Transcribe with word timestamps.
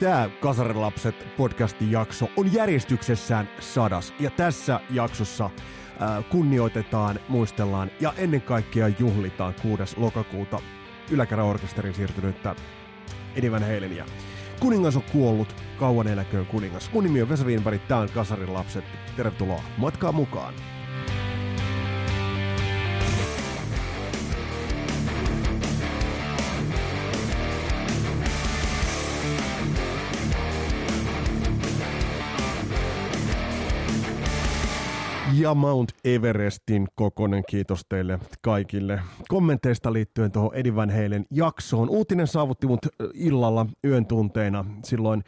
Tämä 0.00 0.30
Kasarilapset 0.40 1.36
podcastin 1.36 1.90
jakso 1.90 2.28
on 2.36 2.52
järjestyksessään 2.52 3.48
sadas. 3.60 4.14
Ja 4.20 4.30
tässä 4.30 4.80
jaksossa 4.90 5.44
äh, 5.44 6.24
kunnioitetaan, 6.28 7.20
muistellaan 7.28 7.90
ja 8.00 8.12
ennen 8.16 8.42
kaikkea 8.42 8.88
juhlitaan 8.88 9.54
6. 9.62 9.82
lokakuuta 9.96 10.58
yläkäräorkesterin 11.10 11.94
siirtynyttä 11.94 12.54
Eddie 13.36 13.52
Van 13.52 13.62
Halenia. 13.62 14.06
Kuningas 14.60 14.96
on 14.96 15.02
kuollut, 15.12 15.54
kauan 15.78 16.08
eläköön 16.08 16.46
kuningas. 16.46 16.92
Mun 16.92 17.04
nimi 17.04 17.22
on 17.22 17.28
Vesa 17.28 17.44
Wienberg, 17.44 17.80
tää 17.88 17.98
on 17.98 18.08
Kasarilapset. 18.10 18.84
Tervetuloa 19.16 19.62
matkaa 19.76 20.12
mukaan. 20.12 20.54
Ja 35.40 35.54
Mount 35.54 35.92
Everestin 36.04 36.88
kokonen 36.94 37.42
kiitos 37.48 37.86
teille 37.88 38.18
kaikille 38.42 39.00
kommenteista 39.28 39.92
liittyen 39.92 40.32
tuohon 40.32 40.54
Eddie 40.54 40.74
Van 40.74 40.90
Halen 40.90 41.26
jaksoon. 41.30 41.90
Uutinen 41.90 42.26
saavutti 42.26 42.66
mut 42.66 42.86
illalla 43.14 43.66
yön 43.84 44.06
tunteina. 44.06 44.64
Silloin 44.84 45.24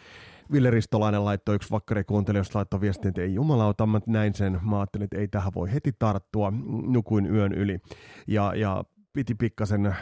Ville 0.53 0.71
Ristolainen 0.71 1.25
laittoi 1.25 1.55
yksi 1.55 1.71
vakkari 1.71 2.05
kuuntelijoista 2.05 2.59
laittoi 2.59 2.81
viestin, 2.81 3.09
että 3.09 3.23
ei 3.23 3.35
jumalauta, 3.35 3.87
mä 3.87 4.01
näin 4.07 4.35
sen. 4.35 4.61
Mä 4.63 4.79
ajattelin, 4.79 5.05
että 5.05 5.19
ei 5.19 5.29
tähän 5.29 5.55
voi 5.55 5.73
heti 5.73 5.93
tarttua. 5.99 6.53
Nukuin 6.87 7.27
yön 7.27 7.53
yli 7.53 7.79
ja, 8.27 8.55
ja 8.55 8.85
piti 9.13 9.35
pikkasen 9.35 9.97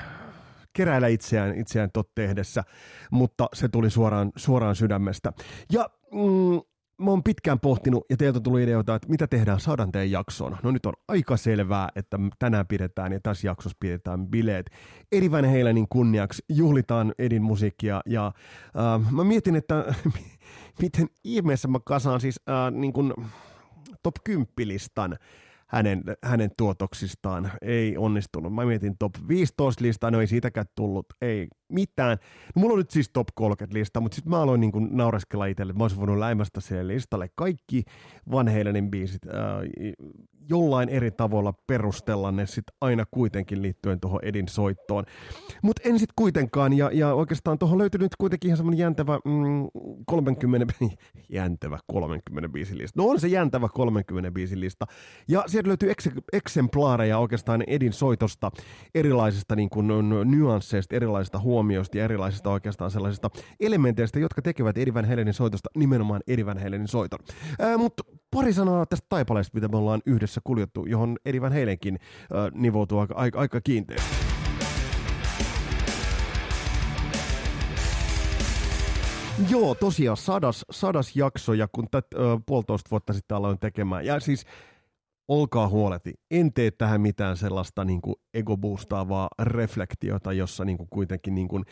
keräillä 0.72 1.06
itseään, 1.06 1.58
itseään 1.58 1.90
tot 1.92 2.14
tehdessä, 2.14 2.64
mutta 3.10 3.48
se 3.54 3.68
tuli 3.68 3.90
suoraan, 3.90 4.32
suoraan 4.36 4.76
sydämestä. 4.76 5.32
Ja 5.72 5.90
mm, 6.12 6.60
mä 6.98 7.10
oon 7.10 7.22
pitkään 7.22 7.60
pohtinut 7.60 8.04
ja 8.10 8.16
teiltä 8.16 8.40
tuli 8.40 8.62
ideoita, 8.62 8.94
että 8.94 9.08
mitä 9.08 9.26
tehdään 9.26 9.60
sadanteen 9.60 10.10
jaksoon. 10.10 10.56
No 10.62 10.70
nyt 10.70 10.86
on 10.86 10.92
aika 11.08 11.36
selvää, 11.36 11.88
että 11.96 12.18
tänään 12.38 12.66
pidetään 12.66 13.12
ja 13.12 13.20
tässä 13.22 13.46
jaksossa 13.46 13.76
pidetään 13.80 14.26
bileet. 14.26 14.70
Edi 15.12 15.30
Van 15.30 15.44
Halenin 15.44 15.86
kunniaksi 15.88 16.42
juhlitaan 16.48 17.14
Edin 17.18 17.42
musiikkia 17.42 18.00
ja 18.06 18.26
äh, 18.26 19.12
mä 19.12 19.24
mietin, 19.24 19.56
että 19.56 19.94
miten 20.82 21.06
ihmeessä 21.24 21.68
mä 21.68 21.78
kasaan 21.84 22.20
siis 22.20 22.40
äh, 22.48 22.72
niin 22.72 22.92
kuin 22.92 23.12
top 24.02 24.14
10 24.24 24.46
listan 24.58 25.16
hänen, 25.66 26.02
hänen 26.24 26.50
tuotoksistaan. 26.58 27.52
Ei 27.62 27.96
onnistunut. 27.96 28.54
Mä 28.54 28.64
mietin 28.64 28.98
top 28.98 29.12
15 29.28 29.84
listaa, 29.84 30.10
no 30.10 30.20
ei 30.20 30.26
siitäkään 30.26 30.66
tullut, 30.74 31.06
ei 31.20 31.48
mitään. 31.68 32.18
No, 32.54 32.60
mulla 32.60 32.72
on 32.72 32.78
nyt 32.78 32.90
siis 32.90 33.10
top 33.12 33.28
30 33.34 33.78
lista, 33.78 34.00
mutta 34.00 34.14
sitten 34.14 34.30
mä 34.30 34.40
aloin 34.40 34.60
niin 34.60 34.88
naureskella 34.90 35.46
itselle, 35.46 35.72
mä 35.72 35.84
olisin 35.84 35.98
voinut 36.00 36.18
läimästä 36.18 36.60
siihen 36.60 36.88
listalle 36.88 37.30
kaikki 37.34 37.84
Van 38.30 38.46
biisit 38.90 39.22
äh, 39.26 39.32
jollain 40.48 40.88
eri 40.88 41.10
tavalla 41.10 41.54
perustella 41.66 42.32
ne 42.32 42.46
sitten 42.46 42.76
aina 42.80 43.04
kuitenkin 43.10 43.62
liittyen 43.62 44.00
tuohon 44.00 44.20
Edin 44.22 44.48
soittoon. 44.48 45.04
Mutta 45.62 45.82
en 45.84 45.98
sitten 45.98 46.14
kuitenkaan, 46.16 46.72
ja, 46.72 46.90
ja 46.92 47.14
oikeastaan 47.14 47.58
tuohon 47.58 47.78
löytyy 47.78 48.00
nyt 48.00 48.16
kuitenkin 48.18 48.48
ihan 48.48 48.56
semmoinen 48.56 48.78
jäntävä 48.78 49.18
mm, 49.24 49.66
30, 50.06 50.74
jäntävä 51.28 51.78
30 51.86 52.48
biisilista. 52.48 53.02
No 53.02 53.08
on 53.08 53.20
se 53.20 53.28
jäntävä 53.28 53.68
30 53.68 54.30
biisilista. 54.30 54.86
Ja 55.28 55.44
sieltä 55.56 55.68
löytyy 55.68 55.90
eks- 55.90 56.20
eksemplaareja 56.32 57.18
oikeastaan 57.18 57.64
Edin 57.66 57.92
soitosta, 57.92 58.50
erilaisista 58.94 59.56
niin 59.56 59.68
kuin, 59.68 59.88
nyansseista, 60.24 60.96
erilaisista 60.96 61.38
huomioista 61.38 61.98
ja 61.98 62.04
erilaisista 62.04 62.50
oikeastaan 62.50 62.90
sellaisista 62.90 63.30
elementeistä, 63.60 64.18
jotka 64.18 64.42
tekevät 64.42 64.78
Eddie 64.78 64.94
Van 64.94 65.04
Halenin 65.08 65.34
soitosta 65.34 65.68
nimenomaan 65.76 66.20
Eddie 66.26 66.46
Van 66.46 66.58
Halenin 66.58 66.88
soiton. 66.88 67.18
Mutta 67.78 68.02
pari 68.30 68.52
sanaa 68.52 68.86
tästä 68.86 69.06
taipaleesta, 69.08 69.54
mitä 69.54 69.68
me 69.68 69.76
ollaan 69.76 70.02
yhdessä 70.06 70.40
kuljettu, 70.44 70.86
johon 70.86 71.16
Eddie 71.24 71.40
Van 71.40 71.52
Halenkin 71.52 71.98
ää, 72.32 72.50
nivoutuu 72.54 72.98
aika, 72.98 73.14
aika, 73.14 73.38
aika 73.38 73.60
kiinteästi. 73.60 74.16
Joo, 79.50 79.74
tosiaan 79.74 80.16
sadas, 80.16 80.64
sadas 80.70 81.16
jakso, 81.16 81.52
ja 81.52 81.68
kun 81.72 81.86
tätä 81.90 82.08
puolitoista 82.46 82.90
vuotta 82.90 83.12
sitten 83.12 83.36
aloin 83.36 83.58
tekemään, 83.58 84.06
ja 84.06 84.20
siis 84.20 84.44
olkaa 85.28 85.68
huoleti, 85.68 86.14
en 86.30 86.52
tee 86.52 86.70
tähän 86.70 87.00
mitään 87.00 87.36
sellaista 87.36 87.84
niin 87.84 88.00
kuin 88.00 88.14
ego-boostaavaa 88.34 89.28
reflektiota, 89.42 90.32
jossa 90.32 90.64
niin 90.64 90.76
kuin 90.78 90.88
kuitenkin 90.90 91.34
niin 91.34 91.48
kuin 91.48 91.64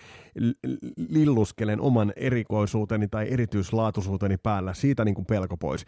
lilluskelen 1.08 1.80
oman 1.80 2.12
erikoisuuteni 2.16 3.08
tai 3.08 3.26
erityislaatuisuuteni 3.30 4.36
päällä, 4.36 4.74
siitä 4.74 5.04
niin 5.04 5.14
kuin 5.14 5.26
pelko 5.26 5.56
pois. 5.56 5.84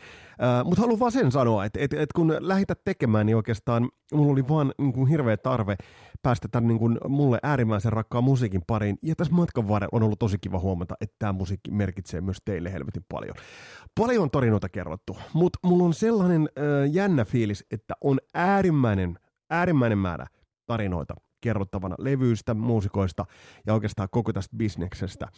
Mutta 0.64 0.80
haluan 0.80 0.98
vaan 0.98 1.12
sen 1.12 1.32
sanoa, 1.32 1.64
että 1.64 1.80
et, 1.82 1.92
et 1.92 2.12
kun 2.12 2.36
lähität 2.40 2.80
tekemään, 2.84 3.26
niin 3.26 3.36
oikeastaan 3.36 3.88
mulla 4.12 4.32
oli 4.32 4.48
vaan 4.48 4.72
niin 4.78 4.92
kuin 4.92 5.08
hirveä 5.08 5.36
tarve 5.36 5.76
päästä 6.22 6.48
tämän 6.48 6.68
niin 6.68 6.78
kuin 6.78 6.98
mulle 7.08 7.38
äärimmäisen 7.42 7.92
rakkaan 7.92 8.24
musiikin 8.24 8.62
pariin. 8.66 8.98
Ja 9.02 9.14
tässä 9.16 9.34
matkan 9.34 9.68
varrella 9.68 9.96
on 9.96 10.02
ollut 10.02 10.18
tosi 10.18 10.38
kiva 10.38 10.58
huomata, 10.58 10.94
että 11.00 11.16
tämä 11.18 11.32
musiikki 11.32 11.70
merkitsee 11.70 12.20
myös 12.20 12.38
teille 12.44 12.72
helvetin 12.72 13.04
paljon. 13.08 13.34
Paljon 14.00 14.30
tarinoita 14.30 14.68
kerrottu, 14.68 15.16
mutta 15.32 15.58
mulla 15.62 15.84
on 15.84 15.94
sellainen 15.94 16.48
äh, 16.58 16.92
jännä 16.92 17.24
fiilis, 17.24 17.64
että 17.70 17.94
on 18.00 18.18
äärimmäinen, 18.34 19.18
äärimmäinen 19.50 19.98
määrä 19.98 20.26
tarinoita 20.66 21.14
kerrottavana 21.40 21.94
levyistä, 21.98 22.54
muusikoista 22.54 23.24
ja 23.66 23.74
oikeastaan 23.74 24.08
koko 24.10 24.32
tästä 24.32 24.56
bisneksestä. 24.56 25.28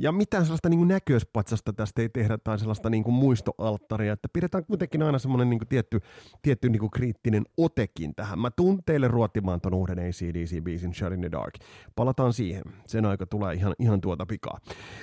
Ja 0.00 0.12
mitään 0.12 0.44
sellaista 0.44 0.68
niin 0.68 0.88
näköispatsasta 0.88 1.72
tästä 1.72 2.02
ei 2.02 2.08
tehdä 2.08 2.38
tai 2.38 2.58
sellaista 2.58 2.90
niin 2.90 3.04
kuin 3.04 3.14
muistoalttaria, 3.14 4.12
että 4.12 4.28
pidetään 4.32 4.64
kuitenkin 4.64 5.02
aina 5.02 5.18
semmoinen 5.18 5.50
niin 5.50 5.60
tietty, 5.68 6.00
tietty 6.42 6.68
niin 6.68 6.80
kuin 6.80 6.90
kriittinen 6.90 7.44
otekin 7.56 8.14
tähän. 8.14 8.38
Mä 8.38 8.50
tuun 8.50 8.80
teille 8.86 9.08
ruotimaan 9.08 9.60
ton 9.60 9.74
uuden 9.74 9.98
ACDC-biisin 9.98 10.94
Shut 10.94 11.12
in 11.12 11.20
the 11.20 11.30
Dark. 11.32 11.54
Palataan 11.96 12.32
siihen. 12.32 12.62
Sen 12.86 13.06
aika 13.06 13.26
tulee 13.26 13.54
ihan, 13.54 13.74
ihan 13.78 14.00
tuota 14.00 14.26
pikaa. 14.26 14.58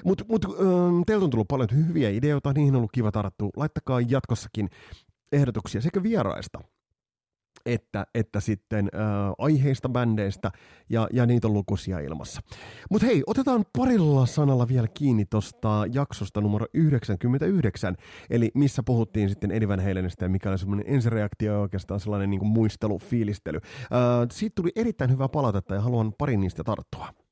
Mutta 0.06 0.26
mut, 0.28 0.46
teiltä 1.06 1.26
on 1.26 1.30
tullut 1.30 1.48
paljon 1.48 1.70
hyviä 1.88 2.10
ideoita, 2.10 2.54
niihin 2.54 2.74
on 2.74 2.78
ollut 2.78 2.92
kiva 2.92 3.12
tarttua. 3.12 3.50
Laittakaa 3.56 4.02
jatkossakin 4.02 4.70
ehdotuksia 5.32 5.82
sekä 5.82 6.04
vieraista 6.04 6.60
että, 7.68 8.08
että 8.16 8.40
sitten 8.40 8.90
äh, 8.96 9.02
aiheista, 9.38 9.90
bändeistä 9.90 10.52
ja, 10.90 11.08
ja 11.14 11.26
niitä 11.26 11.48
on 11.48 11.54
lukuisia 11.54 12.00
ilmassa. 12.00 12.42
Mutta 12.92 13.08
hei, 13.08 13.24
otetaan 13.28 13.66
parilla 13.78 14.26
sanalla 14.26 14.68
vielä 14.68 14.88
kiinni 14.88 15.26
tuosta 15.26 15.84
jaksosta 15.92 16.42
numero 16.42 16.66
99, 16.74 17.96
eli 18.30 18.52
missä 18.54 18.84
puhuttiin 18.84 19.30
sitten 19.30 19.52
Eddie 19.52 19.68
Van 19.68 19.80
Halenista 19.80 20.26
ja 20.26 20.30
mikä 20.30 20.50
oli 20.50 20.58
semmoinen 20.58 20.86
ensireaktio 20.88 21.54
ja 21.54 21.60
oikeastaan 21.60 22.00
sellainen 22.00 22.30
niin 22.30 22.40
kuin 22.40 22.50
muistelu, 22.50 23.00
fiilistely. 23.00 23.58
Äh, 23.58 24.28
siitä 24.32 24.56
tuli 24.56 24.72
erittäin 24.76 25.12
hyvää 25.12 25.30
palautetta 25.30 25.76
ja 25.76 25.82
haluan 25.82 26.14
parin 26.18 26.40
niistä 26.40 26.64
tarttua. 26.64 27.27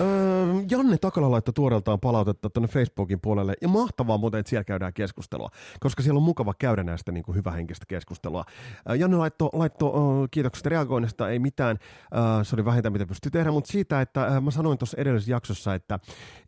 Öö, 0.00 0.46
Janne 0.70 0.98
Takala 0.98 1.30
laittoi 1.30 1.52
tuoreeltaan 1.54 2.00
palautetta 2.00 2.50
tuonne 2.50 2.68
Facebookin 2.68 3.20
puolelle, 3.20 3.54
ja 3.62 3.68
mahtavaa 3.68 4.18
muuten, 4.18 4.40
että 4.40 4.50
siellä 4.50 4.64
käydään 4.64 4.92
keskustelua, 4.92 5.48
koska 5.80 6.02
siellä 6.02 6.18
on 6.18 6.22
mukava 6.22 6.54
käydä 6.58 6.84
näistä 6.84 7.12
niin 7.12 7.24
kuin 7.24 7.36
hyvähenkistä 7.36 7.86
keskustelua. 7.88 8.44
Öö, 8.88 8.96
Janne 8.96 9.16
laittoi, 9.16 9.50
laitto, 9.52 9.86
öö, 9.86 10.28
kiitokset 10.30 10.66
reagoinnista, 10.66 11.28
ei 11.30 11.38
mitään, 11.38 11.78
öö, 12.14 12.44
se 12.44 12.56
oli 12.56 12.64
vähintä 12.64 12.90
mitä 12.90 13.06
pystyy 13.06 13.30
tehdä, 13.30 13.50
mutta 13.50 13.72
siitä, 13.72 14.00
että 14.00 14.24
öö, 14.24 14.40
mä 14.40 14.50
sanoin 14.50 14.78
tuossa 14.78 14.96
edellisessä 15.00 15.32
jaksossa, 15.32 15.74
että, 15.74 15.98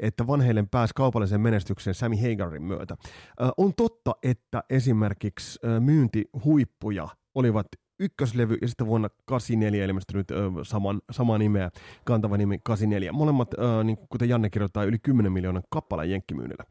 että 0.01 0.27
vanheille 0.27 0.65
pääsi 0.71 0.93
kaupalliseen 0.97 1.41
menestykseen 1.41 1.95
Sammy 1.95 2.17
Hagarin 2.17 2.63
myötä. 2.63 2.97
Öö, 3.41 3.49
on 3.57 3.75
totta, 3.75 4.15
että 4.23 4.65
esimerkiksi 4.71 5.59
öö, 5.65 5.81
myyntihuippuja 5.81 7.09
olivat 7.35 7.67
ykköslevy 8.03 8.57
ja 8.63 8.69
sitten 8.69 8.87
vuonna 8.87 9.09
84 9.25 9.85
ilmestynyt 9.85 10.31
ö, 10.31 10.51
saman, 10.63 11.01
samaa 11.11 11.39
nimeä, 11.39 11.71
kantava 12.05 12.37
nimi 12.37 12.59
84. 12.63 13.13
Molemmat, 13.13 13.55
ö, 13.55 13.85
niin 13.85 13.99
kuten 14.09 14.29
Janne 14.29 14.51
kirjoittaa, 14.51 14.85
yli 14.85 14.99
10 14.99 15.33
miljoonan 15.33 15.63
kappaleen 15.71 16.11
jenkkimyynnillä. 16.11 16.65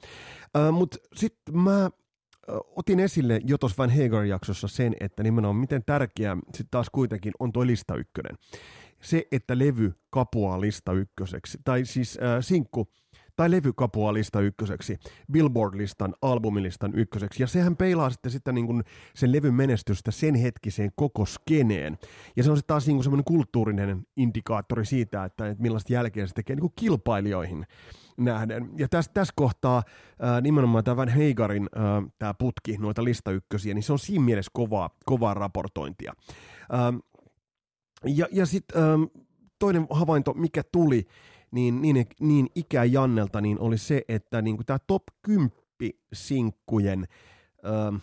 Mutta 0.72 0.98
sitten 1.16 1.58
mä 1.58 1.90
otin 2.76 3.00
esille 3.00 3.42
jo 3.46 3.58
tuossa 3.58 3.84
Van 3.84 3.90
Hager-jaksossa 3.90 4.68
sen, 4.68 4.96
että 5.00 5.24
nimenomaan 5.24 5.56
miten 5.56 5.84
tärkeää 5.86 6.38
sitten 6.46 6.68
taas 6.72 6.90
kuitenkin 6.90 7.34
on 7.40 7.52
tuo 7.52 7.68
lista 7.68 7.96
ykkönen. 7.96 8.38
Se, 9.02 9.28
että 9.32 9.60
levy 9.60 9.94
kapuaa 10.10 10.62
lista 10.62 10.94
ykköseksi, 10.94 11.58
tai 11.64 11.86
siis 11.86 12.20
äh, 12.22 12.38
sinkku 12.42 12.88
tai 13.36 13.52
levykapua 13.52 14.14
lista 14.14 14.42
ykköseksi, 14.42 14.98
Billboard-listan, 15.32 16.14
albumilistan 16.22 16.92
ykköseksi, 16.96 17.44
ja 17.44 17.48
sehän 17.48 17.78
peilaa 17.78 18.10
sitten, 18.10 18.32
sitten 18.32 18.56
niin 18.56 18.66
kuin 18.66 18.84
sen 19.16 19.32
levyn 19.32 19.54
menestystä 19.54 20.12
sen 20.12 20.36
hetkiseen 20.36 20.92
koko 20.96 21.26
skeneen. 21.26 21.98
Ja 22.36 22.44
se 22.44 22.52
on 22.52 22.58
sitten 22.58 22.68
taas 22.68 22.88
niin 22.88 22.96
kuin 22.96 23.04
semmoinen 23.04 23.24
kulttuurinen 23.24 24.08
indikaattori 24.18 24.86
siitä, 24.86 25.26
että, 25.26 25.48
että 25.48 25.62
millaista 25.62 25.94
jälkeä 25.94 26.28
se 26.28 26.34
tekee 26.34 26.56
niin 26.56 26.62
kuin 26.62 26.74
kilpailijoihin 26.76 27.66
nähden. 28.18 28.70
Ja 28.78 28.88
tässä, 28.90 29.12
tässä 29.14 29.34
kohtaa 29.36 29.84
ää, 30.20 30.42
nimenomaan 30.42 30.84
tämä 30.84 30.98
Van 30.98 31.10
Heigarin 31.10 31.70
ää, 31.76 32.04
tämä 32.20 32.34
putki, 32.34 32.78
noita 32.78 33.04
lista 33.04 33.32
ykkösiä, 33.32 33.74
niin 33.74 33.84
se 33.84 33.94
on 33.94 34.00
siinä 34.00 34.26
mielessä 34.26 34.52
kovaa, 34.54 34.90
kovaa 35.06 35.34
raportointia. 35.34 36.14
Ää, 36.72 36.94
ja 38.06 38.28
ja 38.32 38.46
sitten 38.46 38.82
toinen 39.60 39.88
havainto, 39.90 40.34
mikä 40.34 40.62
tuli 40.72 41.06
niin, 41.52 41.82
niin, 41.82 42.06
niin 42.20 42.48
ikä 42.56 42.84
Jannelta, 42.84 43.42
niin 43.42 43.60
oli 43.60 43.78
se, 43.78 44.02
että 44.08 44.42
niin 44.42 44.58
tämä 44.66 44.80
top 44.88 45.04
10 45.22 45.52
sinkkujen 46.14 47.08
ö, 47.66 48.00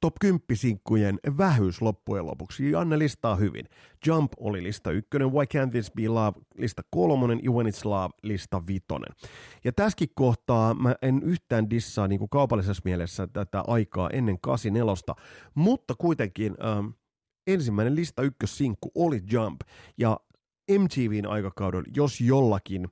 top 0.00 0.14
10 0.20 0.40
sinkkujen 0.54 1.18
vähyys 1.38 1.82
loppujen 1.82 2.26
lopuksi. 2.26 2.70
Janne 2.70 2.98
listaa 2.98 3.36
hyvin. 3.36 3.68
Jump 4.06 4.32
oli 4.40 4.62
lista 4.62 4.90
ykkönen, 4.90 5.32
Why 5.32 5.44
Can't 5.44 5.70
This 5.70 5.92
Be 5.92 6.08
Love 6.08 6.40
lista 6.58 6.82
kolmonen 6.90 7.40
ja 7.42 7.50
When 7.50 7.66
It's 7.66 7.80
Love 7.84 8.14
lista 8.22 8.66
vitonen. 8.66 9.14
Ja 9.64 9.72
tässäkin 9.72 10.08
kohtaa 10.14 10.74
mä 10.74 10.94
en 11.02 11.22
yhtään 11.22 11.70
dissaa 11.70 12.08
niin 12.08 12.18
kuin 12.18 12.30
kaupallisessa 12.30 12.82
mielessä 12.84 13.26
tätä 13.26 13.64
aikaa 13.66 14.10
ennen 14.10 14.40
84, 14.40 15.16
mutta 15.54 15.94
kuitenkin 15.98 16.54
ähm, 16.64 16.86
ensimmäinen 17.46 17.96
lista 17.96 18.22
ykkössinkku 18.22 18.90
oli 18.94 19.22
Jump. 19.32 19.60
Ja 19.98 20.20
MTVn 20.70 21.26
aikakaudella, 21.26 21.92
jos 21.96 22.20
jollakin 22.20 22.88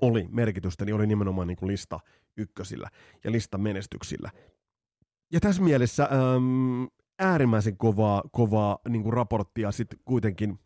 oli 0.00 0.28
merkitystä, 0.30 0.84
niin 0.84 0.94
oli 0.94 1.06
nimenomaan 1.06 1.48
niin 1.48 1.56
kuin 1.56 1.68
lista 1.68 2.00
ykkösillä 2.36 2.90
ja 3.24 3.32
lista 3.32 3.58
menestyksillä. 3.58 4.30
Ja 5.32 5.40
tässä 5.40 5.62
mielessä 5.62 6.04
äm, 6.04 6.88
äärimmäisen 7.18 7.76
kovaa, 7.76 8.22
kovaa 8.32 8.78
niin 8.88 9.02
kuin 9.02 9.12
raporttia 9.12 9.72
sitten 9.72 9.98
kuitenkin 10.04 10.58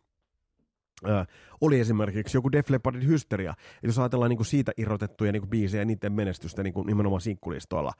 Oli 1.61 1.79
esimerkiksi 1.79 2.37
joku 2.37 2.51
Def 2.51 2.69
Leppardin 2.69 3.07
hysteria. 3.07 3.51
Et 3.51 3.83
jos 3.83 3.99
ajatellaan 3.99 4.29
niin 4.29 4.45
siitä 4.45 4.71
irrotettuja 4.77 5.31
niin 5.31 5.49
biisejä 5.49 5.81
ja 5.81 5.85
niiden 5.85 6.13
menestystä 6.13 6.63
niin 6.63 6.73
nimenomaan 6.85 7.21
sinkkulistoilla 7.21 7.93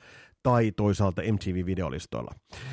tai 0.43 0.71
toisaalta 0.71 1.21
MTV-videolistoilla. 1.21 2.31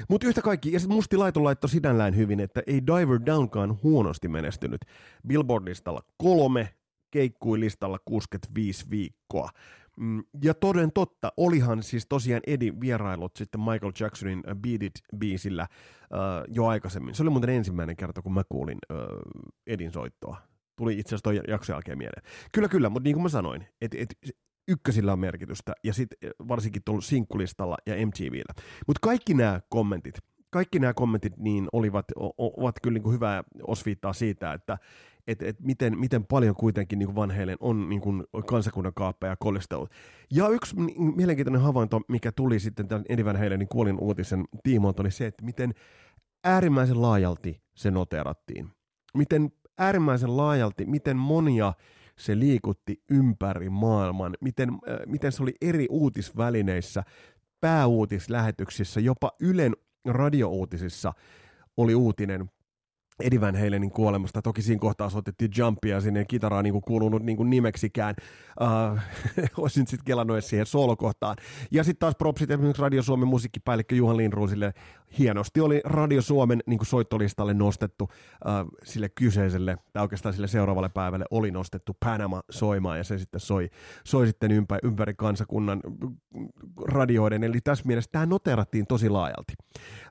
Mutta 0.09 0.27
yhtä 0.27 0.43
kaikki, 0.43 0.73
ja 0.73 0.81
Musti 0.89 1.17
Laiton 1.17 1.45
laittoi 1.45 1.71
sinällään 1.71 2.17
hyvin, 2.17 2.41
että 2.41 2.63
ei 2.67 2.87
Diver 2.87 3.21
Downkaan 3.27 3.79
huonosti 3.83 4.29
menestynyt. 4.29 4.81
Billboard-listalla 5.27 6.01
kolme, 6.17 6.69
keikkui 7.11 7.61
listalla 7.61 7.99
65 8.05 8.91
viikkoa. 8.91 9.51
Mm, 9.99 10.23
ja 10.45 10.55
toden 10.55 10.93
totta, 10.93 11.33
olihan 11.37 11.83
siis 11.83 12.07
tosiaan 12.09 12.43
Edin 12.47 12.81
vierailut 12.81 13.37
sitten 13.37 13.61
Michael 13.61 13.93
Jacksonin 14.01 14.39
uh, 14.39 14.55
Beat 14.55 14.83
It-biisillä 14.83 15.67
uh, 16.13 16.55
jo 16.55 16.67
aikaisemmin. 16.67 17.15
Se 17.15 17.23
oli 17.23 17.31
muuten 17.31 17.51
ensimmäinen 17.51 17.97
kerta, 17.97 18.23
kun 18.23 18.35
mä 18.35 18.43
kuulin 18.49 18.79
uh, 18.93 18.99
Edin 19.67 19.93
soittoa. 19.93 20.37
Tuli 20.77 20.99
itse 20.99 21.09
asiassa 21.09 21.23
toi 21.23 21.41
jakson 21.49 21.75
jälkeen 21.75 21.99
mieleen. 21.99 22.23
Kyllä, 22.53 22.69
kyllä, 22.69 22.89
mutta 22.89 23.05
niin 23.05 23.15
kuin 23.15 23.23
mä 23.23 23.29
sanoin, 23.29 23.67
että 23.81 23.99
et, 24.01 24.15
ykkösillä 24.69 25.13
on 25.13 25.19
merkitystä, 25.19 25.73
ja 25.85 25.95
sitten 25.95 26.31
varsinkin 26.49 26.83
tuolla 26.85 27.01
sinkkulistalla 27.01 27.77
ja 27.87 28.07
MTVllä. 28.07 28.55
Mutta 28.87 29.01
kaikki 29.03 29.35
nämä 29.35 29.61
kommentit, 29.69 30.19
kaikki 30.51 30.79
nämä 30.79 30.95
kommentit 30.95 31.37
niin 31.37 31.69
olivat, 31.73 32.07
ovat 32.39 32.77
kyllä 32.83 32.95
niin 32.95 33.03
kuin 33.03 33.15
hyvää 33.15 33.45
osviittaa 33.63 34.13
siitä, 34.13 34.53
että 34.53 34.79
että 35.29 35.47
et 35.47 35.61
miten, 35.61 35.99
miten 35.99 36.25
paljon 36.25 36.55
kuitenkin 36.55 36.99
niin 36.99 37.15
vanheille 37.15 37.57
on 37.61 37.89
niin 37.89 38.01
kuin 38.01 38.25
kansakunnan 38.47 38.95
kaappeja 38.95 39.37
kolistellut. 39.37 39.91
Ja 40.31 40.49
yksi 40.49 40.77
mielenkiintoinen 41.17 41.63
havainto, 41.63 42.01
mikä 42.09 42.33
tuli 42.33 42.61
sitten 42.61 42.89
tämän 42.89 43.05
Eddie 43.09 43.25
Van 43.25 43.37
Halenin 43.37 43.69
kuolin 43.69 43.99
uutisen 44.01 44.45
tiimoilta, 44.63 45.03
oli 45.03 45.11
se, 45.11 45.27
että 45.27 45.45
miten 45.45 45.75
äärimmäisen 46.45 47.03
laajalti 47.03 47.63
se 47.75 47.91
noterattiin. 47.91 48.69
Miten 49.15 49.53
äärimmäisen 49.79 50.37
laajalti, 50.37 50.87
miten 50.87 51.17
monia 51.17 51.73
se 52.19 52.39
liikutti 52.39 53.03
ympäri 53.11 53.71
maailman, 53.71 54.37
miten, 54.41 54.69
äh, 54.71 54.99
miten 55.07 55.33
se 55.33 55.43
oli 55.43 55.55
eri 55.61 55.87
uutisvälineissä, 55.91 57.05
pääuutislähetyksissä, 57.61 59.01
jopa 59.01 59.33
Ylen 59.41 59.77
radiouutisissa 60.05 61.13
oli 61.77 61.95
uutinen 61.95 62.51
Eddie 63.21 63.41
Van 63.41 63.57
Halenin 63.57 63.91
kuolemasta. 63.91 64.43
Toki 64.43 64.63
siinä 64.63 64.81
kohtaa 64.81 65.11
soitettiin 65.11 65.51
Jumpia 65.59 66.01
sinne 66.01 66.25
kitaraa 66.25 66.63
niin 66.63 66.73
kuin 66.73 66.83
kuulunut 66.83 67.23
niin 67.23 67.37
kuin 67.37 67.51
nimeksikään. 67.51 68.15
Uh, 68.61 68.99
olisin 69.63 69.87
sitten 69.87 70.05
kelannut 70.05 70.45
siihen 70.45 70.67
solokohtaan. 70.67 71.37
Ja 71.71 71.85
sitten 71.85 72.01
taas 72.01 72.15
propsit 72.19 72.51
esimerkiksi 72.51 72.83
Radio 72.83 73.03
Suomen 73.03 73.29
musiikkipäällikkö 73.29 73.95
Juhan 73.95 74.17
Lindruusille. 74.17 74.75
Hienosti 75.19 75.61
oli 75.61 75.81
Radio 75.85 76.23
Suomen 76.23 76.63
niin 76.67 76.79
kuin 76.79 76.87
soittolistalle 76.87 77.55
nostettu 77.55 78.05
uh, 78.05 78.79
sille 78.85 79.09
kyseiselle, 79.09 79.79
tai 79.93 80.03
oikeastaan 80.03 80.33
sille 80.33 80.49
seuraavalle 80.49 80.89
päivälle 80.89 81.25
oli 81.31 81.51
nostettu 81.51 81.97
Panama 82.05 82.43
soimaan 82.51 82.99
ja 82.99 83.05
se 83.05 83.19
sitten 83.19 83.41
soi, 83.41 83.71
soi 84.05 84.27
sitten 84.27 84.51
ympäri, 84.51 84.81
ympäri 84.83 85.15
kansakunnan 85.15 85.81
radioiden. 86.87 87.45
Eli 87.45 87.61
tässä 87.61 87.85
mielessä 87.87 88.11
tämä 88.13 88.27
noterattiin 88.27 88.87
tosi 88.87 89.09
laajalti. 89.09 89.53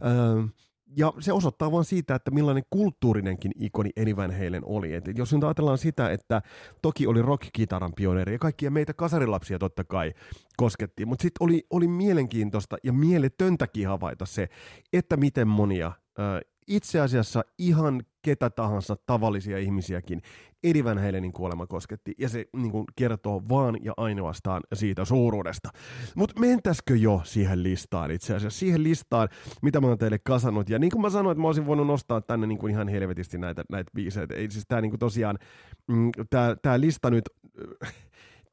Uh, 0.02 0.50
ja 0.98 1.14
se 1.20 1.34
osoittaa 1.34 1.72
vain 1.72 1.86
siitä, 1.86 2.16
että 2.16 2.32
millainen 2.32 2.64
kulttuurinenkin 2.70 3.52
ikoni 3.56 3.90
Eddie 3.96 4.16
Van 4.16 4.32
Halen 4.32 4.66
oli. 4.66 4.94
Et 4.94 5.04
jos 5.16 5.34
nyt 5.34 5.44
ajatellaan 5.44 5.78
sitä, 5.78 6.10
että 6.10 6.42
toki 6.82 7.08
oli 7.08 7.22
rock-kitaran 7.22 7.94
pioneeri 7.96 8.34
ja 8.34 8.40
kaikkia 8.40 8.72
meitä 8.72 8.94
kasarilapsia 8.94 9.60
totta 9.60 9.84
kai 9.84 10.14
koskettiin, 10.58 11.08
mutta 11.08 11.22
sitten 11.22 11.46
oli, 11.46 11.64
oli 11.70 11.88
mielenkiintoista 11.88 12.78
ja 12.84 12.94
mieletöntäkin 12.94 13.88
havaita 13.88 14.26
se, 14.26 14.50
että 14.94 15.18
miten 15.18 15.48
monia 15.48 15.92
itse 16.68 17.00
asiassa 17.00 17.44
ihan 17.58 18.04
ketä 18.28 18.50
tahansa 18.50 18.96
tavallisia 19.06 19.58
ihmisiäkin 19.58 20.22
Eddie 20.64 20.84
Van 20.84 20.98
Halenin 20.98 21.32
kuolema 21.32 21.68
kosketti, 21.68 22.14
ja 22.18 22.30
se 22.30 22.46
niin 22.56 22.72
kuin, 22.72 22.86
kertoo 22.96 23.42
vaan 23.50 23.78
ja 23.84 23.94
ainoastaan 23.98 24.62
siitä 24.74 25.06
suuruudesta. 25.06 25.70
Mutta 26.16 26.40
mentäskö 26.40 26.96
jo 26.96 27.22
siihen 27.24 27.64
listaan 27.64 28.12
itse 28.12 28.36
asiassa, 28.36 28.60
siihen 28.60 28.84
listaan, 28.84 29.30
mitä 29.62 29.82
mä 29.82 29.88
oon 29.88 29.98
teille 29.98 30.20
kasannut, 30.20 30.70
ja 30.70 30.80
niin 30.80 30.92
kuin 30.92 31.02
mä 31.02 31.10
sanoin, 31.10 31.32
että 31.32 31.42
mä 31.42 31.48
olisin 31.48 31.66
voinut 31.66 31.88
nostaa 31.88 32.22
tänne 32.22 32.48
niin 32.48 32.58
kuin 32.58 32.72
ihan 32.72 32.88
helvetisti 32.88 33.38
näitä, 33.38 33.64
näitä 33.70 33.92
biisejä, 33.96 34.28
ei 34.36 34.52
siis 34.52 34.66
tää 34.68 34.82
niin 34.82 34.92
kuin 34.92 35.00
tosiaan, 35.00 35.38
mm, 35.88 36.12
tää, 36.30 36.56
tää 36.62 36.80
lista 36.80 37.10
nyt 37.10 37.24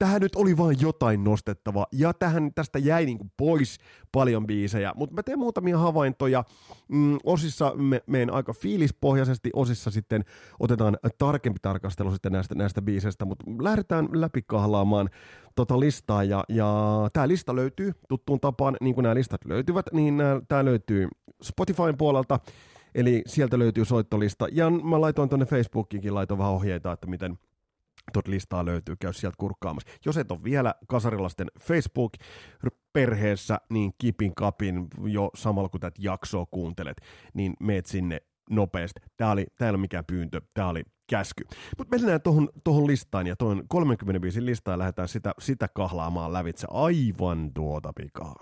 tähän 0.04 0.20
nyt 0.20 0.36
oli 0.36 0.56
vain 0.56 0.76
jotain 0.80 1.24
nostettava, 1.24 1.86
ja 1.92 2.14
tähän 2.14 2.50
tästä 2.54 2.78
jäi 2.78 3.06
niin 3.06 3.18
kuin 3.18 3.32
pois 3.36 3.78
paljon 4.12 4.46
biisejä, 4.46 4.92
mutta 4.96 5.14
mä 5.14 5.22
teen 5.22 5.38
muutamia 5.38 5.78
havaintoja. 5.78 6.44
Mm, 6.88 7.18
osissa 7.24 7.72
me, 7.74 8.02
meen 8.06 8.32
aika 8.32 8.52
fiilispohjaisesti, 8.52 9.50
osissa 9.52 9.90
sitten 9.90 10.24
otetaan 10.60 10.96
tarkempi 11.18 11.58
tarkastelu 11.62 12.10
sitten 12.10 12.32
näistä, 12.32 12.54
näistä 12.54 12.82
biiseistä, 12.82 13.24
mutta 13.24 13.44
lähdetään 13.60 14.08
läpikahlaamaan 14.12 15.10
tota 15.54 15.80
listaa, 15.80 16.24
ja, 16.24 16.44
ja 16.48 16.74
tämä 17.12 17.28
lista 17.28 17.56
löytyy 17.56 17.92
tuttuun 18.08 18.40
tapaan, 18.40 18.76
niin 18.80 18.94
kuin 18.94 19.02
nämä 19.02 19.14
listat 19.14 19.44
löytyvät, 19.44 19.86
niin 19.92 20.22
tämä 20.48 20.64
löytyy 20.64 21.08
Spotifyn 21.42 21.96
puolelta, 21.98 22.38
Eli 22.94 23.22
sieltä 23.26 23.58
löytyy 23.58 23.84
soittolista. 23.84 24.46
Ja 24.52 24.70
mä 24.70 25.00
laitoin 25.00 25.28
tuonne 25.28 25.46
Facebookiinkin, 25.46 26.14
laitoin 26.14 26.38
vähän 26.38 26.52
ohjeita, 26.52 26.92
että 26.92 27.06
miten, 27.06 27.38
tuot 28.12 28.28
listaa 28.28 28.64
löytyy, 28.64 28.96
käy 28.96 29.12
sieltä 29.12 29.36
kurkkaamassa. 29.38 29.90
Jos 30.06 30.16
et 30.16 30.30
ole 30.30 30.44
vielä 30.44 30.74
Kasarilasten 30.86 31.50
Facebook-perheessä, 31.60 33.58
niin 33.70 33.92
kipin 33.98 34.34
kapin 34.34 34.88
jo 35.04 35.30
samalla 35.34 35.68
kun 35.68 35.80
tätä 35.80 35.96
jaksoa 35.98 36.46
kuuntelet, 36.50 36.96
niin 37.34 37.54
meet 37.60 37.86
sinne 37.86 38.20
nopeasti. 38.50 39.00
Tämä, 39.16 39.30
oli, 39.30 39.46
tämä 39.58 39.66
ei 39.66 39.70
ole 39.70 39.78
mikään 39.78 40.04
pyyntö, 40.04 40.40
tämä 40.54 40.68
oli 40.68 40.82
käsky. 41.06 41.44
Mutta 41.78 41.96
mennään 41.96 42.22
tuohon, 42.22 42.48
tuohon 42.64 42.86
listaan 42.86 43.26
ja 43.26 43.36
tuon 43.36 43.62
35 43.68 44.46
listaan 44.46 44.78
lähdetään 44.78 45.08
sitä, 45.08 45.34
sitä 45.38 45.68
kahlaamaan 45.68 46.32
lävitse 46.32 46.66
aivan 46.70 47.50
tuota 47.54 47.92
pikaa. 47.96 48.34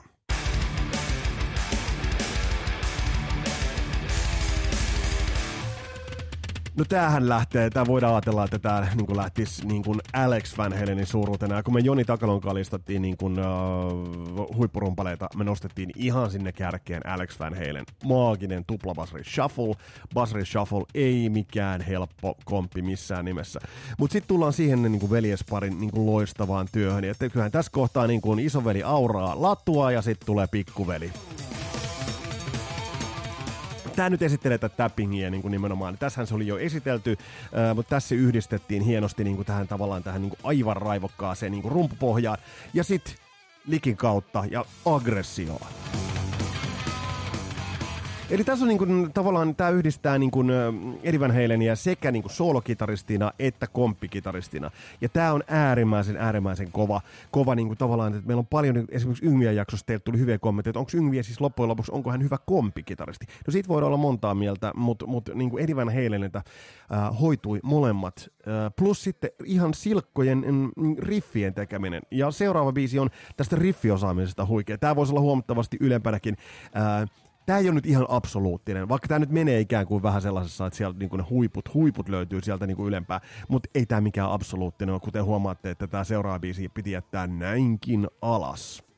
No 6.77 6.85
tämähän 6.85 7.29
lähtee, 7.29 7.71
tämä 7.71 7.87
voidaan 7.87 8.15
ajatella, 8.15 8.45
että 8.45 8.59
tämä 8.59 8.89
niin 8.95 9.17
lähtisi 9.17 9.67
niin 9.67 9.83
kuin 9.83 10.01
Alex 10.13 10.59
Van 10.59 10.73
Halenin 10.79 11.07
suuruutena. 11.07 11.57
Ja 11.57 11.63
kun 11.63 11.75
me 11.75 11.81
Joni 11.81 12.05
Takalon 12.05 12.41
listattiin 12.53 13.03
niin 13.03 13.17
kuin, 13.17 13.39
uh, 13.39 14.57
huippurumpaleita, 14.57 15.29
me 15.37 15.45
nostettiin 15.45 15.91
ihan 15.97 16.31
sinne 16.31 16.53
kärkeen 16.53 17.07
Alex 17.07 17.41
Van 17.41 17.55
Halen. 17.55 17.85
Maaginen 18.05 18.65
tupla 18.65 18.95
Basri 18.95 19.25
Shuffle. 19.25 19.75
Basri 20.15 20.47
Shuffle 20.47 20.85
ei 20.95 21.29
mikään 21.29 21.81
helppo 21.81 22.35
komppi 22.45 22.83
missään 22.83 23.25
nimessä. 23.25 23.61
Mutta 23.99 24.13
sitten 24.13 24.29
tullaan 24.29 24.53
siihen 24.53 24.83
niin 24.83 25.01
kuin 25.01 25.11
veljesparin 25.11 25.81
niin 25.81 25.91
kuin 25.91 26.07
loistavaan 26.07 26.69
työhön. 26.73 27.05
Ja 27.05 27.15
kyllähän 27.15 27.53
tässä 27.53 27.73
kohtaa 27.73 28.07
niin 28.07 28.21
kuin 28.21 28.39
isoveli 28.39 28.83
auraa 28.83 29.43
latua 29.43 29.93
ja 29.93 30.03
sitten 30.03 30.27
tulee 30.27 30.47
pikkuveli 30.47 31.13
tämä 34.03 34.11
nyt 34.11 34.23
esittelee 34.23 34.59
tätä 34.59 34.77
tappingia 34.77 35.31
niin 35.31 35.43
kuin 35.43 35.53
nimenomaan. 35.53 35.99
Tässähän 35.99 36.27
se 36.27 36.35
oli 36.35 36.47
jo 36.47 36.59
esitelty, 36.59 37.11
äh, 37.11 37.75
mutta 37.75 37.91
tässä 37.91 38.09
se 38.09 38.15
yhdistettiin 38.15 38.83
hienosti 38.83 39.25
niin 39.25 39.37
kuin 39.37 39.47
tähän 39.47 39.69
tavallaan 39.69 40.03
tähän 40.03 40.23
niin 40.23 40.31
kuin 40.31 40.41
aivan 40.43 40.77
raivokkaaseen 40.77 41.53
niin 41.53 41.63
kuin 41.63 41.73
rumpupohjaan. 41.73 42.39
Ja 42.75 42.85
sitten 42.85 43.15
likin 43.67 43.97
kautta 43.97 44.45
ja 44.51 44.65
aggressioon. 44.87 45.67
Eli 48.33 48.45
tässä 48.45 48.65
on 48.65 48.69
niin 48.69 48.79
kuin, 48.79 49.13
tavallaan, 49.13 49.55
tämä 49.55 49.71
yhdistää 49.71 50.19
niin 50.19 50.31
kuin 50.31 50.51
Eddie 51.03 51.21
Van 51.21 51.31
Halenia 51.31 51.77
sekä 51.77 52.11
niin 52.11 52.23
kuin 52.23 52.33
soolokitaristina 52.33 53.33
että 53.39 53.67
komppikitaristina. 53.67 54.71
Ja 55.01 55.09
tämä 55.09 55.33
on 55.33 55.43
äärimmäisen, 55.49 56.17
äärimmäisen 56.17 56.73
kova, 56.73 57.01
kova 57.31 57.55
niin 57.55 57.67
kuin 57.67 57.79
tavallaan, 57.79 58.15
että 58.15 58.27
meillä 58.27 58.41
on 58.41 58.47
paljon, 58.47 58.85
esimerkiksi 58.89 59.27
Yngviä 59.27 59.53
jaksossa 59.53 59.87
teille 59.87 60.03
tuli 60.05 60.19
hyviä 60.19 60.39
kommentteja, 60.39 60.71
että 60.71 60.79
onko 60.79 60.91
Yngviä 60.95 61.23
siis 61.23 61.41
loppujen 61.41 61.69
lopuksi, 61.69 61.93
onko 61.93 62.11
hän 62.11 62.23
hyvä 62.23 62.39
komppikitaristi? 62.47 63.27
No 63.47 63.51
siitä 63.51 63.69
voidaan 63.69 63.87
olla 63.87 63.97
montaa 63.97 64.35
mieltä, 64.35 64.73
mutta, 64.77 65.07
mutta 65.07 65.35
niin 65.35 65.51
kuin 65.51 65.63
Eddie 65.63 65.77
Van 65.77 65.95
Halenilta 65.95 66.43
äh, 66.93 67.21
hoitui 67.21 67.61
molemmat. 67.63 68.29
Äh, 68.49 68.73
plus 68.77 69.05
sitten 69.05 69.31
ihan 69.45 69.75
silkkojen 69.75 70.45
mm, 70.77 70.97
riffien 70.99 71.55
tekeminen. 71.55 72.03
Ja 72.11 72.31
seuraava 72.31 72.73
biisi 72.73 72.99
on 72.99 73.11
tästä 73.37 73.57
riffiosaamisesta 73.57 74.47
huikea. 74.47 74.79
Tämä 74.79 74.97
voisi 74.97 75.13
olla 75.13 75.21
huomattavasti 75.21 75.77
ylempänäkin. 75.81 76.37
Äh, 76.77 77.09
tämä 77.47 77.59
ei 77.59 77.69
ole 77.69 77.75
nyt 77.75 77.87
ihan 77.87 78.07
absoluuttinen, 78.09 78.89
vaikka 78.89 79.09
tämä 79.09 79.19
nyt 79.19 79.31
menee 79.31 79.61
ikään 79.61 79.87
kuin 79.87 80.03
vähän 80.03 80.23
sellaisessa, 80.23 80.67
että 80.67 80.77
sieltä 80.77 80.99
niin 80.99 81.11
kuin 81.11 81.19
ne 81.19 81.27
huiput, 81.31 81.75
huiput 81.75 82.09
löytyy 82.09 82.41
sieltä 82.43 82.67
niin 82.67 82.77
kuin 82.77 82.89
ylempää, 82.89 83.21
mutta 83.49 83.69
ei 83.75 83.87
tämä 83.87 84.01
mikään 84.01 84.31
absoluuttinen 84.31 84.93
ole, 84.93 85.01
kuten 85.01 85.25
huomaatte, 85.25 85.71
että 85.71 85.87
tämä 85.87 86.05
seuraava 86.05 86.39
biisi 86.39 86.69
piti 86.69 86.91
jättää 86.91 87.27
näinkin 87.27 88.09
alas. 88.23 88.92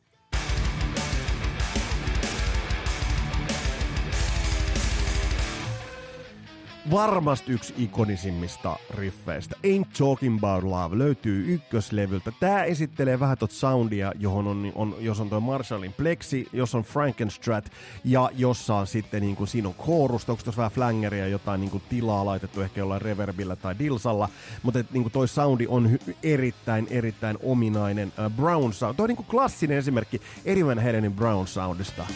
Varmasti 6.90 7.52
yksi 7.52 7.74
ikonisimmista 7.78 8.76
riffeistä. 8.90 9.56
Ain't 9.66 9.98
Talking 9.98 10.38
About 10.38 10.64
Love 10.64 10.98
löytyy 10.98 11.54
ykköslevyltä. 11.54 12.32
Tää 12.40 12.64
esittelee 12.64 13.20
vähän 13.20 13.38
tot 13.38 13.50
soundia, 13.50 14.12
johon 14.18 14.46
on, 14.46 14.72
on, 14.74 14.96
jos 15.00 15.20
on 15.20 15.30
toi 15.30 15.40
Marshallin 15.40 15.92
Plexi, 15.92 16.48
jos 16.52 16.74
on 16.74 16.82
Frankenstrat 16.82 17.72
ja 18.04 18.30
jossa 18.36 18.74
on 18.74 18.86
sitten 18.86 19.22
niin 19.22 19.36
kuin, 19.36 19.48
siinä 19.48 19.68
on 19.68 19.74
koorusta, 19.74 20.32
onko 20.32 20.44
tuossa 20.44 20.58
vähän 20.58 20.72
flangeria, 20.72 21.26
jotain 21.26 21.60
niin 21.60 21.70
kuin, 21.70 21.82
tilaa 21.88 22.24
laitettu 22.24 22.60
ehkä 22.60 22.80
jollain 22.80 23.02
reverbillä 23.02 23.56
tai 23.56 23.74
dilsalla, 23.78 24.28
mutta 24.62 24.80
et, 24.80 24.92
niin 24.92 25.02
kuin, 25.02 25.12
toi 25.12 25.28
soundi 25.28 25.66
on 25.68 25.86
hy- 25.86 26.14
erittäin, 26.22 26.86
erittäin 26.90 27.38
ominainen 27.42 28.12
uh, 28.26 28.36
Brown 28.36 28.72
sound. 28.72 28.94
Toi 28.96 29.04
on 29.04 29.08
niin 29.08 29.16
kuin, 29.16 29.26
klassinen 29.26 29.78
esimerkki 29.78 30.20
Eddie 30.44 30.66
Van 30.66 30.78
Halenin 30.78 31.12
Brown 31.12 31.46
soundista. 31.46 32.06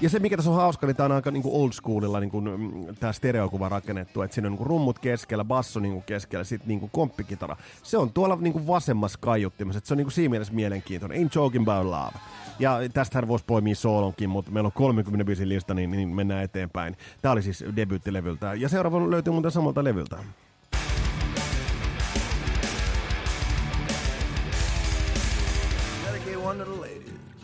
Ja 0.00 0.10
se, 0.10 0.18
mikä 0.18 0.36
tässä 0.36 0.50
on 0.50 0.56
hauska, 0.56 0.86
niin 0.86 0.96
tämä 0.96 1.04
on 1.04 1.12
aika 1.12 1.30
niin 1.30 1.42
old 1.46 1.72
schoolilla 1.72 2.20
niin 2.20 2.30
kuin, 2.30 2.44
mm, 2.44 2.96
tämä 3.00 3.12
stereokuva 3.12 3.68
rakennettu, 3.68 4.22
että 4.22 4.34
siinä 4.34 4.48
on 4.48 4.54
niin 4.54 4.66
rummut 4.66 4.98
keskellä, 4.98 5.44
basso 5.44 5.80
niin 5.80 6.02
keskellä, 6.02 6.44
sitten 6.44 6.68
niin 6.68 6.90
komppikitara. 6.90 7.56
Se 7.82 7.98
on 7.98 8.12
tuolla 8.12 8.36
niin 8.40 8.66
vasemmassa 8.66 9.18
kaiuttimessa, 9.22 9.78
että 9.78 9.88
se 9.88 9.94
on 9.94 9.98
niin 9.98 10.10
siinä 10.10 10.30
mielessä 10.30 10.54
mielenkiintoinen. 10.54 11.26
Ain't 11.26 11.30
joking 11.34 11.68
about 11.68 11.86
love. 11.86 12.18
Ja 12.58 12.78
tästähän 12.94 13.28
voisi 13.28 13.44
poimia 13.44 13.74
soolonkin, 13.74 14.30
mutta 14.30 14.50
meillä 14.50 14.66
on 14.66 14.72
30 14.72 15.24
biisin 15.24 15.48
lista, 15.48 15.74
niin, 15.74 15.90
niin 15.90 16.08
mennään 16.08 16.44
eteenpäin. 16.44 16.96
Tämä 17.22 17.32
oli 17.32 17.42
siis 17.42 17.64
debyyttilevyltä. 17.76 18.54
Ja 18.54 18.68
seuraava 18.68 19.10
löytyy 19.10 19.32
muuten 19.32 19.50
samalta 19.50 19.84
levyltä. 19.84 20.16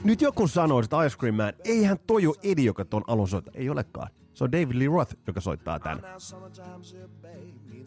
Nyt 0.04 0.21
joku 0.21 0.49
sanoo, 0.49 0.80
että 0.80 1.04
Ice 1.04 1.16
Cream 1.16 1.35
Man, 1.35 1.52
eihän 1.64 1.99
toi 2.06 2.26
ole 2.26 2.37
Eddie, 2.42 2.64
joka 2.64 2.85
ton 2.85 3.02
alun 3.06 3.28
soittaa. 3.28 3.52
Ei 3.56 3.71
olekaan. 3.71 4.09
Se 4.35 4.44
on 4.44 4.52
David 4.52 4.78
Lee 4.78 4.88
Roth, 4.88 5.14
joka 5.26 5.40
soittaa 5.40 5.80
tän. 5.80 5.99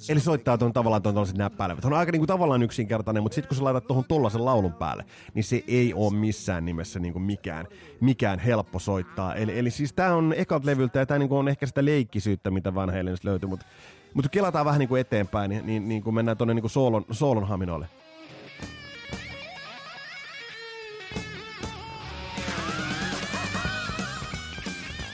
Eli 0.10 0.20
soittaa 0.20 0.58
tuon 0.58 0.74
tavallaan 0.74 1.02
tuon 1.02 1.16
tällaiset 1.16 1.38
näppäilevät. 1.38 1.86
On 1.86 1.94
aika 1.94 2.12
niinku 2.12 2.28
tavallaan 2.28 2.64
yksinkertainen, 2.64 3.24
mutta 3.24 3.36
sitten 3.36 3.48
kun 3.48 3.58
sä 3.58 3.64
laitat 3.64 3.88
tuohon 3.88 4.06
tollasen 4.08 4.46
laulun 4.46 4.74
päälle, 4.74 5.06
niin 5.34 5.44
se 5.44 5.64
ei 5.68 5.94
ole 5.94 6.14
missään 6.16 6.66
nimessä 6.66 7.00
niinku 7.00 7.20
mikään, 7.20 7.68
mikään 8.02 8.40
helppo 8.40 8.80
soittaa. 8.80 9.36
Eli, 9.36 9.60
eli 9.60 9.72
siis 9.72 9.94
tää 9.94 10.16
on 10.16 10.34
ekat 10.38 10.66
levyltä 10.66 11.00
ja 11.00 11.06
tää 11.06 11.20
niinku 11.20 11.38
on 11.38 11.48
ehkä 11.48 11.66
sitä 11.66 11.86
leikkisyyttä, 11.86 12.52
mitä 12.52 12.76
Van 12.76 12.90
Halenista 12.90 13.28
löytyy, 13.28 13.50
mutta 13.50 13.66
mutta 14.14 14.30
kelataan 14.30 14.66
vähän 14.66 14.80
niinku 14.80 14.96
eteenpäin, 14.96 15.50
niin, 15.50 15.66
niin, 15.66 15.90
niin 15.90 16.04
kun 16.04 16.14
mennään 16.14 16.38
tuonne 16.38 16.54
niinku 16.54 16.70
soolon, 16.70 17.06
soolon 17.12 17.48
haminoille. 17.48 17.88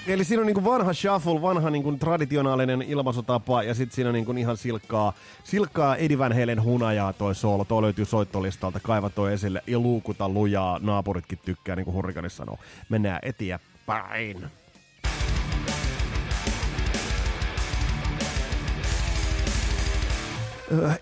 Eli 0.07 0.23
siinä 0.23 0.41
on 0.41 0.47
niinku 0.47 0.63
vanha 0.63 0.93
shuffle, 0.93 1.41
vanha 1.41 1.69
niinku 1.69 1.91
traditionaalinen 1.91 2.81
ilmaisutapa 2.81 3.63
ja 3.63 3.73
sitten 3.73 3.95
siinä 3.95 4.09
on 4.09 4.13
niinku 4.13 4.31
ihan 4.31 4.57
silkkaa, 4.57 5.13
silkkaa 5.43 5.95
Eddie 5.95 6.17
Van 6.17 6.39
Halen 6.39 6.63
hunajaa 6.63 7.13
toi 7.13 7.35
soolo. 7.35 7.65
Toi 7.65 7.81
löytyy 7.81 8.05
soittolistalta, 8.05 8.79
kaiva 8.79 9.09
toi 9.09 9.33
esille 9.33 9.61
ja 9.67 9.79
luukuta 9.79 10.29
lujaa. 10.29 10.79
Naapuritkin 10.79 11.39
tykkää, 11.45 11.75
niin 11.75 11.85
kuin 11.85 11.95
Hurrikanissa 11.95 12.37
sanoo. 12.37 12.57
Mennään 12.89 13.19
eteenpäin. 13.21 14.51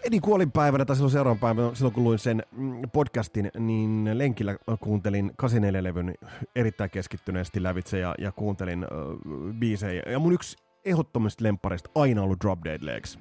Edin 0.04 0.22
kuolinpäivänä 0.22 0.86
tai 0.86 0.96
silloin 0.96 1.12
seuraavan 1.12 1.40
päivänä, 1.40 1.76
silloin 1.76 1.94
kun 1.94 2.04
luin 2.04 2.20
sen 2.20 2.44
mm, 2.52 2.82
podcastin, 2.94 3.52
niin 3.60 4.10
lenkillä 4.14 4.56
kuuntelin 4.80 5.32
84-levyn 5.44 6.14
erittäin 6.56 6.90
keskittyneesti 6.90 7.64
lävitse 7.64 8.00
ja, 8.00 8.16
ja 8.18 8.32
kuuntelin 8.32 8.84
uh, 8.84 9.54
biisejä. 9.54 10.04
Ja 10.12 10.20
mun 10.20 10.34
yksi 10.34 10.58
ehdottomista 10.86 11.44
lemppareista 11.44 11.90
aina 11.96 12.24
ollut 12.24 12.40
Drop 12.42 12.60
Dead 12.64 12.80
Legs. 12.82 13.20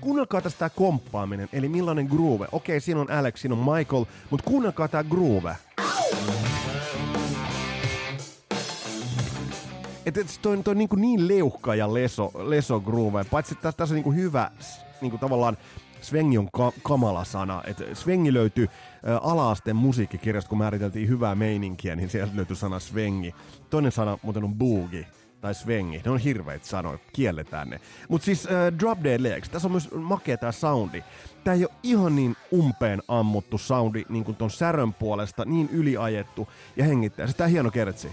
Kuunnelkaa 0.00 0.40
tästä 0.40 0.70
komppaaminen, 0.70 1.48
eli 1.52 1.68
millainen 1.68 2.06
groove. 2.06 2.46
Okei, 2.52 2.80
siinä 2.80 3.00
on 3.00 3.10
Alex, 3.10 3.40
siinä 3.40 3.54
on 3.54 3.76
Michael, 3.76 4.04
mutta 4.30 4.50
kuunnelkaa 4.50 4.88
tämä 4.88 5.04
groove. 5.04 5.56
Että 10.06 10.20
et 10.20 10.38
toi, 10.42 10.58
toi 10.62 10.74
niinku 10.74 10.96
niin 10.96 11.28
leuhka 11.28 11.74
ja 11.74 11.94
leso, 11.94 12.32
leso 12.34 12.80
groove. 12.80 13.24
Paitsi 13.24 13.54
että 13.54 13.72
tässä 13.72 13.92
on 13.92 13.96
niinku 13.96 14.12
hyvä 14.12 14.50
niinku 15.00 15.18
tavallaan 15.18 15.56
Svengi 16.02 16.38
on 16.38 16.48
ka- 16.52 16.72
kamala 16.82 17.24
sana. 17.24 17.62
Et 17.66 17.82
Svengi 17.94 18.32
löytyi 18.32 18.68
ä, 19.08 19.18
ala-asteen 19.18 19.76
musiikkikirjasta, 19.76 20.48
kun 20.48 20.58
määriteltiin 20.58 21.08
hyvää 21.08 21.34
meininkiä, 21.34 21.96
niin 21.96 22.10
sieltä 22.10 22.36
löytyy 22.36 22.56
sana 22.56 22.80
Svengi. 22.80 23.34
Toinen 23.70 23.92
sana 23.92 24.18
muuten 24.22 24.44
on 24.44 24.54
boogie 24.54 25.06
tai 25.40 25.54
svengi. 25.54 26.02
Ne 26.04 26.10
on 26.10 26.18
hirveitä 26.18 26.66
sanoja, 26.66 26.98
kielletään 27.12 27.70
ne. 27.70 27.80
Mutta 28.08 28.24
siis 28.24 28.46
äh, 28.46 28.78
Drop 28.78 28.98
Dead 29.04 29.22
Legs, 29.22 29.48
tässä 29.48 29.68
on 29.68 29.72
myös 29.72 29.90
makea 29.92 30.36
tää 30.36 30.52
soundi. 30.52 31.02
Tää 31.44 31.54
ei 31.54 31.64
ole 31.64 31.74
ihan 31.82 32.16
niin 32.16 32.36
umpeen 32.52 33.02
ammuttu 33.08 33.58
soundi 33.58 34.04
niin 34.08 34.24
kuin 34.24 34.36
ton 34.36 34.50
särön 34.50 34.94
puolesta, 34.94 35.44
niin 35.44 35.68
yliajettu 35.72 36.48
ja 36.76 36.84
hengittää. 36.84 37.26
Se 37.26 37.32
tää 37.32 37.46
hieno 37.46 37.70
kertsi. 37.70 38.08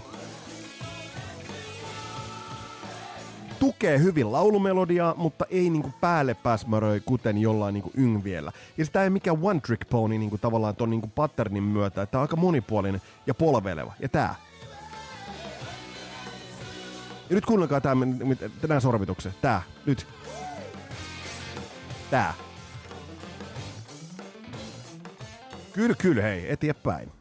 Tukee 3.60 3.98
hyvin 3.98 4.32
laulumelodiaa, 4.32 5.14
mutta 5.16 5.44
ei 5.50 5.70
niinku 5.70 5.92
päälle 6.00 6.34
pääsmäröi 6.34 7.00
kuten 7.00 7.38
jollain 7.38 7.74
niinku 7.74 7.90
yngviellä. 7.94 8.52
Ja 8.78 8.84
sitä 8.84 9.04
ei 9.04 9.10
mikään 9.10 9.38
one 9.42 9.60
trick 9.60 9.88
pony 9.90 10.18
niinku 10.18 10.38
tavallaan 10.38 10.76
ton 10.76 10.90
niinku 10.90 11.08
patternin 11.14 11.62
myötä, 11.62 12.02
että 12.02 12.18
on 12.18 12.22
aika 12.22 12.36
monipuolinen 12.36 13.02
ja 13.26 13.34
polveleva. 13.34 13.92
Ja 14.00 14.08
tää. 14.08 14.34
Ja 17.30 17.34
nyt 17.34 17.46
kuunnelkaa 17.46 17.80
tää, 17.80 17.96
nämä 18.68 18.80
sormitukset. 18.80 19.40
Tää, 19.40 19.62
nyt. 19.86 20.06
Tää. 22.10 22.34
Kyllä, 25.72 25.94
kyllä, 25.94 26.22
hei, 26.22 26.52
eteenpäin. 26.52 27.19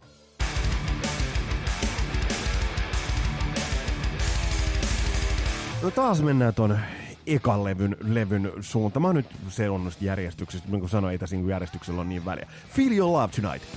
No 5.84 5.92
taas 5.92 6.22
mennään 6.22 6.54
tuon 6.54 6.80
ekan 7.28 7.64
levyn, 7.64 7.98
levyn 8.02 8.52
suuntaan. 8.62 9.02
Mä 9.02 9.14
nyt 9.14 9.26
se 9.50 9.70
on 9.70 9.92
järjestyksessä, 10.02 10.70
niin 10.70 10.80
kuin 10.80 10.90
sanoin, 10.90 11.12
ei 11.12 11.18
tässä 11.18 11.36
niin 11.36 11.50
järjestyksellä 11.50 12.02
ole 12.02 12.10
niin 12.10 12.26
väliä. 12.26 12.48
Feel 12.76 12.92
Your 12.92 13.12
Love 13.12 13.34
Tonight. 13.42 13.68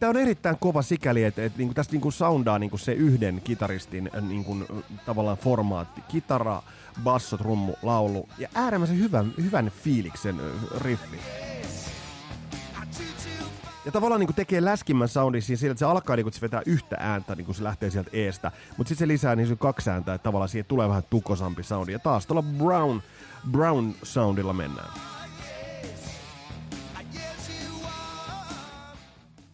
Tämä 0.00 0.10
on 0.10 0.16
erittäin 0.16 0.58
kova 0.60 0.82
sikäli, 0.82 1.24
että, 1.24 1.44
että 1.44 1.58
niin 1.58 1.74
tästä 1.74 1.92
niin 1.92 2.00
kuin 2.00 2.12
soundaa 2.12 2.58
niin 2.58 2.70
kuin 2.70 2.80
se 2.80 2.92
yhden 2.92 3.40
kitaristin 3.44 4.10
äh, 4.16 4.22
niin 4.22 4.44
kuin, 4.44 4.66
tavallaan 5.06 5.38
formaatti. 5.38 6.00
Kitara, 6.08 6.62
basso, 7.04 7.36
trummu, 7.36 7.72
laulu 7.82 8.28
ja 8.38 8.48
äärimmäisen 8.54 8.98
hyvän, 8.98 9.32
hyvän 9.42 9.72
fiiliksen 9.82 10.40
äh, 10.40 10.80
riffi. 10.80 11.18
Ja 13.84 13.92
tavallaan 13.92 14.20
niin 14.20 14.26
kuin 14.26 14.36
tekee 14.36 14.64
läskimmän 14.64 15.08
soundin 15.08 15.42
siinä 15.42 15.58
sillä, 15.58 15.72
että 15.72 15.78
se 15.78 15.84
alkaa 15.84 16.16
niin 16.16 16.24
kuin, 16.24 16.30
että 16.30 16.38
se 16.38 16.42
vetää 16.42 16.62
yhtä 16.66 16.96
ääntä, 16.98 17.34
niin 17.34 17.44
kuin 17.44 17.54
se 17.54 17.64
lähtee 17.64 17.90
sieltä 17.90 18.10
eestä. 18.12 18.52
Mutta 18.76 18.88
sitten 18.88 19.06
se 19.06 19.08
lisää 19.08 19.36
niin 19.36 19.58
kaksi 19.58 19.90
ääntä, 19.90 20.14
että 20.14 20.22
tavallaan 20.22 20.48
siihen 20.48 20.66
tulee 20.66 20.88
vähän 20.88 21.02
tukosampi 21.10 21.62
soundi. 21.62 21.92
Ja 21.92 21.98
taas 21.98 22.26
tuolla 22.26 22.42
Brown, 22.42 23.00
Brown 23.50 23.92
soundilla 24.02 24.52
mennään. 24.52 24.90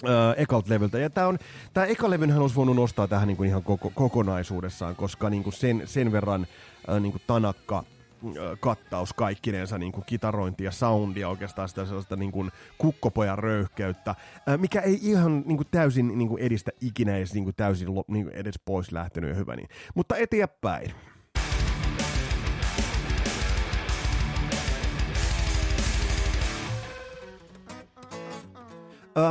Öö, 0.09 0.35
ekalt 0.37 0.69
levyltä. 0.69 0.99
Ja 0.99 1.11
tää 1.11 1.29
on, 1.29 1.39
tää 1.75 1.87
eka 1.87 2.11
levynhän 2.11 2.43
olisi 2.43 2.57
voinut 2.57 2.77
nostaa 2.77 3.09
tähän 3.09 3.29
niin 3.29 3.37
kuin 3.37 3.49
ihan 3.49 3.63
koko, 3.63 3.93
kokonaisuudessaan, 3.95 4.97
koska 4.97 5.31
niin 5.31 5.43
kuin 5.43 5.55
sen, 5.55 5.83
sen 5.85 6.13
verran 6.13 6.47
äh, 6.91 7.01
niin 7.01 7.13
kuin 7.13 7.23
tanakka 7.27 7.85
kattaus 8.61 9.13
kaikkinensa, 9.13 9.79
niin 9.79 9.93
kuin 9.93 10.05
kitarointi 10.07 10.65
ja 10.65 10.71
soundia, 10.71 11.29
oikeastaan 11.29 11.69
sitä 11.69 11.85
sellaista 11.85 12.17
niin 12.17 12.33
kuin 12.33 12.51
kukkopojan 12.79 13.39
röyhkeyttä, 13.39 14.15
mikä 14.57 14.81
ei 14.81 14.99
ihan 15.03 15.43
niin 15.47 15.57
kuin 15.57 15.69
täysin 15.71 16.19
niin 16.19 16.29
kuin 16.29 16.43
edistä 16.43 16.71
ikinä 16.81 17.17
edes 17.17 17.35
niin 17.35 17.45
kuin 17.45 17.57
täysin 17.57 17.89
niin 18.09 18.25
kuin 18.25 18.37
edes 18.37 18.61
pois 18.65 18.93
lähtenyt 18.93 19.31
ja 19.31 19.37
hyvä 19.37 19.57
niin. 19.57 19.69
Mutta 19.95 20.17
eteenpäin. 20.17 20.93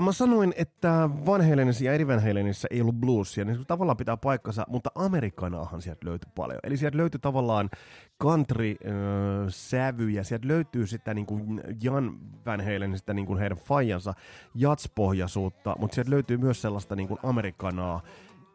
Mä 0.01 0.11
sanoin, 0.11 0.53
että 0.57 1.09
Van 1.25 1.49
Halenissa 1.49 1.83
ja 1.83 1.93
eri 1.93 2.07
Van 2.07 2.21
Halenissä 2.21 2.67
ei 2.71 2.81
ollut 2.81 2.95
bluesia, 2.95 3.45
niin 3.45 3.65
tavallaan 3.65 3.97
pitää 3.97 4.17
paikkansa, 4.17 4.65
mutta 4.67 4.91
amerikanaahan 4.95 5.81
sieltä 5.81 6.05
löytyi 6.05 6.31
paljon. 6.35 6.59
Eli 6.63 6.77
sieltä 6.77 6.97
löytyi 6.97 7.19
tavallaan 7.19 7.69
country-sävyjä, 8.23 10.23
sieltä 10.23 10.47
löytyy 10.47 10.87
sitä 10.87 11.13
niin 11.13 11.25
kuin 11.25 11.61
Jan 11.83 12.19
Van 12.45 12.61
Halenista 12.61 13.13
niin 13.13 13.25
kuin 13.25 13.39
heidän 13.39 13.57
fajansa 13.57 14.13
jatspohjaisuutta, 14.55 15.75
mutta 15.79 15.95
sieltä 15.95 16.11
löytyy 16.11 16.37
myös 16.37 16.61
sellaista 16.61 16.95
niin 16.95 17.07
kuin 17.07 17.19
amerikanaa, 17.23 18.01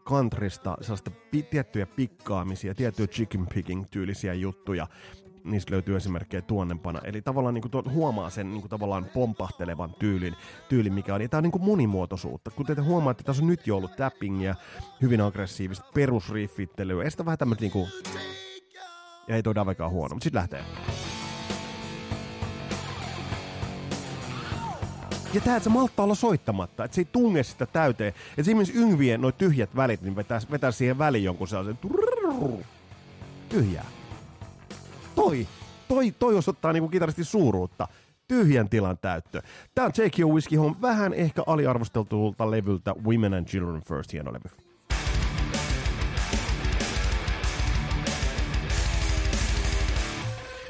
countrysta 0.05 0.77
sellaista 0.81 1.11
pi- 1.31 1.43
tiettyjä 1.43 1.87
pikkaamisia, 1.87 2.75
tiettyjä 2.75 3.07
chicken 3.07 3.47
picking 3.47 3.85
tyylisiä 3.91 4.35
juttuja 4.35 4.87
niistä 5.45 5.73
löytyy 5.73 5.97
esimerkkejä 5.97 6.43
tuonnempana. 6.43 7.01
Eli 7.05 7.23
tavallaan 7.23 7.55
niin 7.55 7.71
kuin 7.71 7.95
huomaa 7.95 8.31
sen 8.31 8.51
niin 8.51 8.61
kuin 8.61 8.71
tavallaan 8.71 9.05
pompahtelevan 9.15 9.95
tyylin, 9.99 10.37
tyylin 10.69 10.93
mikä 10.93 11.15
on. 11.15 11.23
Ja 11.23 11.29
tämä 11.29 11.39
on 11.39 11.43
niin 11.43 11.53
kuin 11.53 11.65
monimuotoisuutta. 11.65 12.51
Kun 12.51 12.67
te 12.67 12.75
huomaatte, 12.81 13.21
että 13.21 13.27
tässä 13.27 13.43
on 13.43 13.49
nyt 13.49 13.67
jo 13.67 13.77
ollut 13.77 13.97
tappingia, 13.97 14.55
hyvin 15.03 15.21
aggressiivista 15.21 15.87
perusriffittelyä, 15.95 17.05
ja 17.05 17.11
sitten 17.11 17.27
vähän 17.27 17.39
tämmöistä 17.39 17.63
niin 17.63 17.73
kuin... 17.73 17.89
Ja 19.29 19.37
ei 19.37 19.43
toi 19.43 19.55
davekaan 19.55 19.91
huono, 19.91 20.15
mutta 20.15 20.25
sitten 20.25 20.39
lähtee. 20.39 20.65
Ja 25.35 25.41
tää, 25.41 25.57
että 25.57 25.65
se 25.65 25.71
malttaa 25.71 26.05
olla 26.05 26.15
soittamatta, 26.15 26.85
että 26.85 26.95
se 26.95 27.01
ei 27.01 27.09
tunge 27.13 27.43
sitä 27.43 27.67
täyteen. 27.67 28.09
Että 28.09 28.41
esimerkiksi 28.41 28.79
yngvien 28.79 29.21
noin 29.21 29.35
tyhjät 29.39 29.77
välit, 29.77 30.03
niin 30.03 30.17
vetää, 30.17 30.41
vetää 30.51 30.71
siihen 30.71 30.99
väliin 30.99 31.25
jonkun 31.25 31.49
sellaisen 31.49 31.79
tyhjää 33.49 33.87
toi, 35.15 35.47
toi, 35.89 36.11
toi 36.19 36.37
osoittaa 36.37 36.73
niinku 36.73 36.89
kitaristi 36.89 37.25
suuruutta. 37.25 37.89
Tyhjän 38.29 38.69
tilan 38.69 38.99
täyttö. 38.99 39.43
Tää 39.75 39.85
on 39.85 39.93
Take 39.93 40.23
Your 40.23 40.35
Whiskey 40.35 40.59
Home, 40.59 40.77
vähän 40.83 41.13
ehkä 41.13 41.43
aliarvosteltulta 41.47 42.51
levyltä 42.51 42.95
Women 43.05 43.35
and 43.35 43.47
Children 43.47 43.83
First, 43.83 44.13
hieno 44.13 44.33
levy. 44.33 44.64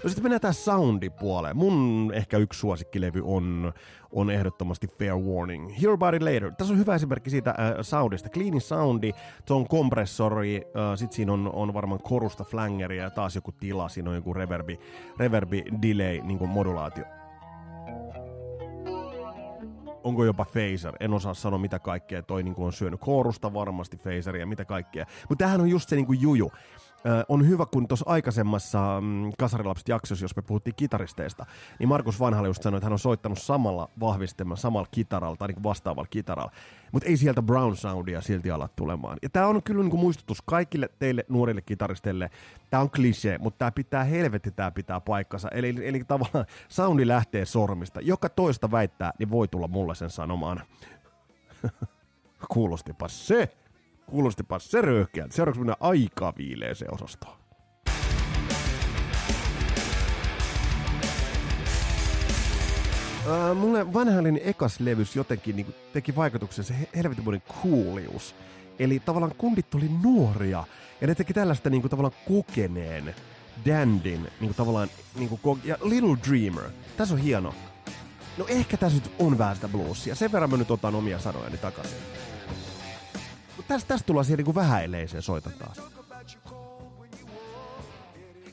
No 0.04 0.08
sitten 0.08 0.24
mennään 0.24 0.40
tähän 0.40 0.54
soundi-puoleen. 0.54 1.56
Mun 1.56 2.10
ehkä 2.14 2.38
yksi 2.38 2.60
suosikkilevy 2.60 3.22
on, 3.24 3.72
on 4.12 4.30
ehdottomasti 4.30 4.86
Fair 4.86 5.14
Warning. 5.14 5.82
Hear 5.82 5.92
About 5.92 6.14
It 6.14 6.22
Later. 6.22 6.52
Tässä 6.52 6.72
on 6.74 6.78
hyvä 6.78 6.94
esimerkki 6.94 7.30
siitä 7.30 7.50
äh, 7.50 7.56
soundista. 7.82 8.28
Clean 8.28 8.60
soundi, 8.60 9.12
se 9.46 9.54
on 9.54 9.68
kompressori, 9.68 10.56
äh, 10.56 10.98
sit 10.98 11.12
siinä 11.12 11.32
on, 11.32 11.50
on 11.52 11.74
varmaan 11.74 12.02
korusta 12.02 12.44
flangeria 12.44 13.02
ja 13.02 13.10
taas 13.10 13.34
joku 13.34 13.52
tila, 13.52 13.88
siinä 13.88 14.10
on 14.10 14.16
joku 14.16 14.34
reverbi, 14.34 14.80
reverbi 15.18 15.64
delay, 15.82 16.20
niin 16.20 16.48
modulaatio 16.48 17.04
onko 20.04 20.24
jopa 20.24 20.44
phaser, 20.44 20.96
en 21.00 21.12
osaa 21.12 21.34
sanoa 21.34 21.58
mitä 21.58 21.78
kaikkea, 21.78 22.22
toi 22.22 22.42
niin 22.42 22.54
on 22.58 22.72
syönyt 22.72 23.00
koorusta 23.00 23.54
varmasti 23.54 23.96
phaseria, 23.96 24.46
mitä 24.46 24.64
kaikkea. 24.64 25.06
Mutta 25.28 25.42
tämähän 25.42 25.60
on 25.60 25.68
just 25.68 25.88
se 25.88 25.96
niin 25.96 26.20
juju 26.20 26.52
on 27.28 27.48
hyvä, 27.48 27.66
kun 27.66 27.88
tuossa 27.88 28.04
aikaisemmassa 28.08 29.00
mm, 29.00 29.32
Kasarilapset 29.38 29.88
jaksossa, 29.88 30.24
jos 30.24 30.36
me 30.36 30.42
puhuttiin 30.42 30.74
kitaristeista, 30.76 31.46
niin 31.78 31.88
Markus 31.88 32.20
Vanhala 32.20 32.46
just 32.46 32.62
sanoi, 32.62 32.78
että 32.78 32.86
hän 32.86 32.92
on 32.92 32.98
soittanut 32.98 33.38
samalla 33.38 33.88
vahvistemalla, 34.00 34.56
samalla 34.56 34.88
kitaralla 34.90 35.36
tai 35.36 35.48
niin 35.48 35.62
vastaavalla 35.62 36.08
kitaralla. 36.10 36.52
Mutta 36.92 37.08
ei 37.08 37.16
sieltä 37.16 37.42
Brown 37.42 37.76
Soundia 37.76 38.20
silti 38.20 38.50
ala 38.50 38.68
tulemaan. 38.68 39.18
Ja 39.22 39.28
tämä 39.28 39.46
on 39.46 39.62
kyllä 39.62 39.82
niin 39.82 39.90
kuin 39.90 40.00
muistutus 40.00 40.42
kaikille 40.42 40.88
teille 40.98 41.24
nuorille 41.28 41.62
kitaristeille. 41.62 42.30
Tämä 42.70 42.80
on 42.80 42.90
klisee, 42.90 43.38
mutta 43.38 43.58
tämä 43.58 43.70
pitää 43.70 44.04
helvetti, 44.04 44.50
tämä 44.50 44.70
pitää 44.70 45.00
paikkansa. 45.00 45.48
Eli, 45.48 45.74
eli 45.82 46.04
tavallaan 46.04 46.46
soundi 46.68 47.08
lähtee 47.08 47.44
sormista. 47.44 48.00
Joka 48.00 48.28
toista 48.28 48.70
väittää, 48.70 49.12
niin 49.18 49.30
voi 49.30 49.48
tulla 49.48 49.68
mulle 49.68 49.94
sen 49.94 50.10
sanomaan. 50.10 50.62
Kuulostipa 52.52 53.08
se. 53.08 53.63
Kuulostipa 54.06 54.58
se 54.58 54.80
röyhkeältä. 54.80 55.34
Seuraavaksi 55.34 55.60
mennään 55.60 55.76
aika 55.80 56.32
se 56.74 56.86
osastoon. 56.92 57.36
Uh, 63.26 63.56
mulle 63.56 63.92
vanhallinen 63.92 64.40
ekas 64.44 64.80
levys 64.80 65.16
jotenkin 65.16 65.56
niin 65.56 65.74
teki 65.92 66.16
vaikutuksen 66.16 66.64
se 66.64 66.74
helvetinmoinen 66.96 67.42
kuulius. 67.62 68.34
Eli 68.78 69.00
tavallaan 69.00 69.34
kundit 69.38 69.74
oli 69.74 69.90
nuoria 70.02 70.64
ja 71.00 71.06
ne 71.06 71.14
teki 71.14 71.34
tällaista 71.34 71.70
niin 71.70 71.80
kuin, 71.80 71.90
tavallaan 71.90 72.20
kokeneen 72.28 73.14
dandin, 73.66 74.22
niin 74.22 74.30
kuin, 74.38 74.54
tavallaan, 74.54 74.88
niin 75.14 75.28
kuin, 75.28 75.60
ja 75.64 75.78
Little 75.82 76.16
Dreamer. 76.28 76.70
Tässä 76.96 77.14
on 77.14 77.20
hieno. 77.20 77.54
No 78.38 78.44
ehkä 78.48 78.76
tässä 78.76 78.98
nyt 78.98 79.12
on 79.18 79.38
vähän 79.38 79.54
sitä 79.54 79.68
bluesia. 79.68 80.14
Sen 80.14 80.32
verran 80.32 80.50
mä 80.50 80.56
nyt 80.56 80.70
otan 80.70 80.94
omia 80.94 81.18
sanojani 81.18 81.58
takaisin 81.58 81.98
tästä, 83.68 83.88
tästä 83.88 84.06
tullaan 84.06 84.24
siihen 84.24 84.44
niin 84.44 84.54
vähäileiseen 84.54 85.22
soita 85.22 85.50
taas. 85.58 85.80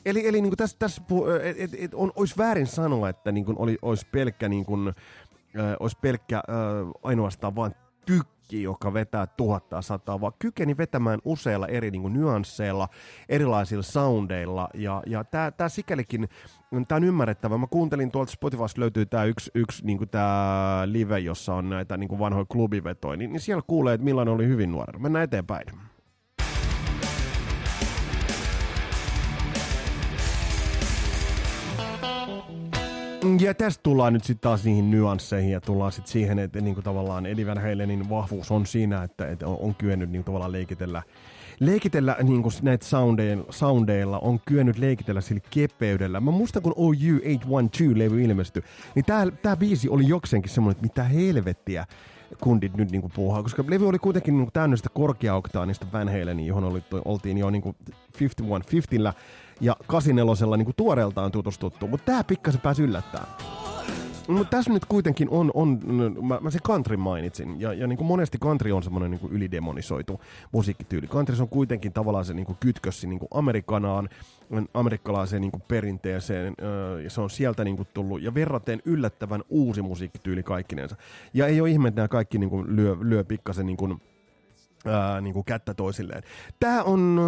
Eli, 0.04 0.28
eli 0.28 0.40
niin 0.40 0.56
tässä, 0.56 0.76
tässä 0.78 1.02
et, 1.42 1.56
et, 1.58 1.70
et, 1.78 1.94
on, 1.94 2.12
olisi 2.16 2.34
väärin 2.38 2.66
sanoa, 2.66 3.08
että 3.08 3.32
niin 3.32 3.44
kuin 3.44 3.58
oli, 3.58 3.78
olisi 3.82 4.06
pelkkä, 4.12 4.48
niin 4.48 4.64
kuin, 4.64 4.88
äh, 4.88 4.94
olisi 5.80 5.98
pelkkä 6.00 6.36
äh, 6.36 6.44
ainoastaan 7.02 7.56
vain 7.56 7.74
tykki, 8.52 8.62
joka 8.62 8.92
vetää 8.92 9.26
tuhatta 9.26 9.82
sataa, 9.82 10.20
vaan 10.20 10.32
kykeni 10.38 10.76
vetämään 10.76 11.18
useilla 11.24 11.66
eri 11.66 11.90
niin 11.90 12.02
kuin, 12.02 12.14
nyansseilla, 12.14 12.88
erilaisilla 13.28 13.82
soundeilla. 13.82 14.68
Ja, 14.74 15.02
ja 15.06 15.24
tämä 15.24 15.68
sikälikin 15.68 16.28
tämä 16.88 16.96
on 16.96 17.04
ymmärrettävä. 17.04 17.58
Mä 17.58 17.66
kuuntelin 17.66 18.10
tuolta 18.10 18.32
Spotifysta 18.32 18.80
löytyy 18.80 19.06
tämä 19.06 19.24
yksi, 19.24 19.50
yksi 19.54 19.86
niin 19.86 20.08
tää 20.10 20.92
live, 20.92 21.18
jossa 21.18 21.54
on 21.54 21.70
näitä 21.70 21.96
niin 21.96 22.18
vanhoja 22.18 22.44
klubivetoja, 22.44 23.16
niin, 23.16 23.32
niin 23.32 23.40
siellä 23.40 23.62
kuulee, 23.66 23.94
että 23.94 24.04
millainen 24.04 24.34
oli 24.34 24.46
hyvin 24.46 24.70
nuori. 24.70 24.98
Mennään 24.98 25.24
eteenpäin. 25.24 25.66
Ja 33.40 33.54
tästä 33.54 33.82
tullaan 33.82 34.12
nyt 34.12 34.24
sitten 34.24 34.42
taas 34.42 34.64
niihin 34.64 34.90
nyansseihin 34.90 35.50
ja 35.50 35.60
tullaan 35.60 35.92
sitten 35.92 36.12
siihen, 36.12 36.38
että 36.38 36.60
niinku 36.60 36.82
tavallaan 36.82 37.26
Eddie 37.26 37.46
Van 37.46 37.58
Halenin 37.58 38.10
vahvuus 38.10 38.50
on 38.50 38.66
siinä, 38.66 39.02
että, 39.02 39.28
että 39.28 39.46
on, 39.46 39.56
on 39.60 39.74
kyennyt 39.74 40.10
niinku 40.10 40.26
tavallaan 40.26 40.52
leikitellä 40.52 41.02
leikitellä 41.60 42.16
niin 42.22 42.42
kuin 42.42 42.52
näitä 42.62 42.84
soundeilla, 42.86 43.44
soundeilla, 43.50 44.18
on 44.18 44.40
kyennyt 44.46 44.78
leikitellä 44.78 45.20
sillä 45.20 45.42
kepeydellä. 45.50 46.20
Mä 46.20 46.30
muistan, 46.30 46.62
kun 46.62 46.72
OU812-levy 46.72 48.22
ilmestyi, 48.22 48.62
niin 48.94 49.04
tää, 49.04 49.30
tää 49.30 49.56
biisi 49.56 49.88
oli 49.88 50.08
jokseenkin 50.08 50.52
semmoinen, 50.52 50.76
että 50.76 50.82
mitä 50.82 51.04
helvettiä 51.04 51.86
kundit 52.40 52.76
nyt 52.76 52.90
niinku 52.90 53.08
puuhaa, 53.08 53.42
koska 53.42 53.64
levy 53.68 53.88
oli 53.88 53.98
kuitenkin 53.98 54.36
niinku 54.36 54.50
täynnä 54.50 54.76
sitä 54.76 54.88
korkeaoktaanista 54.94 55.86
Van 55.92 56.08
Halenia, 56.08 56.46
johon 56.46 56.64
oli, 56.64 56.82
oltiin 57.04 57.38
jo 57.38 57.50
niinku 57.50 57.76
5150 58.20 59.14
ja 59.62 59.76
84 59.86 60.56
niinku 60.56 60.72
tuoreeltaan 60.76 61.32
tutustuttu, 61.32 61.88
mutta 61.88 62.12
tää 62.12 62.24
pikkasen 62.24 62.60
pääsi 62.60 62.82
yllättämään. 62.82 63.28
Mutta 64.28 64.56
tässä 64.56 64.72
nyt 64.72 64.84
kuitenkin 64.84 65.28
on, 65.30 65.50
on 65.54 65.80
mä, 66.22 66.38
mä 66.40 66.50
se 66.50 66.58
country 66.58 66.96
mainitsin, 66.96 67.60
ja, 67.60 67.72
ja 67.72 67.86
niin 67.86 67.96
kuin 67.96 68.06
monesti 68.06 68.38
country 68.38 68.72
on 68.72 68.82
semmoinen 68.82 69.10
niin 69.10 69.30
ylidemonisoitu 69.30 70.20
musiikkityyli. 70.52 71.06
Country 71.06 71.36
on 71.40 71.48
kuitenkin 71.48 71.92
tavallaan 71.92 72.24
se 72.24 72.34
niin 72.34 72.46
kuin 72.46 72.58
kytkös 72.60 73.04
niin 73.04 73.18
kuin 73.18 73.28
amerikanaan, 73.30 74.08
amerikkalaiseen 74.74 75.42
niin 75.42 75.52
kuin 75.52 75.62
perinteeseen, 75.68 76.54
ja 77.04 77.10
se 77.10 77.20
on 77.20 77.30
sieltä 77.30 77.64
niin 77.64 77.76
kuin 77.76 77.88
tullut, 77.94 78.22
ja 78.22 78.34
verraten 78.34 78.82
yllättävän 78.84 79.42
uusi 79.48 79.82
musiikkityyli 79.82 80.42
kaikkinensa. 80.42 80.96
Ja 81.34 81.46
ei 81.46 81.60
ole 81.60 81.70
ihme, 81.70 81.88
että 81.88 81.98
nämä 81.98 82.08
kaikki 82.08 82.38
niin 82.38 82.50
kuin 82.50 82.76
lyö, 82.76 82.96
lyö 83.00 83.24
pikkasen 83.24 83.66
niin 83.66 83.76
kuin, 83.76 84.00
ää, 84.86 85.20
niin 85.20 85.34
kuin 85.34 85.44
kättä 85.44 85.74
toisilleen. 85.74 86.22
Tämä 86.60 86.82
on, 86.82 87.20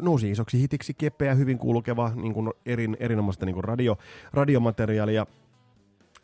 nousi 0.00 0.30
isoksi 0.30 0.60
hitiksi, 0.60 0.94
kepeä, 0.94 1.34
hyvin 1.34 1.58
kulkeva, 1.58 2.12
niin 2.14 2.34
kuin 2.34 2.50
erin, 2.66 2.96
erinomaista 3.00 3.46
niin 3.46 3.54
kuin 3.54 3.64
radio, 3.64 3.98
radiomateriaalia, 4.32 5.26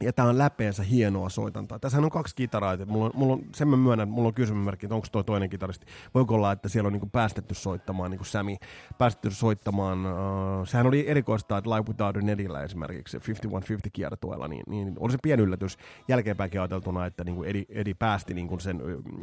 ja 0.03 0.13
tää 0.13 0.25
on 0.25 0.39
läpeensä 0.39 0.83
hienoa 0.83 1.29
soitantaa. 1.29 1.79
Tässä 1.79 1.99
on 1.99 2.11
kaksi 2.11 2.35
kitaraa, 2.35 2.73
että 2.73 2.87
mulla 2.87 3.05
on, 3.05 3.11
mulla 3.15 3.33
on, 3.33 3.43
sen 3.55 3.69
mä 3.69 3.77
myönnän, 3.77 4.09
mulla 4.09 4.29
on 4.29 4.35
kysymysmerkki, 4.35 4.87
että 4.87 4.95
onko 4.95 5.07
toi 5.13 5.25
toinen 5.25 5.51
kitaristi. 5.51 5.87
Voiko 6.15 6.35
olla, 6.35 6.53
että 6.53 6.69
siellä 6.69 6.87
on 6.87 6.93
niinku 6.93 7.09
päästetty 7.13 7.55
soittamaan, 7.55 8.11
niin 8.11 8.19
kuin 8.19 8.27
Sami, 8.27 8.57
päästetty 8.99 9.31
soittamaan. 9.31 10.07
Uh, 10.07 10.67
sehän 10.67 10.87
oli 10.87 11.09
erikoista, 11.09 11.59
että 11.59 11.71
Live 11.71 11.89
Without 11.89 12.17
a 12.17 12.21
Netillä 12.21 12.63
esimerkiksi 12.63 13.19
5150 13.27 13.91
kiertueella, 13.93 14.49
niin, 14.49 14.63
niin 14.67 14.95
oli 14.99 15.13
se 15.13 15.19
pieni 15.23 15.43
yllätys 15.43 15.79
jälkeenpäinkin 16.09 16.61
ajateltuna, 16.61 17.07
että 17.07 17.25
niinku 17.25 17.43
Edi, 17.43 17.65
Edi 17.69 17.95
päästi 17.95 18.35
niinku 18.35 18.59
sen 18.59 18.83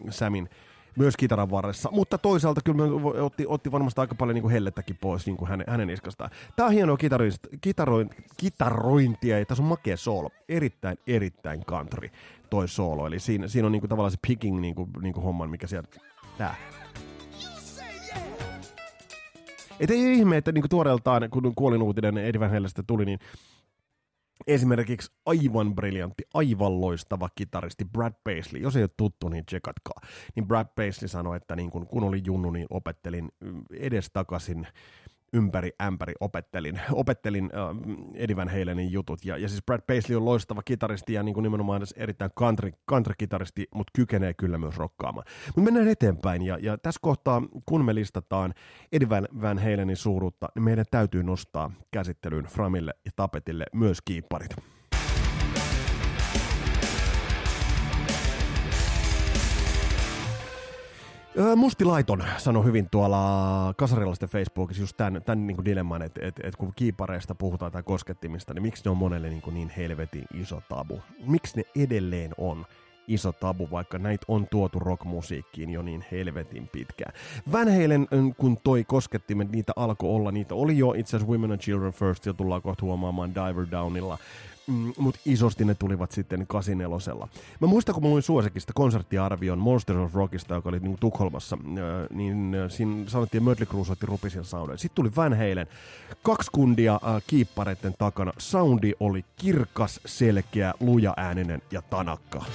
Samin 0.09 0.49
myös 0.97 1.17
kitaran 1.17 1.49
varressa, 1.49 1.89
mutta 1.91 2.17
toisaalta 2.17 2.61
kyllä 2.65 2.83
otti, 3.21 3.45
otti 3.47 3.71
varmasti 3.71 4.01
aika 4.01 4.15
paljon 4.15 4.35
niin 4.35 4.41
kuin 4.41 4.51
hellettäkin 4.51 4.97
pois 5.01 5.25
niin 5.25 5.37
kuin 5.37 5.49
hänen, 5.49 5.65
hänen 5.69 5.89
iskastaan. 5.89 6.29
Tämä 6.55 6.67
on 6.67 6.73
hienoa 6.73 6.97
kitaroin, 7.61 8.09
kitarointia 8.37 9.39
ja 9.39 9.45
tässä 9.45 9.63
on 9.63 9.69
makea 9.69 9.97
soolo. 9.97 10.29
Erittäin, 10.49 10.97
erittäin 11.07 11.65
country 11.65 12.09
toi 12.49 12.67
soolo. 12.67 13.07
Eli 13.07 13.19
siinä, 13.19 13.47
siinä 13.47 13.65
on 13.65 13.71
niin 13.71 13.81
kuin 13.81 13.89
tavallaan 13.89 14.11
se 14.11 14.17
picking 14.27 14.59
niin 14.59 14.75
kuin, 14.75 14.89
niin 15.01 15.13
kuin 15.13 15.23
homman, 15.23 15.49
mikä 15.49 15.67
sieltä... 15.67 15.99
Tää. 16.37 16.55
Et 19.79 19.91
ei 19.91 20.13
ihme, 20.13 20.37
että 20.37 20.51
niin 20.51 20.69
tuoreeltaan, 20.69 21.29
kun 21.29 21.55
kuolinuutinen 21.55 22.17
Eddie 22.17 22.39
Van 22.39 22.49
tuli, 22.87 23.05
niin 23.05 23.19
Esimerkiksi 24.47 25.11
aivan 25.25 25.75
briljantti, 25.75 26.23
aivan 26.33 26.81
loistava 26.81 27.29
kitaristi 27.35 27.85
Brad 27.85 28.13
Paisley, 28.23 28.61
jos 28.61 28.75
ei 28.75 28.83
ole 28.83 28.89
tuttu, 28.97 29.29
niin 29.29 29.45
tsekatkaa. 29.45 30.01
Niin 30.35 30.47
Brad 30.47 30.67
Paisley 30.75 31.07
sanoi, 31.07 31.37
että 31.37 31.55
niin 31.55 31.69
kun, 31.69 31.87
kun 31.87 32.03
oli 32.03 32.21
junnu, 32.25 32.51
niin 32.51 32.67
opettelin 32.69 33.31
edestakaisin 33.79 34.67
ympäri 35.33 35.71
ämpäri 35.81 36.13
opettelin, 36.19 36.81
opettelin 36.91 37.49
äh, 37.53 37.61
Eddie 38.15 38.35
Van 38.35 38.49
Halenin 38.49 38.91
jutut. 38.91 39.25
Ja, 39.25 39.37
ja 39.37 39.49
siis 39.49 39.63
Brad 39.65 39.81
Paisley 39.87 40.17
on 40.17 40.25
loistava 40.25 40.61
kitaristi 40.65 41.13
ja 41.13 41.23
niin 41.23 41.33
kuin 41.33 41.43
nimenomaan 41.43 41.81
erittäin 41.95 42.31
country, 42.39 42.71
country-kitaristi, 42.91 43.67
mutta 43.75 43.91
kykenee 43.95 44.33
kyllä 44.33 44.57
myös 44.57 44.77
rokkaamaan. 44.77 45.25
Mutta 45.45 45.61
mennään 45.61 45.87
eteenpäin 45.87 46.41
ja, 46.41 46.57
ja 46.61 46.77
tässä 46.77 46.99
kohtaa, 47.01 47.41
kun 47.65 47.85
me 47.85 47.95
listataan 47.95 48.53
Eddie 48.91 49.09
Van, 49.09 49.27
Van 49.41 49.59
Halenin 49.59 49.97
suuruutta, 49.97 50.49
niin 50.55 50.63
meidän 50.63 50.85
täytyy 50.91 51.23
nostaa 51.23 51.71
käsittelyyn 51.91 52.45
Framille 52.45 52.93
ja 53.05 53.11
Tapetille 53.15 53.65
myös 53.73 53.97
kiipparit. 54.01 54.72
Musti 61.55 61.85
Laiton 61.85 62.23
sanoi 62.37 62.65
hyvin 62.65 62.89
tuolla 62.89 63.73
kasarilaisten 63.77 64.29
Facebookissa 64.29 64.83
just 64.83 64.97
tämän, 64.97 65.21
tämän 65.23 65.47
niin 65.47 65.55
kuin 65.55 65.65
dilemman, 65.65 66.01
että, 66.01 66.21
että, 66.23 66.41
että 66.47 66.57
kun 66.57 66.73
kiipareista 66.75 67.35
puhutaan 67.35 67.71
tai 67.71 67.83
koskettimista, 67.83 68.53
niin 68.53 68.61
miksi 68.61 68.83
ne 68.85 68.91
on 68.91 68.97
monelle 68.97 69.29
niin, 69.29 69.41
kuin 69.41 69.53
niin 69.53 69.71
helvetin 69.77 70.25
iso 70.33 70.61
tabu? 70.69 71.01
Miksi 71.25 71.57
ne 71.57 71.63
edelleen 71.83 72.31
on 72.37 72.65
iso 73.07 73.31
tabu, 73.31 73.67
vaikka 73.71 73.97
näitä 73.97 74.25
on 74.27 74.47
tuotu 74.47 74.79
rockmusiikkiin 74.79 75.69
jo 75.69 75.81
niin 75.81 76.05
helvetin 76.11 76.69
pitkään. 76.71 77.13
Van 77.51 77.67
Halen, 77.67 78.07
kun 78.37 78.57
toi 78.63 78.83
koskettimet, 78.83 79.51
niitä 79.51 79.73
alkoi 79.75 80.09
olla, 80.09 80.31
niitä 80.31 80.55
oli 80.55 80.77
jo 80.77 80.93
itse 80.93 81.17
asiassa 81.17 81.31
Women 81.31 81.51
and 81.51 81.61
Children 81.61 81.93
First, 81.93 82.25
ja 82.25 82.33
tullaan 82.33 82.61
kohta 82.61 82.85
huomaamaan 82.85 83.35
Diver 83.35 83.67
Downilla 83.71 84.17
mm, 84.67 84.93
mutta 84.97 85.19
isosti 85.25 85.65
ne 85.65 85.75
tulivat 85.75 86.11
sitten 86.11 86.47
84 86.47 87.27
Mä 87.59 87.67
muistan, 87.67 87.93
kun 87.95 88.03
mä 88.03 88.09
luin 88.09 88.23
suosikista 88.23 88.73
konserttiarvion 88.75 89.59
Monsters 89.59 89.99
of 89.99 90.15
Rockista, 90.15 90.53
joka 90.53 90.69
oli 90.69 90.79
niin 90.79 90.97
Tukholmassa, 90.99 91.57
niin 92.09 92.55
siinä 92.69 93.09
sanottiin 93.09 93.43
Mötley 93.43 93.85
soitti 93.85 94.05
Rupisin 94.05 94.43
soundin. 94.43 94.77
Sitten 94.77 94.95
tuli 94.95 95.11
Van 95.15 95.33
Halen. 95.33 95.67
Kaksi 96.23 96.51
kundia 96.51 96.93
äh, 96.93 97.23
kiippareiden 97.27 97.95
takana. 97.97 98.33
Soundi 98.37 98.93
oli 98.99 99.25
kirkas, 99.35 99.99
selkeä, 100.05 100.73
luja 100.79 101.13
ääninen 101.17 101.61
ja 101.71 101.81
tanakka 101.81 102.45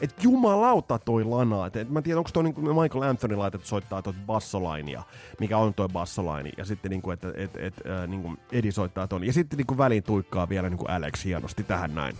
että 0.00 0.16
jumalauta 0.22 0.98
toi 0.98 1.24
lana. 1.24 1.66
Et, 1.66 1.76
et 1.76 1.90
mä 1.90 1.98
en 1.98 2.02
tiedä, 2.02 2.18
onko 2.18 2.30
toi 2.32 2.42
niinku 2.42 2.60
Michael 2.60 3.02
Anthony 3.02 3.36
laitettu 3.36 3.66
soittaa 3.66 4.02
tuota 4.02 4.18
bassolainia, 4.26 5.02
mikä 5.40 5.58
on 5.58 5.74
toi 5.74 5.88
bassolaini, 5.88 6.52
ja 6.56 6.64
sitten 6.64 6.90
niinku, 6.90 7.10
että 7.10 7.28
et, 7.34 7.56
et, 7.56 7.74
äh, 7.86 8.08
niinku 8.08 8.34
Edi 8.52 8.72
soittaa 8.72 9.08
ton. 9.08 9.24
Ja 9.24 9.32
sitten 9.32 9.56
niinku 9.56 9.78
väliin 9.78 10.02
tuikkaa 10.02 10.48
vielä 10.48 10.70
niinku 10.70 10.84
Alex 10.88 11.24
hienosti 11.24 11.62
tähän 11.62 11.94
näin. 11.94 12.16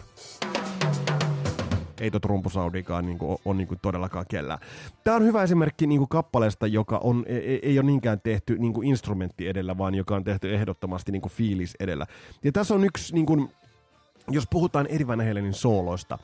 Ei 2.00 2.10
tot 2.10 2.24
rumpusaudikaan 2.24 3.06
niinku, 3.06 3.40
on 3.44 3.56
niinku 3.56 3.76
todellakaan 3.82 4.24
kellään. 4.28 4.58
Tämä 5.04 5.16
on 5.16 5.24
hyvä 5.24 5.42
esimerkki 5.42 5.86
niinku 5.86 6.06
kappaleesta, 6.06 6.66
joka 6.66 6.98
on, 6.98 7.24
ei, 7.26 7.54
e, 7.54 7.58
ei 7.62 7.78
ole 7.78 7.86
niinkään 7.86 8.20
tehty 8.20 8.58
niinku 8.58 8.82
instrumentti 8.82 9.48
edellä, 9.48 9.78
vaan 9.78 9.94
joka 9.94 10.16
on 10.16 10.24
tehty 10.24 10.54
ehdottomasti 10.54 11.12
niinku 11.12 11.28
fiilis 11.28 11.76
edellä. 11.80 12.06
Ja 12.44 12.52
tässä 12.52 12.74
on 12.74 12.84
yksi, 12.84 13.14
niinku, 13.14 13.50
jos 14.30 14.46
puhutaan 14.50 14.86
Eri 14.86 15.06
Van 15.06 15.26
Halenin 15.26 15.54
sooloista, 15.54 16.18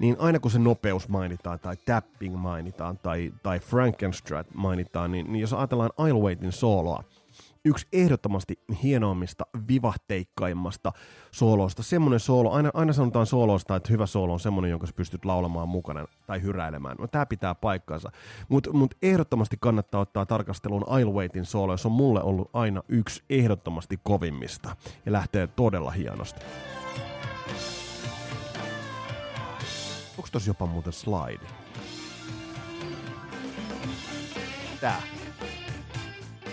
niin 0.00 0.16
aina 0.18 0.40
kun 0.40 0.50
se 0.50 0.58
nopeus 0.58 1.08
mainitaan 1.08 1.60
tai 1.60 1.76
tapping 1.76 2.36
mainitaan 2.36 2.98
tai, 2.98 3.32
tai 3.42 3.60
Frankenstrat 3.60 4.46
mainitaan, 4.54 5.12
niin, 5.12 5.32
niin 5.32 5.40
jos 5.40 5.52
ajatellaan 5.52 5.90
Ailwaitin 5.96 6.52
sooloa, 6.52 7.04
yksi 7.64 7.86
ehdottomasti 7.92 8.58
hienoimmista, 8.82 9.46
vivahteikkaimmasta 9.68 10.92
sooloista. 11.30 11.82
Semmoinen 11.82 12.20
soolo, 12.20 12.50
aina, 12.50 12.70
aina 12.74 12.92
sanotaan 12.92 13.26
sooloista, 13.26 13.76
että 13.76 13.92
hyvä 13.92 14.06
soolo 14.06 14.32
on 14.32 14.40
semmoinen, 14.40 14.70
jonka 14.70 14.86
sä 14.86 14.92
pystyt 14.96 15.24
laulamaan 15.24 15.68
mukana 15.68 16.06
tai 16.26 16.42
hyräilemään. 16.42 16.96
No, 16.98 17.06
tämä 17.06 17.26
pitää 17.26 17.54
paikkansa. 17.54 18.10
Mutta 18.48 18.72
mut 18.72 18.94
ehdottomasti 19.02 19.56
kannattaa 19.60 20.00
ottaa 20.00 20.26
tarkasteluun 20.26 20.84
Ailwaitin 20.88 21.44
soolo, 21.44 21.76
se 21.76 21.88
on 21.88 21.92
mulle 21.92 22.22
ollut 22.22 22.50
aina 22.52 22.82
yksi 22.88 23.22
ehdottomasti 23.30 24.00
kovimmista 24.02 24.76
ja 25.06 25.12
lähtee 25.12 25.46
todella 25.46 25.90
hienosti. 25.90 26.40
Onko 30.20 30.28
tossa 30.32 30.50
jopa 30.50 30.66
muuten 30.66 30.92
slide? 30.92 31.46
Tää. 34.80 35.02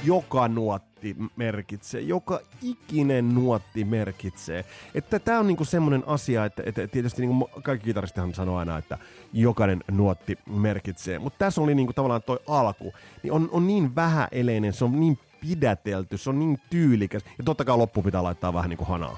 Joka 0.03 0.47
nuotti 0.47 1.15
merkitsee, 1.35 2.01
joka 2.01 2.39
ikinen 2.61 3.35
nuotti 3.35 3.85
merkitsee. 3.85 4.65
Että 4.95 5.19
tää 5.19 5.39
on 5.39 5.47
niinku 5.47 5.65
semmonen 5.65 6.03
asia, 6.07 6.45
että, 6.45 6.63
että 6.65 6.87
tietysti 6.87 7.21
niinku 7.21 7.49
kaikki 7.63 7.85
kitaristihan 7.85 8.33
sanoo 8.33 8.57
aina, 8.57 8.77
että 8.77 8.97
jokainen 9.33 9.83
nuotti 9.91 10.37
merkitsee. 10.45 11.19
Mutta 11.19 11.39
tässä 11.39 11.61
oli 11.61 11.75
niinku 11.75 11.93
tavallaan 11.93 12.23
toi 12.23 12.39
alku, 12.47 12.93
niin 13.23 13.33
on, 13.33 13.49
on 13.51 13.67
niin 13.67 13.95
vähäeleinen, 13.95 14.73
se 14.73 14.85
on 14.85 14.99
niin 14.99 15.19
pidätelty, 15.41 16.17
se 16.17 16.29
on 16.29 16.39
niin 16.39 16.59
tyylikäs. 16.69 17.23
Ja 17.37 17.43
totta 17.43 17.65
kai 17.65 17.77
loppu 17.77 18.03
pitää 18.03 18.23
laittaa 18.23 18.53
vähän 18.53 18.69
niinku 18.69 18.85
hanaa 18.85 19.17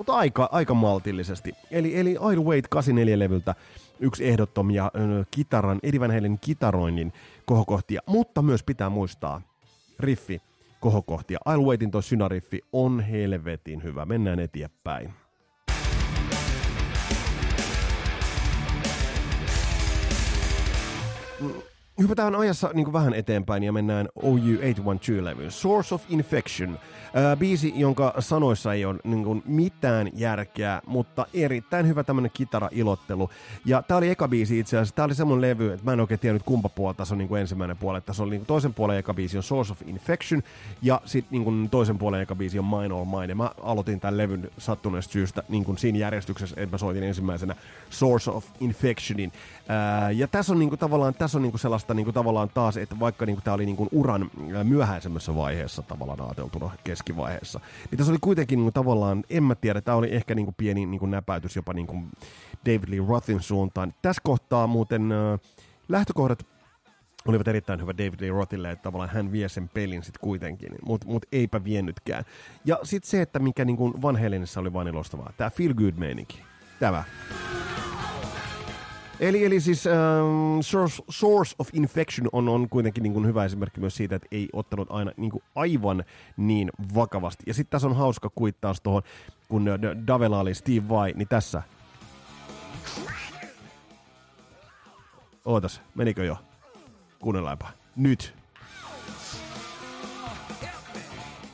mutta 0.00 0.12
aika, 0.12 0.48
aika 0.52 0.74
maltillisesti. 0.74 1.52
Eli, 1.70 1.98
eli 1.98 2.10
Idle 2.10 2.44
Wait 2.44 2.66
84-levyltä 2.74 3.54
yksi 4.00 4.28
ehdottomia 4.28 4.84
äh, 4.84 5.26
kitaran, 5.30 5.78
Eddie 5.82 6.00
Halen 6.00 6.38
kitaroinnin 6.40 7.12
kohokohtia, 7.44 8.00
mutta 8.06 8.42
myös 8.42 8.62
pitää 8.62 8.90
muistaa 8.90 9.42
riffi 9.98 10.42
kohokohtia. 10.80 11.38
Idle 11.52 11.64
Waitin 11.64 11.90
toi 11.90 12.02
synariffi 12.02 12.60
on 12.72 13.00
helvetin 13.00 13.82
hyvä. 13.82 14.04
Mennään 14.04 14.40
eteenpäin. 14.40 15.14
Hypätään 22.02 22.34
ajassa 22.34 22.70
niin 22.74 22.92
vähän 22.92 23.14
eteenpäin 23.14 23.62
ja 23.62 23.72
mennään 23.72 24.08
OU812-levyyn. 24.18 25.50
Source 25.50 25.94
of 25.94 26.02
Infection. 26.08 26.70
Äh, 26.70 27.38
biisi, 27.38 27.72
jonka 27.76 28.14
sanoissa 28.18 28.74
ei 28.74 28.84
ole 28.84 28.98
niin 29.04 29.24
kuin, 29.24 29.42
mitään 29.46 30.10
järkeä, 30.14 30.82
mutta 30.86 31.26
erittäin 31.34 31.88
hyvä 31.88 32.04
tämmönen 32.04 32.30
kitara-ilottelu. 32.34 33.30
Ja 33.64 33.82
tää 33.82 33.96
oli 33.96 34.10
eka 34.10 34.28
biisi 34.28 34.58
itse 34.58 34.76
asiassa. 34.76 34.94
Tää 34.94 35.04
oli 35.04 35.14
semmonen 35.14 35.40
levy, 35.40 35.72
että 35.72 35.84
mä 35.84 35.92
en 35.92 36.00
oikein 36.00 36.20
tiennyt 36.20 36.42
kumpa 36.42 36.68
puolta 36.68 36.96
tässä 36.96 37.14
on 37.14 37.18
niin 37.18 37.28
kuin 37.28 37.40
ensimmäinen 37.40 37.76
puoli. 37.76 38.00
Tässä 38.00 38.22
oli 38.22 38.30
niin 38.30 38.40
kuin 38.40 38.46
toisen 38.46 38.74
puolen 38.74 38.98
eka 38.98 39.14
biisi 39.14 39.36
on 39.36 39.42
Source 39.42 39.72
of 39.72 39.82
Infection 39.86 40.42
ja 40.82 41.00
sitten 41.04 41.28
niin 41.30 41.44
kuin 41.44 41.70
toisen 41.70 41.98
puolen 41.98 42.20
eka 42.20 42.34
biisi 42.34 42.58
on 42.58 42.64
Mine 42.64 42.94
All 42.94 43.04
Mine. 43.04 43.26
Ja 43.28 43.34
mä 43.34 43.50
aloitin 43.62 44.00
tämän 44.00 44.16
levyn 44.16 44.50
sattuneesta 44.58 45.12
syystä 45.12 45.42
niin 45.48 45.64
kuin 45.64 45.78
siinä 45.78 45.98
järjestyksessä, 45.98 46.56
että 46.58 46.74
mä 46.74 46.78
soitin 46.78 47.02
ensimmäisenä 47.02 47.56
Source 47.90 48.30
of 48.30 48.44
Infectionin. 48.60 49.32
Äh, 49.70 50.16
ja 50.16 50.28
tässä 50.28 50.52
on 50.52 50.58
niin 50.58 50.68
kuin, 50.68 50.78
tavallaan 50.78 51.14
tässä 51.14 51.38
on 51.38 51.42
niin 51.42 51.52
kuin 51.52 51.60
sellaista 51.60 51.89
niin 51.94 52.04
kuin, 52.04 52.14
tavallaan 52.14 52.50
taas, 52.54 52.76
että 52.76 53.00
vaikka 53.00 53.26
niin 53.26 53.36
kuin, 53.36 53.44
tämä 53.44 53.54
oli 53.54 53.66
niin 53.66 53.76
kuin, 53.76 53.88
uran 53.92 54.30
myöhäisemmässä 54.64 55.34
vaiheessa 55.34 55.82
tavallaan 55.82 56.20
ajateltuna 56.20 56.70
keskivaiheessa, 56.84 57.60
niin 57.90 57.98
tässä 57.98 58.12
oli 58.12 58.18
kuitenkin 58.20 58.56
niin 58.56 58.64
kuin, 58.64 58.74
tavallaan, 58.74 59.24
en 59.30 59.42
mä 59.42 59.54
tiedä, 59.54 59.80
tämä 59.80 59.96
oli 59.96 60.08
ehkä 60.14 60.34
niin 60.34 60.46
kuin, 60.46 60.54
pieni 60.58 60.86
niin 60.86 60.98
kuin, 60.98 61.10
näpäytys 61.10 61.56
jopa 61.56 61.72
niin 61.72 61.86
kuin 61.86 62.08
David 62.66 62.88
Lee 62.88 63.06
Rothin 63.08 63.42
suuntaan. 63.42 63.94
Tässä 64.02 64.22
kohtaa 64.24 64.66
muuten 64.66 65.12
äh, 65.12 65.40
lähtökohdat 65.88 66.46
olivat 67.26 67.48
erittäin 67.48 67.80
hyvä 67.80 67.92
David 67.92 68.20
Lee 68.20 68.30
Rothille, 68.30 68.70
että 68.70 68.82
tavallaan 68.82 69.10
hän 69.10 69.32
vie 69.32 69.48
sen 69.48 69.68
pelin 69.68 70.02
sitten 70.02 70.20
kuitenkin, 70.20 70.74
mutta 70.84 71.06
mut 71.06 71.26
eipä 71.32 71.64
viennytkään. 71.64 72.24
Ja 72.64 72.78
sitten 72.82 73.10
se, 73.10 73.22
että 73.22 73.38
mikä 73.38 73.64
niin 73.64 73.76
kuin 73.76 74.02
Van 74.02 74.18
oli 74.56 74.72
vain 74.72 74.88
ilostavaa, 74.88 75.32
tämä 75.36 75.50
feel 75.50 75.74
good 75.74 75.94
meininki. 75.96 76.42
Tämä. 76.80 77.04
Eli, 79.20 79.44
eli 79.44 79.60
siis 79.60 79.84
um, 79.86 80.62
source, 80.62 81.02
source 81.08 81.54
of 81.58 81.68
infection 81.72 82.28
on, 82.32 82.48
on 82.48 82.68
kuitenkin 82.68 83.02
niin 83.02 83.12
kuin 83.12 83.26
hyvä 83.26 83.44
esimerkki 83.44 83.80
myös 83.80 83.96
siitä, 83.96 84.16
että 84.16 84.28
ei 84.32 84.48
ottanut 84.52 84.88
aina 84.90 85.12
niin 85.16 85.30
kuin 85.30 85.42
aivan 85.54 86.04
niin 86.36 86.70
vakavasti. 86.94 87.44
Ja 87.46 87.54
sitten 87.54 87.70
tässä 87.70 87.88
on 87.88 87.96
hauska 87.96 88.30
kuittaus 88.34 88.80
tuohon, 88.80 89.02
kun 89.48 89.66
Davela 90.06 90.40
oli 90.40 90.54
Steve 90.54 90.88
Vai, 90.88 91.12
niin 91.16 91.28
tässä. 91.28 91.62
Ootas, 95.44 95.82
menikö 95.94 96.24
jo? 96.24 96.36
Kuunnellaanpa. 97.18 97.68
Nyt. 97.96 98.34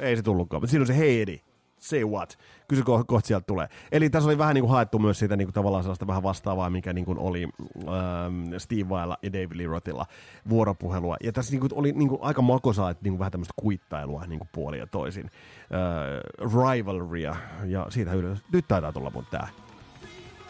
Ei 0.01 0.17
se 0.17 0.23
tullutkaan, 0.23 0.63
mutta 0.63 0.71
siinä 0.71 0.83
on 0.83 0.87
se 0.87 0.99
Heidi. 0.99 1.46
Say 1.89 2.05
what, 2.05 2.39
kysy 2.69 2.83
ko- 2.83 3.05
kohta 3.07 3.27
sieltä 3.27 3.45
tulee. 3.47 3.69
Eli 3.93 4.11
tässä 4.11 4.29
oli 4.29 4.39
vähän 4.39 4.55
niin 4.55 4.63
kuin 4.63 4.71
haettu 4.71 4.99
myös 4.99 5.19
siitä 5.19 5.37
niin 5.37 5.47
kuin 5.47 5.55
tavallaan 5.55 5.85
sellaista 5.85 6.07
vähän 6.07 6.23
vastaavaa, 6.23 6.71
mikä 6.71 6.93
niin 6.93 7.05
kuin 7.05 7.19
oli 7.19 7.43
ähm, 7.43 8.55
Steve 8.59 8.89
Vailla 8.89 9.19
ja 9.23 9.33
David 9.33 9.57
Lee 9.57 9.67
Rothilla 9.67 10.07
vuoropuhelua. 10.49 11.17
Ja 11.23 11.33
tässä 11.33 11.53
niin 11.53 11.61
kuin 11.61 11.75
oli 11.75 11.93
niin 11.93 12.09
kuin 12.09 12.23
aika 12.23 12.43
makosaa, 12.43 12.91
että 12.91 13.03
niin 13.05 13.13
kuin 13.13 13.19
vähän 13.19 13.33
tämmöistä 13.33 13.55
kuittailua 13.57 14.25
niin 14.27 14.39
kuin 14.39 14.49
puoli 14.53 14.79
ja 14.79 14.87
toisin. 14.87 15.25
Äh, 15.25 16.71
rivalrya, 16.75 17.37
ja 17.65 17.87
siitä 17.89 18.13
ylös. 18.13 18.39
Nyt 18.53 18.69
taitaa 18.69 18.93
tulla 18.93 19.11
mun 19.11 19.27
tää. 19.31 19.49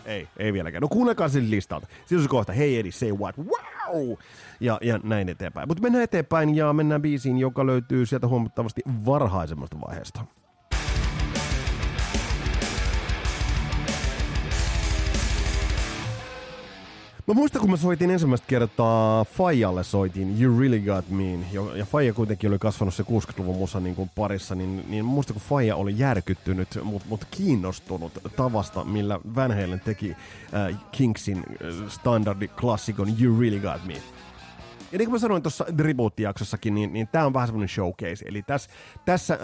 Ei, 0.07 0.29
ei 0.37 0.53
vieläkään. 0.53 0.83
No 0.83 0.89
kuunnelkaa 0.89 1.29
sen 1.29 1.51
listalta. 1.51 1.87
Siinä 2.07 2.23
se 2.23 2.29
kohta, 2.29 2.53
hei 2.53 2.79
Edi, 2.79 2.93
say 2.93 3.13
what, 3.13 3.37
wow! 3.39 4.17
Ja, 4.61 4.79
ja 4.83 5.01
näin 5.03 5.29
eteenpäin. 5.29 5.69
Mutta 5.69 5.83
mennään 5.83 6.05
eteenpäin 6.05 6.55
ja 6.55 6.73
mennään 6.73 7.03
biisiin, 7.03 7.39
joka 7.39 7.67
löytyy 7.67 8.07
sieltä 8.07 8.29
huomattavasti 8.29 8.83
varhaisemmasta 9.07 9.77
vaiheesta. 9.87 10.25
Mä 17.27 17.35
muistan, 17.35 17.61
kun 17.61 17.71
mä 17.71 17.77
soitin 17.77 18.11
ensimmäistä 18.11 18.47
kertaa 18.47 19.25
Fajalle 19.25 19.85
soitin 19.85 20.43
You 20.43 20.61
Really 20.61 20.81
Got 20.81 21.09
Me, 21.09 21.39
ja 21.75 21.85
Faja 21.85 22.13
kuitenkin 22.13 22.51
oli 22.51 22.59
kasvanut 22.59 22.95
se 22.95 23.03
60-luvun 23.03 23.57
musa 23.57 23.81
niin 23.81 23.97
kuin 23.97 24.11
parissa, 24.15 24.55
niin, 24.55 24.85
niin 24.89 25.05
muistan, 25.05 25.35
kun 25.35 25.43
Faja 25.49 25.77
oli 25.77 25.95
järkyttynyt, 25.99 26.69
mutta 26.83 27.09
mut 27.09 27.25
kiinnostunut 27.31 28.13
tavasta, 28.37 28.85
millä 28.85 29.21
Van 29.35 29.51
Halen 29.51 29.81
teki 29.81 30.11
äh, 30.11 30.79
Kingsin 30.93 31.39
äh, 31.39 31.89
standardi 31.89 32.49
klassikon 32.49 33.09
You 33.21 33.41
Really 33.41 33.61
Got 33.61 33.85
Me. 33.87 34.03
Ja 34.93 34.99
niin 34.99 35.07
kuin 35.07 35.15
mä 35.15 35.19
sanoin 35.19 35.43
tuossa 35.43 35.65
Reboot-jaksossakin, 35.79 36.75
niin, 36.75 36.93
niin 36.93 37.09
tämä 37.09 37.27
on 37.27 37.35
vähän 37.35 37.49
semmoinen 37.49 37.69
showcase. 37.69 38.25
Eli 38.29 38.43
tässä, 38.43 38.71
tässä 39.05 39.35
äh, 39.35 39.41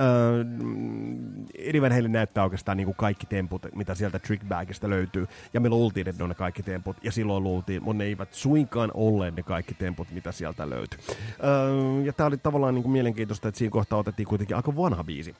Eddie 1.59 1.83
Van 1.83 2.12
näyttää 2.12 2.44
oikeastaan 2.44 2.76
niin 2.76 2.85
kuin 2.85 2.96
kaikki 2.96 3.26
temput, 3.26 3.66
mitä 3.74 3.94
sieltä 3.94 4.18
Trickbagista 4.18 4.90
löytyy. 4.90 5.26
Ja 5.55 5.61
me 5.61 5.68
luultiin, 5.68 6.09
että 6.09 6.20
ne 6.20 6.24
on 6.24 6.28
ne 6.28 6.35
kaikki 6.35 6.62
temput. 6.62 6.96
Ja 7.02 7.12
silloin 7.12 7.44
luultiin, 7.44 7.83
mutta 7.83 7.98
ne 7.98 8.05
eivät 8.05 8.35
suinkaan 8.35 8.90
olleet 8.94 9.37
ne 9.37 9.42
kaikki 9.42 9.74
temput, 9.74 10.11
mitä 10.11 10.33
sieltä 10.33 10.70
löytyy. 10.70 10.98
Äh, 11.09 12.05
ja 12.05 12.12
tämä 12.12 12.26
oli 12.26 12.37
tavallaan 12.37 12.74
niin 12.74 12.83
kuin 12.83 12.92
mielenkiintoista, 12.92 13.48
että 13.48 13.59
siinä 13.59 13.72
kohtaa 13.72 13.98
otettiin 13.98 14.26
kuitenkin 14.26 14.57
aika 14.57 14.76
vanha 14.76 15.05
biisi. 15.05 15.35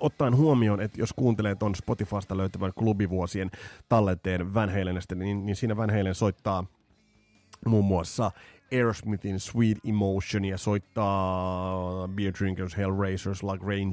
Ottaen 0.00 0.36
huomioon, 0.36 0.80
että 0.80 1.00
jos 1.00 1.12
kuuntelee 1.12 1.54
tuon 1.54 1.74
Spotifysta 1.74 2.36
löytyvän 2.36 2.72
klubivuosien 2.74 3.50
tallenteen 3.88 4.54
Van 4.54 4.70
Halenista, 4.70 5.14
niin, 5.14 5.46
niin 5.46 5.56
siinä 5.56 5.76
Van 5.76 5.90
Halen 5.90 6.14
soittaa 6.14 6.64
muun 7.68 7.84
muassa 7.84 8.30
Aerosmithin 8.72 9.40
Sweet 9.40 9.78
Emotion 9.84 10.44
ja 10.44 10.58
soittaa 10.58 12.08
Beer 12.08 12.32
Drinkers, 12.38 12.76
Hellraisers, 12.76 13.40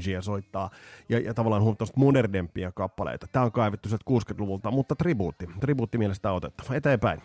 ja 0.07 0.21
soittaa 0.21 0.69
ja, 1.09 1.19
ja 1.19 1.33
tavallaan 1.33 1.61
huomattavasti 1.61 1.99
modernempia 1.99 2.71
kappaleita. 2.71 3.27
Tämä 3.27 3.45
on 3.45 3.51
kaivettu 3.51 3.89
sieltä 3.89 4.05
60-luvulta, 4.09 4.71
mutta 4.71 4.95
tribuutti. 4.95 5.49
Tribuutti 5.59 5.97
mielestä 5.97 6.31
otettava. 6.31 6.75
Eteenpäin. 6.75 7.21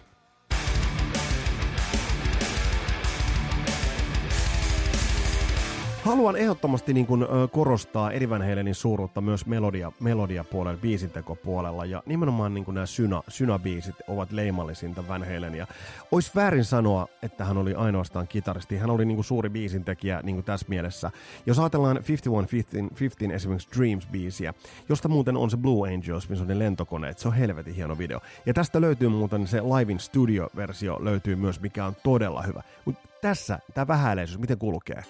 Haluan 6.09 6.37
ehdottomasti 6.37 6.95
niin 6.95 7.07
kuin, 7.07 7.27
korostaa 7.53 8.13
Eddie 8.13 8.31
Van 8.31 8.43
suuruutta 8.73 9.21
myös 9.21 9.47
melodia, 9.47 9.93
melodia 10.01 10.45
puolella, 10.45 10.81
biisintekopuolella 10.81 11.85
ja 11.85 12.03
nimenomaan 12.07 12.55
niin 12.55 12.65
kuin 12.65 12.75
nämä 12.75 12.87
syna, 12.87 13.23
synabiisit 13.29 13.95
ovat 14.09 14.33
leimallisinta 14.33 15.09
Van 15.09 15.25
Halenia. 15.25 15.67
Olisi 16.13 16.31
väärin 16.35 16.65
sanoa, 16.65 17.07
että 17.23 17.45
hän 17.45 17.57
oli 17.57 17.75
ainoastaan 17.75 18.29
kitaristi. 18.29 18.77
Hän 18.77 18.91
oli 18.91 19.05
niin 19.05 19.17
kuin 19.17 19.25
suuri 19.25 19.51
biisintekijä 19.51 20.21
niin 20.23 20.37
kuin 20.37 20.45
tässä 20.45 20.67
mielessä. 20.69 21.11
Jos 21.47 21.59
ajatellaan 21.59 22.01
5115 22.09 23.35
esimerkiksi 23.35 23.69
Dreams-biisiä, 23.77 24.55
josta 24.89 25.09
muuten 25.09 25.37
on 25.37 25.51
se 25.51 25.57
Blue 25.57 25.95
Angels, 25.95 26.29
missä 26.29 26.43
on 26.43 26.49
ne 26.49 26.59
lentokoneet, 26.59 27.19
se 27.19 27.29
on 27.29 27.35
helvetin 27.35 27.75
hieno 27.75 27.99
video. 27.99 28.21
Ja 28.47 28.55
tästä 28.55 28.81
löytyy 28.81 29.09
muuten 29.09 29.47
se 29.47 29.61
Live 29.61 29.93
in 29.93 30.01
Studio-versio 30.01 30.99
löytyy 31.05 31.37
myös, 31.37 31.61
mikä 31.61 31.87
on 31.87 31.97
todella 32.03 32.43
hyvä. 32.43 32.63
Mutta 32.85 33.09
tässä 33.23 33.59
tämä 33.75 33.87
vähäileisyys, 33.87 34.39
miten 34.39 34.59
kulkee? 34.59 35.03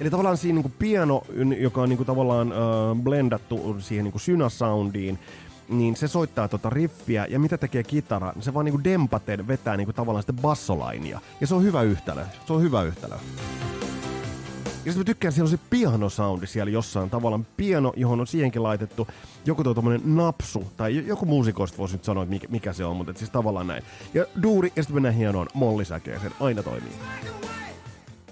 Eli 0.00 0.10
tavallaan 0.10 0.36
siinä 0.36 0.54
niinku 0.54 0.72
piano, 0.78 1.22
joka 1.58 1.82
on 1.82 1.88
niinku 1.88 2.04
tavallaan 2.04 2.48
uh, 2.52 3.02
blendattu 3.02 3.76
siihen 3.78 4.04
niinku 4.04 4.18
synasoundiin, 4.18 5.18
niin 5.68 5.96
se 5.96 6.08
soittaa 6.08 6.48
tota 6.48 6.70
riffiä, 6.70 7.26
ja 7.30 7.38
mitä 7.38 7.58
tekee 7.58 7.82
kitara, 7.82 8.32
niin 8.34 8.42
se 8.42 8.54
vaan 8.54 8.64
niinku 8.64 8.84
dempaten 8.84 9.48
vetää 9.48 9.76
niinku 9.76 9.92
tavallaan 9.92 10.22
sitä 10.22 10.32
bassolainia. 10.32 11.20
Ja 11.40 11.46
se 11.46 11.54
on 11.54 11.62
hyvä 11.62 11.82
yhtälö. 11.82 12.24
Se 12.46 12.52
on 12.52 12.62
hyvä 12.62 12.82
yhtälö. 12.82 13.14
Ja 13.14 14.92
sitten 14.92 14.98
mä 14.98 15.04
tykkään, 15.04 15.32
siellä 15.32 15.46
on 15.46 15.50
se 15.50 15.64
pianosoundi 15.70 16.46
siellä 16.46 16.70
jossain 16.70 17.10
tavallaan. 17.10 17.46
Piano, 17.56 17.92
johon 17.96 18.20
on 18.20 18.26
siihenkin 18.26 18.62
laitettu 18.62 19.08
joku 19.46 19.64
tuo 19.64 19.74
napsu, 20.04 20.64
tai 20.76 21.06
joku 21.06 21.26
muusikoista 21.26 21.78
voisi 21.78 21.94
nyt 21.94 22.04
sanoa, 22.04 22.22
että 22.22 22.34
mikä, 22.34 22.46
mikä 22.50 22.72
se 22.72 22.84
on, 22.84 22.96
mutta 22.96 23.12
siis 23.16 23.30
tavallaan 23.30 23.66
näin. 23.66 23.82
Ja 24.14 24.26
duuri, 24.42 24.72
ja 24.76 24.82
sitten 24.82 24.94
mennään 24.94 25.14
hienoon 25.14 25.46
mollisäkeeseen. 25.54 26.32
Aina 26.40 26.62
toimii. 26.62 26.92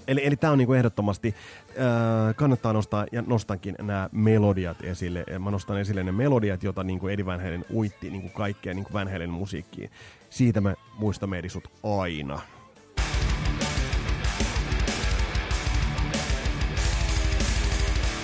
Eli, 0.07 0.25
eli 0.25 0.35
tämä 0.35 0.51
on 0.51 0.57
niinku 0.57 0.73
ehdottomasti, 0.73 1.35
äh, 1.69 2.35
kannattaa 2.35 2.73
nostaa, 2.73 3.05
ja 3.11 3.23
nostankin 3.27 3.75
nämä 3.81 4.09
melodiat 4.11 4.77
esille. 4.83 5.25
Mä 5.39 5.51
nostan 5.51 5.77
esille 5.77 6.03
ne 6.03 6.11
melodiat, 6.11 6.63
joita 6.63 6.83
niinku 6.83 7.07
Eddie 7.07 7.25
Van 7.25 7.41
Halen 7.41 7.65
uitti 7.73 8.09
niinku 8.09 8.29
kaikkea 8.29 8.73
niinku 8.73 8.93
Van 8.93 9.11
Halen 9.11 9.29
musiikkiin. 9.29 9.89
Siitä 10.29 10.61
me 10.61 10.75
muistamme 10.97 11.39
Edisut 11.39 11.67
aina. 11.83 12.41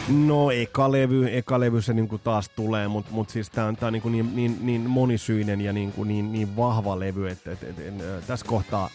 No 0.08 0.52
eka 0.52 0.92
levy, 0.92 1.38
eka 1.38 1.60
levy 1.60 1.82
se 1.82 1.94
niinku 1.94 2.18
taas 2.18 2.50
tulee, 2.50 2.88
mutta 2.88 3.12
mut 3.12 3.30
siis 3.30 3.50
tämä 3.50 3.68
on, 3.68 3.76
tää 3.76 3.88
on 3.88 3.94
niinku 3.94 4.10
niin, 4.10 4.36
niin, 4.36 4.58
niin 4.62 4.82
monisyinen 4.82 5.62
ja 5.62 5.74
niinku 5.74 6.04
niin, 6.04 6.32
niin 6.32 6.56
vahva 6.56 7.00
levy, 7.00 7.30
että 7.30 7.52
et, 7.52 7.64
et, 7.64 7.80
et, 7.80 8.28
tässä 8.28 8.46
kohtaa 8.46 8.90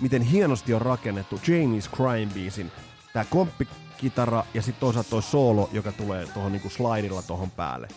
miten 0.00 0.22
hienosti 0.22 0.74
on 0.74 0.82
rakennettu 0.82 1.36
Jamie's 1.36 1.96
Crime-biisin 1.96 2.70
tämä 3.12 3.24
komppikitara 3.30 4.44
ja 4.54 4.62
sitten 4.62 4.80
toisaalta 4.80 5.10
toi 5.10 5.22
soolo, 5.22 5.70
joka 5.72 5.92
tulee 5.92 6.26
tuohon 6.26 6.52
niinku 6.52 6.70
slidilla 6.70 7.22
tuohon 7.22 7.50
päälle. 7.50 7.88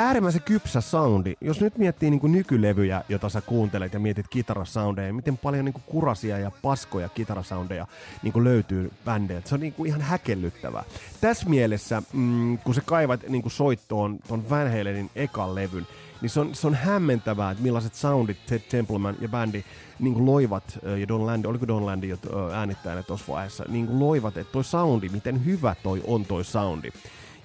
Äärimmäisen 0.00 0.42
kypsä 0.42 0.80
soundi. 0.80 1.34
Jos 1.40 1.60
nyt 1.60 1.78
miettii 1.78 2.10
niinku 2.10 2.26
nykylevyjä, 2.26 3.04
jota 3.08 3.28
sä 3.28 3.40
kuuntelet 3.40 3.92
ja 3.92 4.00
mietit 4.00 4.28
kitarasoundeja, 4.28 5.12
miten 5.12 5.38
paljon 5.38 5.64
niinku 5.64 5.80
kurasia 5.86 6.38
ja 6.38 6.50
paskoja 6.62 7.08
kitarasoundeja 7.08 7.86
niinku 8.22 8.44
löytyy 8.44 8.92
bändeiltä. 9.04 9.48
Se 9.48 9.54
on 9.54 9.60
niinku 9.60 9.84
ihan 9.84 10.00
häkellyttävää. 10.00 10.84
Tässä 11.20 11.48
mielessä, 11.48 12.02
mm, 12.12 12.58
kun 12.58 12.74
sä 12.74 12.80
kaivat 12.84 13.28
niinku 13.28 13.50
soittoon 13.50 14.18
ton 14.28 14.50
Van 14.50 14.70
Halenin 14.70 15.10
ekan 15.14 15.54
levyn, 15.54 15.86
niin 16.20 16.30
se 16.30 16.40
on, 16.40 16.54
se 16.54 16.66
on 16.66 16.74
hämmentävää, 16.74 17.50
että 17.50 17.62
millaiset 17.62 17.94
soundit 17.94 18.46
Ted 18.46 18.60
Templeman 18.60 19.16
ja 19.20 19.28
bändi 19.28 19.64
niin 19.98 20.14
kuin 20.14 20.26
loivat, 20.26 20.78
ja 21.00 21.08
Don 21.08 21.26
Landy, 21.26 21.48
oliko 21.48 21.68
Don 21.68 21.86
Landy 21.86 22.18
äänittäjänä 22.54 23.02
tuossa 23.02 23.32
vaiheessa, 23.32 23.64
niin 23.68 23.86
kuin 23.86 23.98
loivat, 23.98 24.36
että 24.36 24.52
toi 24.52 24.64
soundi, 24.64 25.08
miten 25.08 25.44
hyvä 25.44 25.74
toi 25.82 26.02
on 26.06 26.24
toi 26.24 26.44
soundi. 26.44 26.90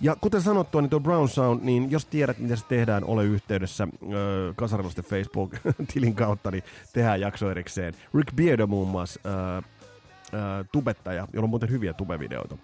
Ja 0.02 0.16
kuten 0.22 0.42
sanottua, 0.42 0.82
niin 0.82 0.90
tuo 0.90 1.00
Brown 1.00 1.30
Sound, 1.30 1.62
niin 1.64 1.92
jos 1.92 2.06
tiedät, 2.06 2.40
miten 2.40 2.58
se 2.58 2.66
tehdään, 2.66 3.04
ole 3.06 3.26
yhteydessä 3.26 3.84
äh, 3.84 4.10
Kasarilaisten 4.56 5.06
Facebook-tilin 5.06 6.16
kautta, 6.26 6.52
niin 6.52 6.64
tehdään 6.94 7.22
jakso 7.22 7.52
erikseen. 7.52 7.94
Rick 8.14 8.36
Beardo 8.36 8.68
muun 8.68 8.88
muassa, 8.88 9.20
äh, 9.26 9.58
äh, 9.58 10.66
tubettaja, 10.72 11.28
jolla 11.34 11.46
on 11.46 11.50
muuten 11.50 11.70
hyviä 11.70 11.94
tubevideoita 11.94 12.58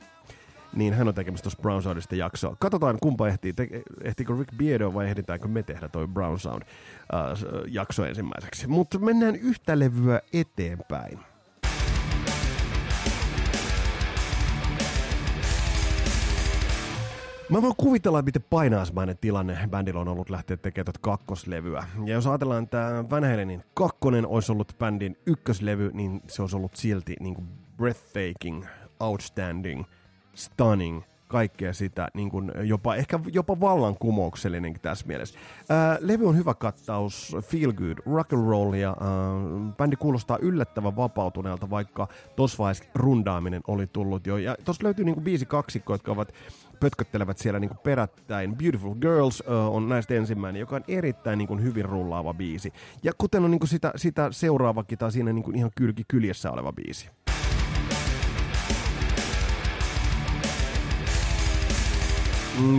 niin 0.76 0.94
hän 0.94 1.08
on 1.08 1.14
tekemässä 1.14 1.44
tuossa 1.44 1.62
Brown 1.62 1.82
Soundista 1.82 2.16
jaksoa. 2.16 2.56
Katsotaan 2.60 2.98
kumpa 3.02 3.28
ehtii, 3.28 3.54
te- 3.54 3.82
ehtiikö 4.04 4.36
Rick 4.40 4.58
Beardo 4.58 4.94
vai 4.94 5.06
ehditäänkö 5.06 5.48
me 5.48 5.64
tehdä 5.64 5.90
toi 5.90 6.08
Brown 6.08 6.40
Sound 6.40 6.62
uh, 6.62 7.64
jakso 7.68 8.06
ensimmäiseksi. 8.06 8.68
Mutta 8.68 9.00
mennään 9.00 9.36
yhtä 9.36 9.80
levyä 9.80 10.22
eteenpäin. 10.34 11.20
Mä 17.50 17.62
voin 17.62 17.74
kuvitella, 17.78 18.22
miten 18.22 18.44
painaasmainen 18.50 19.18
tilanne 19.18 19.58
bändillä 19.70 20.00
on 20.00 20.08
ollut 20.08 20.30
lähteä 20.30 20.58
tekemään 20.58 20.86
tuota 20.86 21.00
kakkoslevyä. 21.02 21.84
Ja 22.06 22.14
jos 22.14 22.28
ajatellaan, 22.28 22.64
että 22.64 23.06
Van 23.10 23.24
Halenin 23.24 23.64
kakkonen 23.74 24.28
olisi 24.28 24.52
ollut 24.52 24.76
bändin 24.80 25.18
ykköslevy, 25.26 25.92
niin 25.94 26.22
se 26.28 26.42
olisi 26.42 26.56
ollut 26.56 26.76
silti 26.76 27.16
niin 27.20 27.36
kuin 27.36 27.48
breathtaking, 27.78 28.66
outstanding– 29.00 29.84
stunning, 30.36 31.04
kaikkea 31.28 31.74
sitä, 31.74 32.08
niin 32.14 32.30
kuin 32.30 32.52
jopa, 32.64 32.96
ehkä 32.96 33.20
jopa 33.34 33.60
vallankumouksellinen 33.60 34.80
tässä 34.82 35.08
mielessä. 35.08 35.40
Ää, 35.70 35.98
levy 36.02 36.28
on 36.28 36.38
hyvä 36.38 36.54
kattaus, 36.54 37.36
feel 37.42 37.74
good, 37.74 37.98
rock 38.06 38.34
and 38.34 38.48
roll 38.48 38.74
ja 38.74 38.90
ää, 38.90 38.98
bändi 39.78 39.96
kuulostaa 39.96 40.38
yllättävän 40.42 40.96
vapautuneelta, 40.96 41.70
vaikka 41.70 42.08
tuossa 42.36 42.58
vaiheessa 42.58 42.84
rundaaminen 42.96 43.62
oli 43.68 43.88
tullut 43.88 44.28
jo. 44.28 44.38
Ja 44.38 44.56
tuossa 44.66 44.84
löytyy 44.84 45.06
niin 45.06 45.16
kuin 45.16 45.24
biisi 45.24 45.46
kaksikko, 45.46 45.94
jotka 45.94 46.12
ovat 46.12 46.34
pötköttelevät 46.80 47.38
siellä 47.38 47.60
niin 47.60 47.70
kuin 47.70 47.80
perättäin. 47.84 48.56
Beautiful 48.56 48.96
Girls 48.96 49.42
uh, 49.42 49.76
on 49.76 49.90
näistä 49.90 50.14
ensimmäinen, 50.14 50.60
joka 50.60 50.76
on 50.76 50.84
erittäin 50.88 51.38
niin 51.38 51.48
kuin 51.48 51.64
hyvin 51.64 51.86
rullaava 51.86 52.34
biisi. 52.34 52.74
Ja 53.04 53.12
kuten 53.18 53.44
on 53.44 53.52
niin 53.52 53.60
kuin 53.60 53.70
sitä, 53.70 53.92
sitä 53.96 54.28
seuraavakin, 54.32 54.98
tai 54.98 55.12
siinä 55.12 55.34
niin 55.34 55.44
kuin 55.44 55.56
ihan 55.56 55.72
kylki 55.76 56.04
kyljessä 56.08 56.52
oleva 56.52 56.74
biisi. 56.74 57.10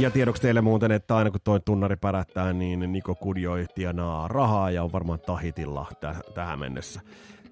Ja 0.01 0.11
tiedoksi 0.11 0.43
teille 0.43 0.61
muuten, 0.61 0.93
että 0.93 1.17
aina 1.17 1.31
kun 1.31 1.41
toi 1.45 1.61
tunnari 1.61 1.97
pärättää, 1.97 2.53
niin 2.53 2.93
Niko 2.93 3.15
Kudjoi 3.15 3.67
tienaa 3.75 4.29
rahaa 4.29 4.71
ja 4.71 4.83
on 4.85 4.93
varmaan 4.93 5.21
tahitilla 5.21 5.87
täh- 6.05 6.33
tähän 6.33 6.59
mennessä 6.59 7.01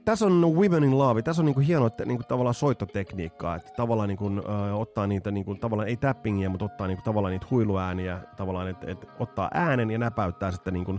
tässä 0.08 0.26
on 0.26 0.54
Women 0.54 0.84
in 0.84 0.98
Love, 0.98 1.22
tässä 1.22 1.42
on 1.42 1.46
niinku 1.46 1.60
hieno 1.60 1.90
niinku 2.04 2.24
tavallaan 2.28 2.54
soittotekniikkaa, 2.54 3.56
että 3.56 3.70
tavallaan 3.76 4.08
niinku, 4.08 4.26
ö, 4.26 4.74
ottaa 4.74 5.06
niitä, 5.06 5.30
niinku, 5.30 5.54
tavallaan 5.54 5.88
ei 5.88 5.96
tappingia, 5.96 6.50
mutta 6.50 6.64
ottaa 6.64 6.86
niinku, 6.86 7.02
tavallaan 7.04 7.32
niitä 7.32 7.46
huiluääniä, 7.50 8.20
tavallaan, 8.36 8.68
että 8.68 8.90
et, 8.90 9.08
ottaa 9.18 9.50
äänen 9.54 9.90
ja 9.90 9.98
näpäyttää 9.98 10.50
sitten 10.50 10.74
niinku, 10.74 10.98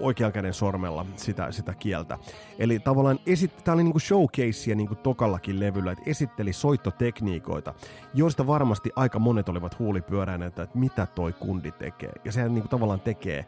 oikean 0.00 0.32
käden 0.32 0.54
sormella 0.54 1.06
sitä, 1.16 1.52
sitä 1.52 1.74
kieltä. 1.74 2.18
Eli 2.58 2.78
tavallaan 2.78 3.18
esit, 3.26 3.64
tämä 3.64 3.74
oli 3.74 3.82
niinku 3.82 4.00
showcasea 4.00 4.76
niinku 4.76 4.94
tokallakin 4.94 5.60
levyllä, 5.60 5.92
että 5.92 6.04
esitteli 6.06 6.52
soittotekniikoita, 6.52 7.74
joista 8.14 8.46
varmasti 8.46 8.90
aika 8.96 9.18
monet 9.18 9.48
olivat 9.48 9.78
huulipyöräineitä, 9.78 10.62
että 10.62 10.78
mitä 10.78 11.06
toi 11.06 11.32
kundi 11.32 11.72
tekee. 11.72 12.12
Ja 12.24 12.32
sehän 12.32 12.54
niinku 12.54 12.68
tavallaan 12.68 13.00
tekee 13.00 13.46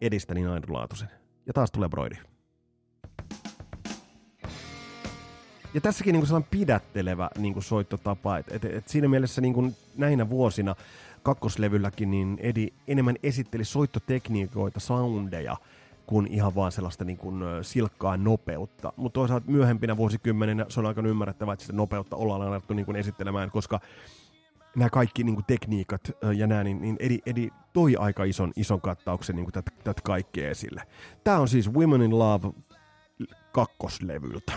edistä 0.00 0.34
niin 0.34 0.48
ainutlaatuisen. 0.48 1.08
Ja 1.46 1.52
taas 1.52 1.70
tulee 1.70 1.88
Broidi. 1.88 2.31
Ja 5.74 5.80
tässäkin 5.80 6.12
niin 6.12 6.26
sellainen 6.26 6.48
pidättelevä 6.50 7.30
niin 7.38 7.52
kuin 7.52 7.62
soittotapa, 7.62 8.38
että 8.38 8.56
et, 8.56 8.64
et 8.64 8.88
siinä 8.88 9.08
mielessä 9.08 9.40
niin 9.40 9.54
kuin 9.54 9.76
näinä 9.96 10.30
vuosina 10.30 10.74
kakkoslevylläkin 11.22 12.10
niin 12.10 12.38
Edi 12.40 12.68
enemmän 12.88 13.16
esitteli 13.22 13.64
soittotekniikoita, 13.64 14.80
soundeja, 14.80 15.56
kuin 16.06 16.26
ihan 16.26 16.54
vaan 16.54 16.72
sellaista 16.72 17.04
niin 17.04 17.18
kuin 17.18 17.42
silkkaa 17.62 18.16
nopeutta. 18.16 18.92
Mutta 18.96 19.14
toisaalta 19.14 19.50
myöhempinä 19.50 19.96
vuosikymmeninä 19.96 20.66
se 20.68 20.80
on 20.80 20.86
aika 20.86 21.00
ymmärrettävää, 21.00 21.52
että 21.52 21.64
sitä 21.64 21.76
nopeutta 21.76 22.16
ollaan 22.16 22.42
alettu 22.42 22.74
niin 22.74 22.86
kuin 22.86 22.96
esittelemään, 22.96 23.50
koska 23.50 23.80
nämä 24.76 24.90
kaikki 24.90 25.24
niin 25.24 25.34
kuin 25.34 25.44
tekniikat 25.46 26.10
ja 26.36 26.46
nämä, 26.46 26.64
niin, 26.64 26.82
niin 26.82 26.96
Edi, 27.00 27.18
Edi 27.26 27.50
toi 27.72 27.96
aika 27.96 28.24
ison, 28.24 28.52
ison 28.56 28.80
kattauksen 28.80 29.36
niin 29.36 29.52
tätä 29.52 29.70
tät 29.84 30.00
kaikkea 30.00 30.50
esille. 30.50 30.82
Tämä 31.24 31.38
on 31.38 31.48
siis 31.48 31.72
Women 31.72 32.02
in 32.02 32.18
Love 32.18 32.48
kakkoslevyltä. 33.52 34.52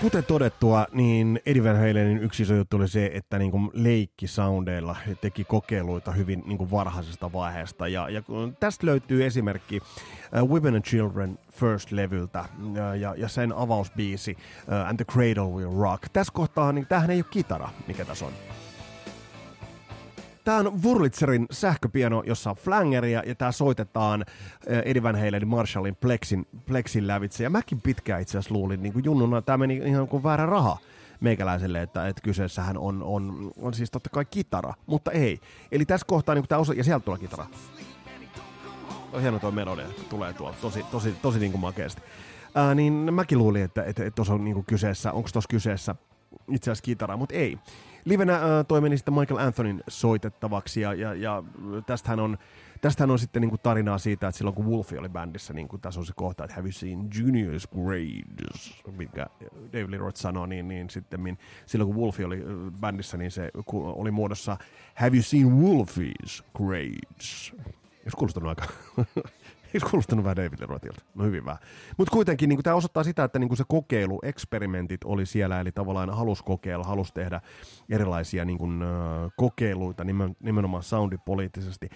Kuten 0.00 0.24
todettua, 0.24 0.86
niin 0.92 1.40
Eddie 1.46 1.64
Van 1.64 1.76
Halenin 1.76 2.18
yksi 2.18 2.42
iso 2.42 2.54
juttu 2.54 2.76
oli 2.76 2.88
se, 2.88 3.10
että 3.14 3.38
niin 3.38 3.50
kuin 3.50 3.70
leikkisoundeilla 3.72 4.96
teki 5.20 5.44
kokeiluita 5.44 6.12
hyvin 6.12 6.42
niin 6.46 6.58
kuin 6.58 6.70
varhaisesta 6.70 7.32
vaiheesta. 7.32 7.88
Ja, 7.88 8.08
ja 8.08 8.22
tästä 8.60 8.86
löytyy 8.86 9.26
esimerkki 9.26 9.80
uh, 10.42 10.48
Women 10.48 10.74
and 10.74 10.84
Children 10.84 11.38
First-levyltä 11.52 12.44
uh, 12.62 12.76
ja, 13.00 13.14
ja 13.16 13.28
sen 13.28 13.52
avausbiisi 13.52 14.36
uh, 14.68 14.88
And 14.88 14.96
the 14.96 15.04
Cradle 15.04 15.50
Will 15.50 15.80
Rock. 15.80 16.02
Tässä 16.12 16.32
kohtaa, 16.32 16.72
niin 16.72 16.86
tämähän 16.86 17.10
ei 17.10 17.18
ole 17.18 17.26
kitara, 17.30 17.68
mikä 17.86 18.04
tässä 18.04 18.24
on. 18.26 18.32
Tämä 20.44 20.58
on 20.58 20.82
Wurlitzerin 20.82 21.46
sähköpiano, 21.50 22.22
jossa 22.26 22.50
on 22.50 22.56
flangeria 22.56 23.22
ja 23.26 23.34
tämä 23.34 23.52
soitetaan 23.52 24.24
eh, 24.66 24.82
Eddie 24.84 25.02
Van 25.02 25.16
Halen 25.16 25.48
Marshallin 25.48 25.96
Plexin, 25.96 26.46
Plexin 26.66 27.06
lävitse. 27.06 27.44
Ja 27.44 27.50
mäkin 27.50 27.80
pitkään 27.80 28.22
itse 28.22 28.38
asiassa 28.38 28.54
luulin, 28.54 28.82
niin 28.82 28.92
kuin 28.92 29.04
junnuna 29.04 29.42
tämä 29.42 29.58
meni 29.58 29.76
ihan 29.76 30.08
kuin 30.08 30.22
väärä 30.22 30.46
raha 30.46 30.78
meikäläiselle, 31.20 31.82
että, 31.82 32.08
että 32.08 32.22
kyseessähän 32.22 32.78
on, 32.78 33.02
on, 33.02 33.52
on 33.60 33.74
siis 33.74 33.90
totta 33.90 34.10
kai 34.10 34.24
kitara, 34.24 34.74
mutta 34.86 35.10
ei. 35.10 35.40
Eli 35.72 35.84
tässä 35.84 36.06
kohtaa 36.06 36.34
niin 36.34 36.48
tämä 36.48 36.58
osa, 36.60 36.72
ja 36.72 36.84
sieltä 36.84 37.04
tulee 37.04 37.18
kitara. 37.18 37.46
On 39.12 39.20
hieno 39.20 39.38
tuo 39.38 39.50
melodia, 39.50 39.86
että 39.86 40.02
tulee 40.02 40.32
tuo 40.32 40.54
tosi, 40.60 40.82
tosi, 40.90 41.12
tosi 41.22 41.38
niin 41.38 41.52
kuin 41.52 41.60
makeasti. 41.60 42.02
Ää, 42.54 42.74
niin 42.74 42.92
mäkin 42.92 43.38
luulin, 43.38 43.62
että 43.62 43.82
tuossa 43.82 43.90
että, 43.90 44.22
että 44.22 44.32
on 44.32 44.44
niin 44.44 44.54
kuin 44.54 44.66
kyseessä, 44.66 45.12
onko 45.12 45.28
tuossa 45.32 45.48
kyseessä 45.48 45.94
itse 46.48 46.70
asiassa 46.70 46.84
kitara, 46.84 47.16
mutta 47.16 47.34
ei. 47.34 47.58
Livenä 48.04 48.34
äh, 48.34 48.42
toi 48.68 48.80
meni 48.80 48.96
sitten 48.96 49.14
Michael 49.14 49.46
Anthonyn 49.46 49.82
soitettavaksi 49.88 50.80
ja, 50.80 50.94
ja, 50.94 51.14
ja 51.14 51.42
tästähän 51.86 52.20
on, 52.20 52.38
tästähän 52.80 53.10
on 53.10 53.18
sitten 53.18 53.42
niinku 53.42 53.58
tarinaa 53.58 53.98
siitä, 53.98 54.28
että 54.28 54.38
silloin 54.38 54.54
kun 54.54 54.66
Wolfie 54.66 54.98
oli 54.98 55.08
bändissä, 55.08 55.52
niin 55.52 55.68
kuin 55.68 55.82
tässä 55.82 56.00
on 56.00 56.06
se 56.06 56.12
kohta, 56.16 56.44
että 56.44 56.56
have 56.56 56.68
you 56.68 56.72
seen 56.72 57.10
Junior's 57.14 57.80
Grades, 57.82 58.82
mikä 58.96 59.26
Dave 59.72 59.90
Lee 59.90 59.98
Roth 59.98 60.18
sanoi, 60.18 60.48
niin, 60.48 60.68
niin 60.68 60.90
sitten 60.90 61.38
silloin 61.66 61.92
kun 61.92 62.02
Wolfie 62.02 62.26
oli 62.26 62.42
bändissä, 62.80 63.16
niin 63.16 63.30
se 63.30 63.50
oli 63.72 64.10
muodossa 64.10 64.56
have 64.94 65.16
you 65.16 65.22
seen 65.22 65.46
Wolfie's 65.46 66.44
Grades? 66.56 67.52
Jos 68.04 68.14
kuulostanut 68.14 68.48
aika 68.48 68.66
Eikö 69.74 69.88
kuulostanut 69.90 70.24
vähän 70.24 70.36
David 70.36 70.58
Rothilta? 70.60 71.02
No 71.14 71.24
hyvin 71.24 71.44
vähän. 71.44 71.60
Mutta 71.98 72.12
kuitenkin 72.12 72.48
niin 72.48 72.62
tämä 72.62 72.76
osoittaa 72.76 73.04
sitä, 73.04 73.24
että 73.24 73.38
niin 73.38 73.56
se 73.56 73.64
kokeilu, 73.68 74.18
eksperimentit 74.22 75.04
oli 75.04 75.26
siellä, 75.26 75.60
eli 75.60 75.72
tavallaan 75.72 76.10
halus 76.10 76.42
kokeilla, 76.42 76.84
halus 76.84 77.12
tehdä 77.12 77.40
erilaisia 77.90 78.44
niin 78.44 78.58
kuin, 78.58 78.82
uh, 78.82 79.32
kokeiluita 79.36 80.04
nimen, 80.04 80.36
nimenomaan 80.40 80.82
soundipoliittisesti. 80.82 81.88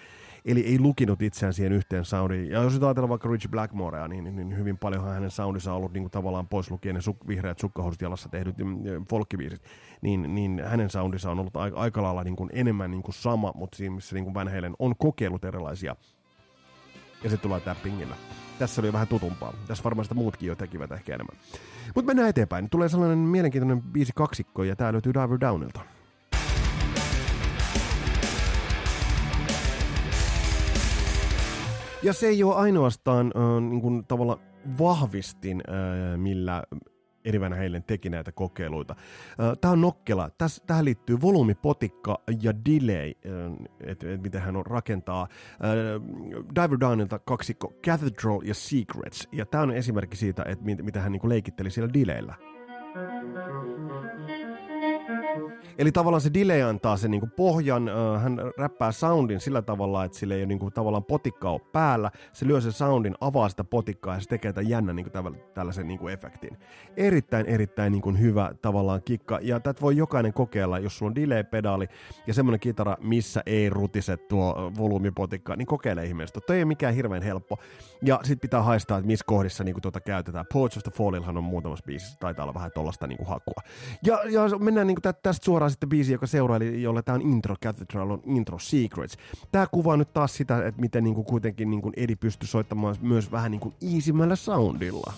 Eli 0.45 0.61
ei 0.61 0.79
lukinut 0.79 1.21
itseään 1.21 1.53
siihen 1.53 1.73
yhteen 1.73 2.05
soundiin. 2.05 2.49
Ja 2.49 2.63
jos 2.63 2.73
ajatellaan 2.73 3.09
vaikka 3.09 3.29
Richie 3.29 3.51
Blackmorea, 3.51 4.07
niin, 4.07 4.23
niin, 4.23 4.35
niin 4.35 4.57
hyvin 4.57 4.77
paljon 4.77 5.03
hänen 5.03 5.31
soundissa 5.31 5.71
on 5.71 5.77
ollut 5.77 5.93
niin 5.93 6.03
kuin 6.03 6.11
tavallaan 6.11 6.47
pois 6.47 6.71
lukien 6.71 6.95
ne 6.95 7.01
suk, 7.01 7.27
vihreät 7.27 7.59
sukkahousut 7.59 8.01
jalassa 8.01 8.29
tehdyt 8.29 8.57
mm, 8.57 9.05
folkkiviisit, 9.09 9.61
niin, 10.01 10.35
niin 10.35 10.61
hänen 10.65 10.89
soundissa 10.89 11.31
on 11.31 11.39
ollut 11.39 11.57
aika, 11.57 11.77
aika 11.77 12.03
lailla 12.03 12.23
niin 12.23 12.35
kuin 12.35 12.49
enemmän 12.53 12.91
niin 12.91 13.03
kuin 13.03 13.15
sama, 13.15 13.51
mutta 13.55 13.77
siinä 13.77 13.95
missä 13.95 14.15
niin 14.15 14.23
kuin 14.23 14.33
Van 14.33 14.47
Halen 14.47 14.75
on 14.79 14.95
kokeillut 14.97 15.45
erilaisia 15.45 15.95
ja 17.25 17.31
se 17.31 17.37
tulee 17.37 17.59
tappingilla. 17.59 18.15
Tässä 18.59 18.81
oli 18.81 18.93
vähän 18.93 19.07
tutumpaa. 19.07 19.53
Tässä 19.67 19.83
varmaan 19.83 20.05
sitä 20.05 20.15
muutkin 20.15 20.47
jo 20.47 20.55
tekivät 20.55 20.91
ehkä 20.91 21.15
enemmän. 21.15 21.37
Mutta 21.95 22.07
mennään 22.07 22.29
eteenpäin. 22.29 22.69
Tulee 22.69 22.89
sellainen 22.89 23.17
mielenkiintoinen 23.17 23.81
biisi 23.81 24.11
kaksikko 24.15 24.63
ja 24.63 24.75
tää 24.75 24.93
löytyy 24.93 25.13
Diver 25.13 25.39
Downilta. 25.39 25.79
Ja 32.03 32.13
se 32.13 32.27
ei 32.27 32.43
ole 32.43 32.55
ainoastaan 32.55 33.31
äh, 33.35 33.69
niin 33.69 33.81
kuin, 33.81 34.05
tavalla 34.07 34.39
vahvistin, 34.79 35.63
äh, 35.69 36.17
millä 36.17 36.63
Van 37.39 37.53
Halen 37.53 37.83
teki 37.83 38.09
näitä 38.09 38.31
kokeiluita. 38.31 38.95
Tämä 39.61 39.71
on 39.71 39.81
nokkela. 39.81 40.29
Täs, 40.37 40.61
tähän 40.67 40.85
liittyy 40.85 41.21
volyymipotikka 41.21 42.21
ja 42.41 42.53
delay, 42.65 43.13
että 43.81 44.13
et 44.13 44.23
miten 44.23 44.41
hän 44.41 44.55
on 44.55 44.65
rakentaa. 44.65 45.27
Diver 46.55 46.79
Downilta 46.79 47.19
kaksikko 47.19 47.73
Cathedral 47.87 48.41
ja 48.43 48.53
Secrets. 48.53 49.27
Ja 49.31 49.45
tämä 49.45 49.63
on 49.63 49.71
esimerkki 49.71 50.15
siitä, 50.15 50.43
että 50.47 50.65
mitä 50.65 51.01
hän 51.01 51.11
niinku 51.11 51.29
leikitteli 51.29 51.71
siellä 51.71 51.93
delayllä. 51.93 52.35
Eli 55.77 55.91
tavallaan 55.91 56.21
se 56.21 56.33
delay 56.33 56.61
antaa 56.61 56.97
sen 56.97 57.11
niinku 57.11 57.27
pohjan, 57.35 57.89
hän 58.21 58.39
räppää 58.57 58.91
soundin 58.91 59.39
sillä 59.39 59.61
tavalla, 59.61 60.03
että 60.03 60.17
sillä 60.17 60.35
ei 60.35 60.41
ole 60.41 60.45
niinku 60.45 60.71
tavallaan 60.71 61.03
potikkaa 61.03 61.59
päällä. 61.59 62.11
Se 62.33 62.47
lyö 62.47 62.61
sen 62.61 62.71
soundin, 62.71 63.15
avaa 63.21 63.49
sitä 63.49 63.63
potikkaa 63.63 64.15
ja 64.15 64.21
se 64.21 64.29
tekee 64.29 64.53
tämän 64.53 64.69
jännän 64.69 64.95
niinku 64.95 65.11
tällaisen 65.53 65.87
niinku 65.87 66.07
efektin. 66.07 66.57
Erittäin, 66.97 67.45
erittäin 67.45 67.91
niinku 67.91 68.11
hyvä 68.11 68.51
tavallaan 68.61 69.01
kikka. 69.03 69.39
Ja 69.41 69.59
tätä 69.59 69.81
voi 69.81 69.97
jokainen 69.97 70.33
kokeilla, 70.33 70.79
jos 70.79 70.97
sulla 70.97 71.09
on 71.09 71.15
delay-pedaali 71.15 71.87
ja 72.27 72.33
semmoinen 72.33 72.59
kitara, 72.59 72.97
missä 73.01 73.43
ei 73.45 73.69
rutise 73.69 74.17
tuo 74.17 74.71
volyymipotikka, 74.77 75.55
niin 75.55 75.67
kokeile 75.67 76.05
ihmeestä. 76.05 76.39
Toi 76.41 76.55
ei 76.55 76.63
ole 76.63 76.67
mikään 76.67 76.93
hirveän 76.93 77.23
helppo. 77.23 77.57
Ja 78.01 78.19
sit 78.23 78.41
pitää 78.41 78.61
haistaa, 78.61 78.97
että 78.97 79.07
missä 79.07 79.25
kohdissa 79.27 79.63
niinku 79.63 79.81
tuota 79.81 79.99
käytetään. 79.99 80.45
Porch 80.53 80.77
of 80.77 80.83
the 80.83 80.91
Fallillahan 80.91 81.37
on 81.37 81.43
muutamassa 81.43 81.85
biisissä, 81.85 82.17
taitaa 82.19 82.43
olla 82.43 82.53
vähän 82.53 82.71
tollasta 82.75 83.07
niinku 83.07 83.25
hakua. 83.25 83.61
Ja, 84.03 84.19
ja 84.29 84.41
mennään 84.59 84.87
niinku 84.87 85.01
tästä 85.25 85.45
suoraan 85.45 85.71
sitten 85.71 85.89
biisi, 85.89 86.11
joka 86.11 86.27
seuraili, 86.27 86.81
jolle 86.81 87.01
tämä 87.01 87.15
on 87.15 87.21
intro, 87.21 87.55
Cathedral 87.63 88.09
on 88.09 88.21
intro, 88.25 88.59
Secrets. 88.59 89.17
Tämä 89.51 89.67
kuvaa 89.71 89.97
nyt 89.97 90.13
taas 90.13 90.35
sitä, 90.35 90.67
että 90.67 90.81
miten 90.81 91.03
niinku 91.03 91.23
kuitenkin 91.23 91.69
niinku 91.69 91.91
Edi 91.97 92.15
pystyy 92.15 92.47
soittamaan 92.47 92.95
myös 93.01 93.31
vähän 93.31 93.51
niinku 93.51 93.73
easymällä 93.95 94.35
soundilla. 94.35 95.13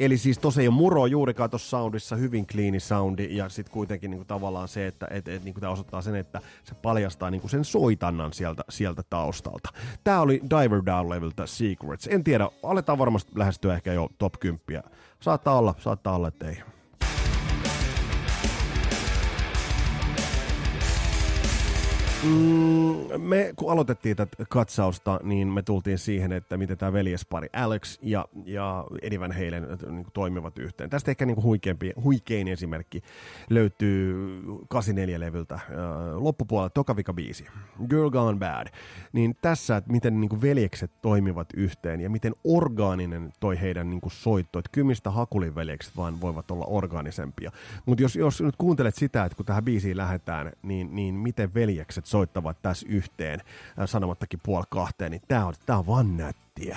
Eli 0.00 0.18
siis 0.18 0.38
tosi 0.38 0.60
ei 0.60 0.68
ole 0.68 0.74
muro 0.74 1.06
juurikaan 1.06 1.50
tuossa 1.50 1.68
soundissa, 1.68 2.16
hyvin 2.16 2.46
clean 2.46 2.80
soundi, 2.80 3.36
ja 3.36 3.48
sitten 3.48 3.72
kuitenkin 3.72 4.10
niinku 4.10 4.24
tavallaan 4.24 4.68
se, 4.68 4.86
että 4.86 5.06
et, 5.10 5.28
et, 5.28 5.44
niinku 5.44 5.60
tämä 5.60 5.72
osoittaa 5.72 6.02
sen, 6.02 6.14
että 6.14 6.40
se 6.64 6.74
paljastaa 6.74 7.30
niinku 7.30 7.48
sen 7.48 7.64
soitannan 7.64 8.32
sieltä, 8.32 8.64
sieltä 8.68 9.02
taustalta. 9.10 9.68
Tämä 10.04 10.20
oli 10.20 10.40
Diver 10.50 10.82
Down 10.86 11.10
leveltä 11.10 11.46
Secrets. 11.46 12.08
En 12.10 12.24
tiedä, 12.24 12.48
aletaan 12.62 12.98
varmasti 12.98 13.32
lähestyä 13.34 13.74
ehkä 13.74 13.92
jo 13.92 14.08
top 14.18 14.34
10. 14.40 14.82
Saattaa 15.20 15.58
olla, 15.58 15.74
saattaa 15.78 16.16
olla, 16.16 16.28
että 16.28 16.48
ei. 16.48 16.73
Mm, 22.24 23.20
me 23.20 23.52
kun 23.56 23.72
aloitettiin 23.72 24.16
tätä 24.16 24.44
katsausta, 24.48 25.20
niin 25.22 25.48
me 25.48 25.62
tultiin 25.62 25.98
siihen, 25.98 26.32
että 26.32 26.56
miten 26.56 26.78
tämä 26.78 26.92
veljespari 26.92 27.48
Alex 27.52 27.98
ja, 28.02 28.28
ja 28.44 28.84
Eddie 29.02 29.20
Van 29.20 29.32
Halen 29.32 29.66
niin 29.90 30.06
toimivat 30.12 30.58
yhteen. 30.58 30.90
Tästä 30.90 31.10
ehkä 31.10 31.26
niin 31.26 31.42
huikeampi, 31.42 31.92
huikein 32.02 32.48
esimerkki 32.48 33.02
löytyy 33.50 34.14
84-levyltä 34.74 35.60
loppupuolella 36.14 36.70
Tokavika 36.70 37.14
biisi, 37.14 37.46
Girl 37.88 38.10
Gone 38.10 38.38
Bad. 38.38 38.66
Niin 39.12 39.36
tässä, 39.42 39.76
että 39.76 39.92
miten 39.92 40.20
niin 40.20 40.42
veljekset 40.42 40.90
toimivat 41.02 41.48
yhteen 41.56 42.00
ja 42.00 42.10
miten 42.10 42.34
orgaaninen 42.44 43.32
toi 43.40 43.60
heidän 43.60 43.90
niin 43.90 44.00
soitto, 44.08 44.58
että 44.58 44.70
kymistä 44.72 45.10
Hakulin 45.10 45.54
veljekset 45.54 45.96
vaan 45.96 46.20
voivat 46.20 46.50
olla 46.50 46.64
orgaanisempia. 46.68 47.52
Mutta 47.86 48.02
jos, 48.02 48.16
jos 48.16 48.40
nyt 48.40 48.56
kuuntelet 48.56 48.94
sitä, 48.94 49.24
että 49.24 49.36
kun 49.36 49.46
tähän 49.46 49.64
biisiin 49.64 49.96
lähdetään, 49.96 50.52
niin, 50.62 50.94
niin 50.94 51.14
miten 51.14 51.54
veljekset 51.54 52.06
soittavat 52.14 52.62
tässä 52.62 52.86
yhteen 52.88 53.40
äh, 53.40 53.88
sanomattakin 53.88 54.40
puoli 54.42 54.64
kahteen, 54.70 55.10
niin 55.10 55.22
tää 55.28 55.46
on, 55.46 55.54
tää 55.66 55.78
on 55.78 55.86
vaan 55.86 56.16
nättiä. 56.16 56.76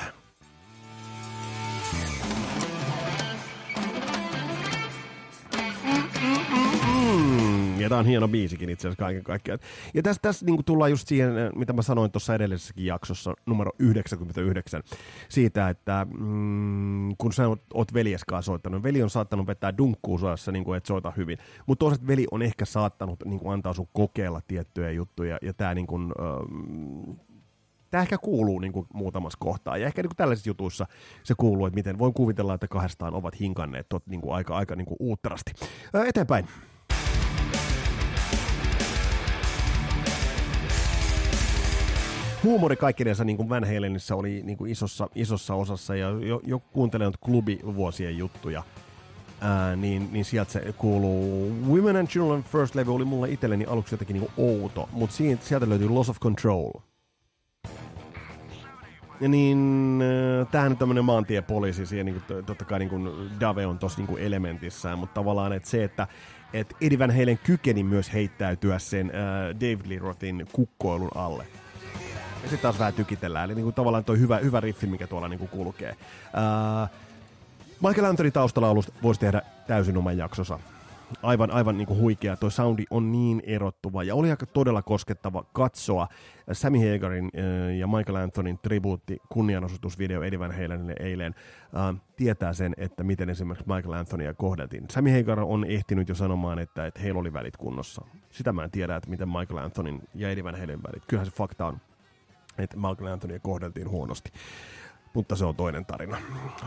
Ja 7.82 7.90
tämä 7.90 8.00
on 8.00 8.06
hieno 8.06 8.28
biisikin 8.28 8.70
itse 8.70 8.88
asiassa 8.88 9.04
kaiken 9.04 9.24
kaikkiaan. 9.24 9.60
Ja 9.94 10.04
tässä, 10.04 10.22
tässä 10.22 10.46
niin 10.46 10.66
tullaan 10.66 10.92
just 10.92 11.08
siihen, 11.08 11.32
mitä 11.56 11.74
mä 11.74 11.82
sanoin 11.82 12.12
tuossa 12.12 12.36
edellisessäkin 12.36 12.86
jaksossa, 12.86 13.34
numero 13.46 13.72
99, 13.80 14.84
siitä, 15.30 15.70
että 15.70 16.08
mm, 16.20 17.16
kun 17.18 17.34
sä 17.34 17.48
oot, 17.48 17.62
oot 17.74 17.94
veljeskaan 17.94 18.44
soittanut, 18.44 18.84
veli 18.84 19.04
on 19.04 19.10
saattanut 19.10 19.48
vetää 19.48 19.78
dunkkuun 19.78 20.20
suojassa, 20.20 20.52
niin 20.52 20.64
kuin, 20.64 20.78
että 20.78 20.88
soita 20.88 21.14
hyvin. 21.18 21.38
Mutta 21.66 21.86
toiset 21.86 22.08
veli 22.08 22.28
on 22.32 22.42
ehkä 22.42 22.66
saattanut 22.66 23.26
niin 23.26 23.40
kuin, 23.40 23.54
antaa 23.54 23.74
sun 23.74 23.88
kokeilla 23.94 24.42
tiettyjä 24.48 24.92
juttuja, 24.92 25.38
ja 25.42 25.54
tämä 25.54 25.76
niin 25.76 25.88
kuin, 25.88 26.12
ähm, 26.20 27.12
tämä 27.90 28.02
ehkä 28.02 28.18
kuuluu 28.18 28.60
niin 28.60 28.74
kuin, 28.74 28.88
muutamassa 28.94 29.38
kohtaa. 29.42 29.78
Ja 29.78 29.88
ehkä 29.88 30.02
niin 30.02 30.10
kuin, 30.10 30.18
tällaisissa 30.18 30.50
jutuissa 30.50 30.88
se 31.24 31.34
kuuluu, 31.38 31.66
että 31.66 31.76
miten 31.76 32.00
voin 32.00 32.14
kuvitella, 32.14 32.54
että 32.54 32.68
kahdestaan 32.68 33.14
ovat 33.14 33.40
hinkanneet 33.40 33.90
tot, 33.90 34.08
niin 34.08 34.22
kuin, 34.22 34.36
aika, 34.36 34.58
aika 34.58 34.76
niin 34.76 34.86
kuin, 34.86 34.98
uutterasti. 35.00 35.52
Ää, 35.94 36.06
eteenpäin. 36.06 36.48
Huumori 42.44 42.76
kaikkinensa 42.76 43.24
niin 43.24 43.38
kuin 43.38 43.50
Van 43.50 43.64
oli 44.16 44.42
niin 44.44 44.58
kuin 44.58 44.72
isossa, 44.72 45.10
isossa 45.16 45.54
osassa 45.54 45.96
ja 45.96 46.10
jo, 46.10 46.42
jo 46.44 46.60
kuuntelen 46.60 47.12
klubivuosien 47.20 48.18
juttuja, 48.18 48.64
ää, 49.42 49.76
niin, 49.76 50.10
niin 50.12 50.26
sieltä 50.26 50.52
se 50.52 50.74
kuuluu. 50.78 51.52
Women 51.68 51.96
and 51.96 52.08
Children 52.08 52.44
First 52.44 52.76
Level 52.76 52.94
oli 52.94 53.06
mulle 53.06 53.32
itselleni 53.32 53.66
aluksi 53.66 53.94
jotenkin 53.94 54.14
niin 54.14 54.32
outo, 54.38 54.90
mutta 54.92 55.16
sieltä 55.42 55.70
löytyy 55.70 55.90
Loss 55.90 56.10
of 56.10 56.20
Control. 56.20 56.72
Ja 59.22 59.30
niin, 59.30 60.00
tämähän 60.52 60.72
on 60.72 60.78
tämmöinen 60.78 61.06
maantiepoliisi, 61.06 61.86
siihen 61.86 62.06
niin 62.06 62.22
kuin, 62.28 62.46
totta 62.46 62.66
kai 62.66 62.80
niin 62.80 62.90
kuin 62.90 63.10
Dave 63.40 63.66
on 63.66 63.80
tossa 63.80 64.02
niin 64.02 64.20
elementissään, 64.20 65.00
mutta 65.00 65.14
tavallaan 65.14 65.54
että 65.54 65.70
se, 65.70 65.84
että 65.84 66.08
et 66.54 66.76
Eddie 66.82 67.00
Van 67.00 67.12
Halen 67.12 67.40
kykeni 67.44 67.84
myös 67.84 68.14
heittäytyä 68.14 68.80
sen 68.80 69.12
äh, 69.16 69.56
David 69.56 69.90
Lee 69.90 70.00
Rothin 70.00 70.46
kukkoilun 70.52 71.12
alle. 71.16 71.46
Ja 72.48 72.52
sitten 72.52 72.64
taas 72.64 72.80
vähän 72.80 72.94
tykitellään. 72.94 73.46
Eli 73.46 73.56
niin 73.56 73.64
kuin 73.64 73.76
tavallaan 73.76 74.04
toi 74.04 74.20
hyvä, 74.20 74.38
hyvä 74.38 74.60
riffi, 74.60 74.88
mikä 74.88 75.08
tuolla 75.08 75.28
niin 75.28 75.40
kuin 75.40 75.50
kulkee. 75.50 75.92
Uh, 75.92 76.90
Michael 77.88 78.06
Anthony 78.06 78.32
taustalaulusta 78.32 78.94
voisi 79.04 79.20
tehdä 79.20 79.42
täysin 79.68 79.98
oman 79.98 80.18
jaksonsa. 80.18 80.60
Aivan, 81.24 81.52
aivan 81.52 81.78
niin 81.78 81.88
kuin 81.88 82.00
huikea. 82.00 82.36
Tuo 82.36 82.50
soundi 82.50 82.86
on 82.90 83.12
niin 83.12 83.44
erottuva 83.46 84.04
ja 84.04 84.16
oli 84.16 84.30
aika 84.30 84.46
todella 84.46 84.82
koskettava 84.82 85.44
katsoa 85.54 86.08
Sammy 86.52 86.92
Hagarin 86.92 87.32
ja 87.80 87.88
Michael 87.88 88.16
Anthonyn 88.16 88.58
tribuutti 88.58 89.18
kunnianosoitusvideo 89.30 90.24
Eddie 90.24 90.40
Van 90.40 90.54
eilen 91.00 91.36
uh, 91.74 92.00
tietää 92.16 92.54
sen, 92.54 92.74
että 92.78 93.04
miten 93.04 93.30
esimerkiksi 93.30 93.74
Michael 93.76 93.94
Anthonya 93.94 94.34
kohdeltiin. 94.34 94.86
Sammy 94.92 95.18
Hagar 95.18 95.40
on 95.40 95.66
ehtinyt 95.66 96.10
jo 96.10 96.16
sanomaan, 96.16 96.60
että, 96.60 96.86
että 96.86 97.00
heillä 97.00 97.20
oli 97.20 97.34
välit 97.34 97.58
kunnossa. 97.58 98.06
Sitä 98.30 98.54
mä 98.54 98.64
en 98.64 98.72
tiedä, 98.72 98.96
että 98.96 99.10
miten 99.10 99.30
Michael 99.30 99.58
Anthonyn 99.58 100.02
ja 100.16 100.30
Eddie 100.30 100.44
Van 100.44 100.54
välit. 100.54 101.06
Kyllähän 101.08 101.26
se 101.26 101.32
fakta 101.32 101.66
on 101.66 101.78
että 102.64 102.78
Malcolm 102.78 103.12
Anthonyä 103.12 103.40
kohdeltiin 103.40 103.90
huonosti. 103.90 104.32
Mutta 105.14 105.36
se 105.36 105.46
on 105.46 105.56
toinen 105.56 105.86
tarina. 105.86 106.18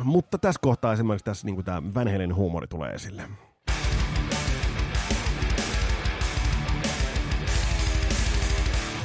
Mutta 0.04 0.38
tässä 0.38 0.58
kohtaa 0.62 0.92
esimerkiksi 0.92 1.24
tässä 1.24 1.46
niin 1.46 1.64
tämä 1.64 1.94
Van 1.94 2.12
Halen 2.12 2.34
huumori 2.34 2.66
tulee 2.66 2.92
esille. 2.92 3.22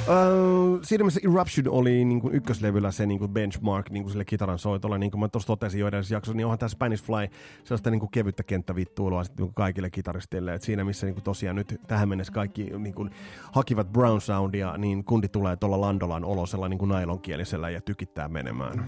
Uh, 0.08 0.78
siinä 0.82 1.04
mielessä 1.04 1.20
Eruption 1.24 1.68
oli 1.68 2.04
niin 2.04 2.20
kuin 2.20 2.34
ykköslevyllä 2.34 2.90
se 2.90 3.06
niin 3.06 3.18
kuin 3.18 3.30
benchmark 3.30 3.90
niin 3.90 4.02
kuin 4.02 4.10
sille 4.10 4.24
kitaran 4.24 4.58
soitolle. 4.58 4.98
Niin 4.98 5.10
kuin 5.10 5.20
mä 5.20 5.28
tuossa 5.28 5.46
totesin 5.46 5.80
jo 5.80 5.88
edellisessä 5.88 6.14
jaksossa, 6.14 6.36
niin 6.36 6.46
onhan 6.46 6.58
tämä 6.58 6.68
Spanish 6.68 7.04
Fly 7.04 7.28
sellaista 7.64 7.90
niin 7.90 8.00
kuin 8.00 8.10
kevyttä 8.10 8.42
kenttävittuilua 8.42 9.24
sitten, 9.24 9.42
niin 9.42 9.48
kuin 9.48 9.54
kaikille 9.54 9.90
kitaristille. 9.90 10.54
Et 10.54 10.62
siinä 10.62 10.84
missä 10.84 11.06
niin 11.06 11.14
kuin 11.14 11.24
tosiaan 11.24 11.56
nyt 11.56 11.80
tähän 11.86 12.08
mennessä 12.08 12.32
kaikki 12.32 12.70
niin 12.78 12.94
kuin, 12.94 13.10
hakivat 13.52 13.92
Brown 13.92 14.20
Soundia, 14.20 14.78
niin 14.78 15.04
kundi 15.04 15.28
tulee 15.28 15.56
tuolla 15.56 15.80
Landolan 15.80 16.24
olosella 16.24 16.68
niin 16.68 16.78
kuin 16.78 16.88
nailonkielisellä 16.88 17.70
ja 17.70 17.80
tykittää 17.80 18.28
menemään. 18.28 18.86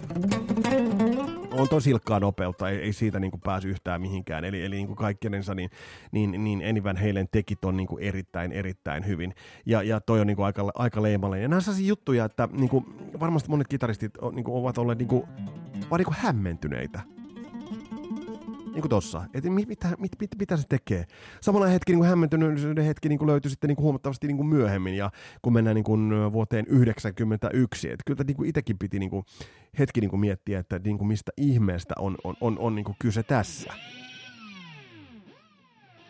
On 1.53 1.69
tosi 1.69 1.85
silkkaa 1.85 2.21
nopeutta, 2.21 2.69
ei, 2.69 2.79
ei 2.79 2.93
siitä 2.93 3.21
niin 3.21 3.31
kuin 3.31 3.41
yhtään 3.65 4.01
mihinkään. 4.01 4.45
Eli, 4.45 4.65
eli 4.65 4.77
niin 4.77 4.87
kuin 4.87 4.97
niin, 5.55 5.71
niin, 6.13 6.45
niin 6.45 6.69
Annie 6.69 6.85
Van 6.85 6.97
Halen 6.97 7.29
teki 7.33 7.57
ton 7.57 7.77
niin 7.77 7.87
kuin 7.87 8.03
erittäin, 8.03 8.53
erittäin 8.53 9.07
hyvin. 9.07 9.35
Ja, 9.67 9.83
ja 9.83 10.01
toi 10.01 10.21
on 10.21 10.27
niin 10.27 10.37
kuin 10.37 10.47
aika, 10.47 10.71
aika 10.75 11.03
leimallinen. 11.03 11.43
Ja 11.43 11.49
nämä 11.49 11.61
on 11.69 11.87
juttuja, 11.87 12.25
että 12.25 12.49
niin 12.53 12.69
kuin, 12.69 12.85
varmasti 13.21 13.51
monet 13.51 13.69
kitaristit 13.69 14.13
niin 14.33 14.45
kuin, 14.45 14.57
ovat 14.57 14.79
olleet 14.79 14.99
niin 14.99 15.09
kuin, 15.09 15.23
vaan 15.91 15.99
niin 15.99 16.07
kuin 16.07 16.17
hämmentyneitä. 16.19 17.18
Niin 18.79 18.83
kuin 18.83 18.91
tossa. 18.91 19.25
Että 19.35 19.51
mit, 19.51 19.69
mitä, 19.69 19.89
mit, 19.99 20.13
mit, 20.21 20.31
mitä 20.39 20.57
se 20.57 20.63
tekee. 20.69 21.05
Samalla 21.41 21.67
hetki 21.67 21.93
niin 21.93 21.99
kuin 21.99 22.09
hämmentyneisyyden 22.09 22.85
hetki 22.85 23.09
niin 23.09 23.19
kuin 23.19 23.27
löytyi 23.27 23.51
sitten 23.51 23.69
niin 23.69 23.77
kuin 23.77 23.85
huomattavasti 23.85 24.27
niin 24.27 24.37
kuin 24.37 24.47
myöhemmin. 24.47 24.97
Ja 24.97 25.11
kun 25.43 25.53
mennään 25.53 25.75
niin 25.75 25.85
kuin 25.85 26.33
vuoteen 26.33 26.65
1991. 26.65 27.91
Että 27.91 28.03
kyllä 28.07 28.25
niin 28.27 28.37
kuin 28.37 28.49
itsekin 28.49 28.79
piti 28.79 28.99
niin 28.99 29.11
kuin 29.11 29.25
hetki 29.79 30.01
niin 30.01 30.11
kuin 30.11 30.21
miettiä, 30.21 30.59
että 30.59 30.81
niin 30.85 30.99
kuin 30.99 31.09
mistä 31.09 31.33
ihmeestä 31.37 31.95
on, 31.99 32.17
on, 32.25 32.37
on, 32.41 32.59
on 32.59 32.75
niin 32.75 32.85
kuin 32.85 32.97
kyse 32.99 33.23
tässä 33.23 33.73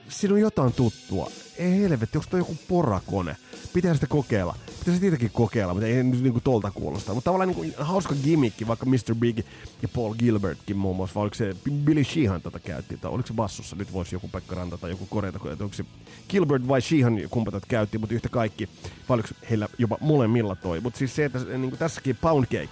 siinä 0.09 0.35
on 0.35 0.41
jotain 0.41 0.73
tuttua. 0.73 1.31
Ei 1.57 1.81
helvetti, 1.81 2.19
onko 2.19 2.31
toi 2.31 2.41
joku 2.41 2.57
porakone? 2.69 3.37
Pitää 3.73 3.95
sitä 3.95 4.07
kokeilla. 4.07 4.57
Pitää 4.79 4.95
sitä 4.95 5.07
itsekin 5.07 5.31
kokeilla, 5.31 5.75
mutta 5.75 5.87
ei 5.87 6.03
nyt 6.03 6.23
niinku 6.23 6.41
tolta 6.41 6.71
kuulosta. 6.71 7.15
Mutta 7.15 7.25
tavallaan 7.25 7.49
niinku 7.49 7.83
hauska 7.85 8.15
gimmikki, 8.25 8.67
vaikka 8.67 8.87
Mr. 8.87 9.15
Big 9.19 9.39
ja 9.83 9.89
Paul 9.89 10.15
Gilbertkin 10.15 10.77
muun 10.77 10.97
muassa, 10.97 11.15
vai 11.15 11.23
oliko 11.23 11.35
se 11.35 11.57
Billy 11.85 12.05
Sheehan 12.05 12.43
tätä 12.43 12.59
käytti, 12.59 12.97
tai 12.97 13.11
oliko 13.11 13.27
se 13.27 13.35
bassossa? 13.35 13.77
Nyt 13.77 13.93
voisi 13.93 14.15
joku 14.15 14.29
Pekka 14.29 14.55
Ranta 14.55 14.79
tai 14.79 14.91
joku 14.91 15.07
korjata, 15.07 15.53
että 15.53 15.65
onko 15.65 15.77
se 15.77 15.85
Gilbert 16.29 16.69
vai 16.69 16.83
Sheehan 16.83 17.21
kumpa 17.31 17.51
tätä 17.51 17.67
käytti, 17.69 17.99
mutta 17.99 18.15
yhtä 18.15 18.29
kaikki, 18.29 18.69
vai 19.09 19.15
oliko 19.15 19.29
heillä 19.51 19.69
jopa 19.79 19.99
molemmilla 20.01 20.57
toi. 20.57 20.81
Mutta 20.81 20.99
siis 20.99 21.17
se, 21.17 21.25
että 21.25 21.39
niinku 21.39 21.77
tässäkin 21.77 22.17
Pound 22.17 22.47
Cake, 22.47 22.69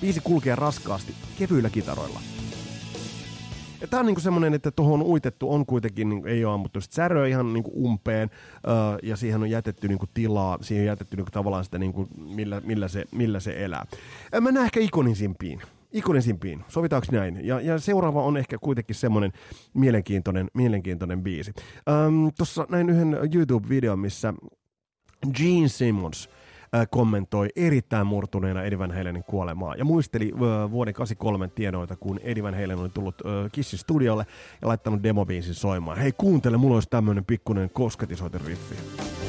biisi 0.00 0.20
kulkee 0.20 0.54
raskaasti, 0.54 1.14
kevyillä 1.38 1.70
kitaroilla. 1.70 2.20
Ja 3.82 3.88
tää 3.88 4.00
on 4.00 4.06
niinku 4.06 4.20
semmonen, 4.20 4.54
että 4.54 4.70
tuohon 4.70 5.02
uitettu 5.02 5.52
on 5.52 5.66
kuitenkin, 5.66 6.08
niinku, 6.08 6.28
ei 6.28 6.44
ole 6.44 6.54
ammuttu 6.54 6.80
sit 6.80 6.92
säröä 6.92 7.26
ihan 7.26 7.52
niinku 7.52 7.84
umpeen, 7.84 8.30
öö, 8.68 8.74
ja 9.02 9.16
siihen 9.16 9.42
on 9.42 9.50
jätetty 9.50 9.88
niinku 9.88 10.06
tilaa, 10.14 10.58
siihen 10.60 10.82
on 10.82 10.86
jätetty 10.86 11.16
niinku 11.16 11.30
tavallaan 11.30 11.64
sitä, 11.64 11.78
niinku, 11.78 12.08
millä, 12.16 12.60
millä, 12.64 12.88
se, 12.88 13.04
millä 13.12 13.40
se 13.40 13.64
elää. 13.64 13.86
Mennään 14.40 14.66
ehkä 14.66 14.80
ikonisimpiin 14.80 15.62
ikonisimpiin, 15.92 16.64
sovitaanko 16.68 17.06
näin? 17.12 17.46
Ja, 17.46 17.60
ja 17.60 17.78
seuraava 17.78 18.22
on 18.22 18.36
ehkä 18.36 18.58
kuitenkin 18.58 18.96
semmoinen 18.96 19.32
mielenkiintoinen, 19.74 20.50
mielenkiintoinen 20.54 21.22
biisi. 21.22 21.52
Tuossa 22.38 22.66
näin 22.68 22.90
yhden 22.90 23.18
YouTube-videon, 23.34 23.98
missä 23.98 24.34
Gene 25.36 25.68
Simmons– 25.68 26.28
kommentoi 26.90 27.48
erittäin 27.56 28.06
murtuneena 28.06 28.62
Eddie 28.62 28.78
Van 28.78 28.94
Halenin 28.94 29.24
kuolemaa 29.24 29.74
ja 29.74 29.84
muisteli 29.84 30.32
vuoden 30.70 30.94
83 30.94 31.48
tienoita, 31.48 31.96
kun 31.96 32.20
Eddie 32.22 32.42
Van 32.42 32.54
Halen 32.54 32.78
oli 32.78 32.88
tullut 32.88 33.22
Kissin 33.52 33.78
studiolle 33.78 34.26
ja 34.62 34.68
laittanut 34.68 35.02
demobiisin 35.02 35.54
soimaan. 35.54 35.98
Hei 35.98 36.12
kuuntele, 36.12 36.56
mulla 36.56 36.74
olisi 36.74 36.90
tämmöinen 36.90 37.24
pikkuinen 37.24 37.70
kosketisoiteriffi. 37.70 38.74
Mm, 38.74 39.21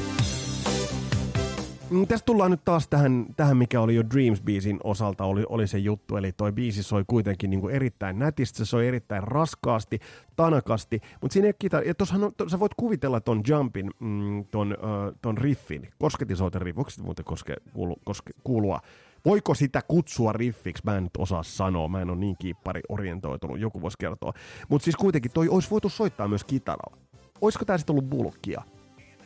Tästä 2.08 2.26
tullaan 2.26 2.50
nyt 2.50 2.64
taas 2.64 2.88
tähän, 2.88 3.26
tähän 3.36 3.56
mikä 3.56 3.80
oli 3.80 3.94
jo 3.94 4.02
Dreams-biisin 4.02 4.78
osalta 4.84 5.24
oli, 5.24 5.44
oli 5.48 5.66
se 5.66 5.78
juttu, 5.78 6.16
eli 6.16 6.32
toi 6.32 6.52
biisi 6.52 6.82
soi 6.82 7.04
kuitenkin 7.06 7.50
niin 7.50 7.60
kuin 7.60 7.74
erittäin 7.74 8.18
nätisti, 8.18 8.58
se 8.58 8.64
soi 8.64 8.88
erittäin 8.88 9.22
raskaasti, 9.22 10.00
tanakasti, 10.36 11.00
mutta 11.20 11.32
siinä 11.32 11.46
ei 11.46 11.54
kita- 11.58 11.82
ja 11.86 11.94
tossahan 11.94 12.24
on, 12.24 12.32
to, 12.36 12.48
sä 12.48 12.60
voit 12.60 12.74
kuvitella 12.76 13.20
ton 13.20 13.42
jumpin, 13.48 13.90
mm, 14.00 14.44
ton, 14.44 14.72
uh, 14.72 15.18
ton 15.22 15.38
riffin, 15.38 15.88
kosketisoiten 15.98 16.62
riff, 16.62 16.76
voiko 16.76 16.90
muuten 17.02 17.24
koske, 17.24 17.56
kuulu, 17.72 17.96
koske, 18.04 18.32
kuulua, 18.44 18.80
Voiko 19.24 19.54
sitä 19.54 19.82
kutsua 19.88 20.32
riffiksi? 20.32 20.82
Mä 20.86 20.96
en 20.96 21.02
nyt 21.02 21.16
osaa 21.18 21.42
sanoa, 21.42 21.88
mä 21.88 22.00
en 22.00 22.10
ole 22.10 22.18
niin 22.18 22.36
kiippari 22.38 22.80
orientoitunut, 22.88 23.60
joku 23.60 23.82
voisi 23.82 23.98
kertoa. 23.98 24.32
Mutta 24.68 24.84
siis 24.84 24.96
kuitenkin 24.96 25.30
toi 25.30 25.48
olisi 25.48 25.70
voitu 25.70 25.88
soittaa 25.88 26.28
myös 26.28 26.44
kitaralla. 26.44 26.96
Olisiko 27.40 27.64
tämä 27.64 27.78
sitten 27.78 27.92
ollut 27.92 28.10
bulkkia? 28.10 28.62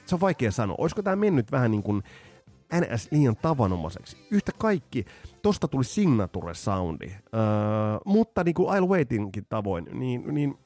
Se 0.06 0.14
on 0.14 0.20
vaikea 0.20 0.50
sanoa. 0.50 0.76
Olisiko 0.78 1.02
tämä 1.02 1.16
mennyt 1.16 1.52
vähän 1.52 1.70
niin 1.70 1.82
kuin 1.82 2.02
NS 2.74 3.08
liian 3.10 3.36
tavanomaiseksi. 3.36 4.16
Yhtä 4.30 4.52
kaikki, 4.58 5.04
tosta 5.42 5.68
tuli 5.68 5.84
signature 5.84 6.54
soundi, 6.54 7.06
öö, 7.06 7.40
mutta 8.04 8.44
niin 8.44 8.54
kuin 8.54 8.68
I'll 8.68 8.88
Waitinkin 8.88 9.46
tavoin, 9.48 9.86
niin, 9.92 10.34
niin 10.34 10.58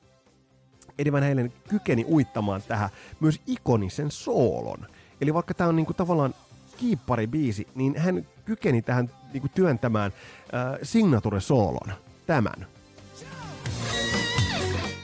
Eddie 0.98 1.12
Van 1.12 1.22
Halen 1.22 1.52
kykeni 1.68 2.04
uittamaan 2.04 2.62
tähän 2.68 2.90
myös 3.20 3.40
ikonisen 3.46 4.10
soolon. 4.10 4.86
Eli 5.20 5.34
vaikka 5.34 5.54
tämä 5.54 5.68
on 5.68 5.76
niin 5.76 5.86
kuin 5.86 5.96
tavallaan 5.96 6.34
kiipparibiisi, 6.76 7.68
niin 7.74 7.96
hän 7.98 8.26
kykeni 8.44 8.82
tähän 8.82 9.10
niin 9.32 9.40
kuin 9.40 9.50
työntämään 9.54 10.12
äh, 10.54 10.78
signature-soolon, 10.82 11.92
tämän 12.26 12.66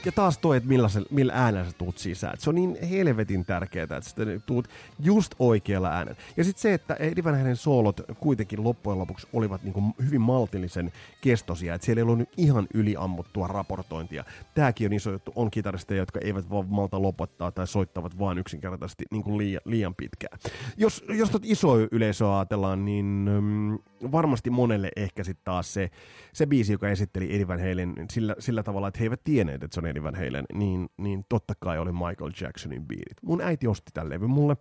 ja 0.05 0.11
taas 0.11 0.37
toi, 0.37 0.57
että 0.57 0.69
millä, 0.69 0.89
se, 0.89 1.01
millä 1.09 1.33
äänellä 1.33 1.71
sä 1.71 1.77
tuut 1.77 1.97
sisään. 1.97 2.33
Et 2.33 2.39
se 2.39 2.49
on 2.49 2.55
niin 2.55 2.77
helvetin 2.89 3.45
tärkeää, 3.45 3.83
että 3.83 4.01
sä 4.01 4.15
tuut 4.45 4.67
just 4.99 5.35
oikealla 5.39 5.89
äänellä. 5.89 6.21
Ja 6.37 6.43
sitten 6.43 6.61
se, 6.61 6.73
että 6.73 6.93
Eddie 6.93 7.23
Halen 7.23 7.55
soolot 7.55 8.01
kuitenkin 8.19 8.63
loppujen 8.63 8.99
lopuksi 8.99 9.27
olivat 9.33 9.63
niinku 9.63 9.83
hyvin 10.05 10.21
maltillisen 10.21 10.91
kestoisia, 11.21 11.73
että 11.73 11.85
siellä 11.85 11.99
ei 11.99 12.03
ollut 12.03 12.29
ihan 12.37 12.67
yliammuttua 12.73 13.47
raportointia. 13.47 14.23
Tämäkin 14.53 14.87
on 14.87 14.93
iso 14.93 15.11
juttu, 15.11 15.31
on 15.35 15.51
kitaristeja, 15.51 16.01
jotka 16.01 16.19
eivät 16.23 16.49
vaan 16.49 16.65
malta 16.69 17.01
lopettaa 17.01 17.51
tai 17.51 17.67
soittavat 17.67 18.19
vaan 18.19 18.37
yksinkertaisesti 18.37 19.05
niinku 19.11 19.37
liian, 19.37 19.61
liian 19.65 19.95
pitkään. 19.95 20.39
Jos, 20.77 21.03
jos 21.09 21.29
tot 21.29 21.45
iso 21.45 21.77
yleisöä 21.91 22.37
ajatellaan, 22.37 22.85
niin 22.85 23.05
mm, 23.41 23.79
varmasti 24.11 24.49
monelle 24.49 24.91
ehkä 24.95 25.23
sitten 25.23 25.45
taas 25.45 25.73
se, 25.73 25.91
se 26.33 26.45
biisi, 26.45 26.71
joka 26.71 26.89
esitteli 26.89 27.35
Eddie 27.35 27.45
Halen 27.45 27.95
sillä, 28.11 28.35
sillä 28.39 28.63
tavalla, 28.63 28.87
että 28.87 28.99
he 28.99 29.05
eivät 29.05 29.23
tienneet, 29.23 29.63
että 29.63 29.73
se 29.73 29.79
on 29.79 29.88
Eddie 29.89 30.03
Van 30.03 30.15
Halen, 30.15 30.45
niin, 30.53 30.89
niin 30.97 31.25
totta 31.29 31.53
kai 31.59 31.79
oli 31.79 31.91
Michael 31.91 32.31
Jacksonin 32.41 32.87
biirit. 32.87 33.17
Mun 33.23 33.41
äiti 33.41 33.67
osti 33.67 33.91
tämän 33.93 34.09
levy 34.09 34.27
mulle 34.27 34.57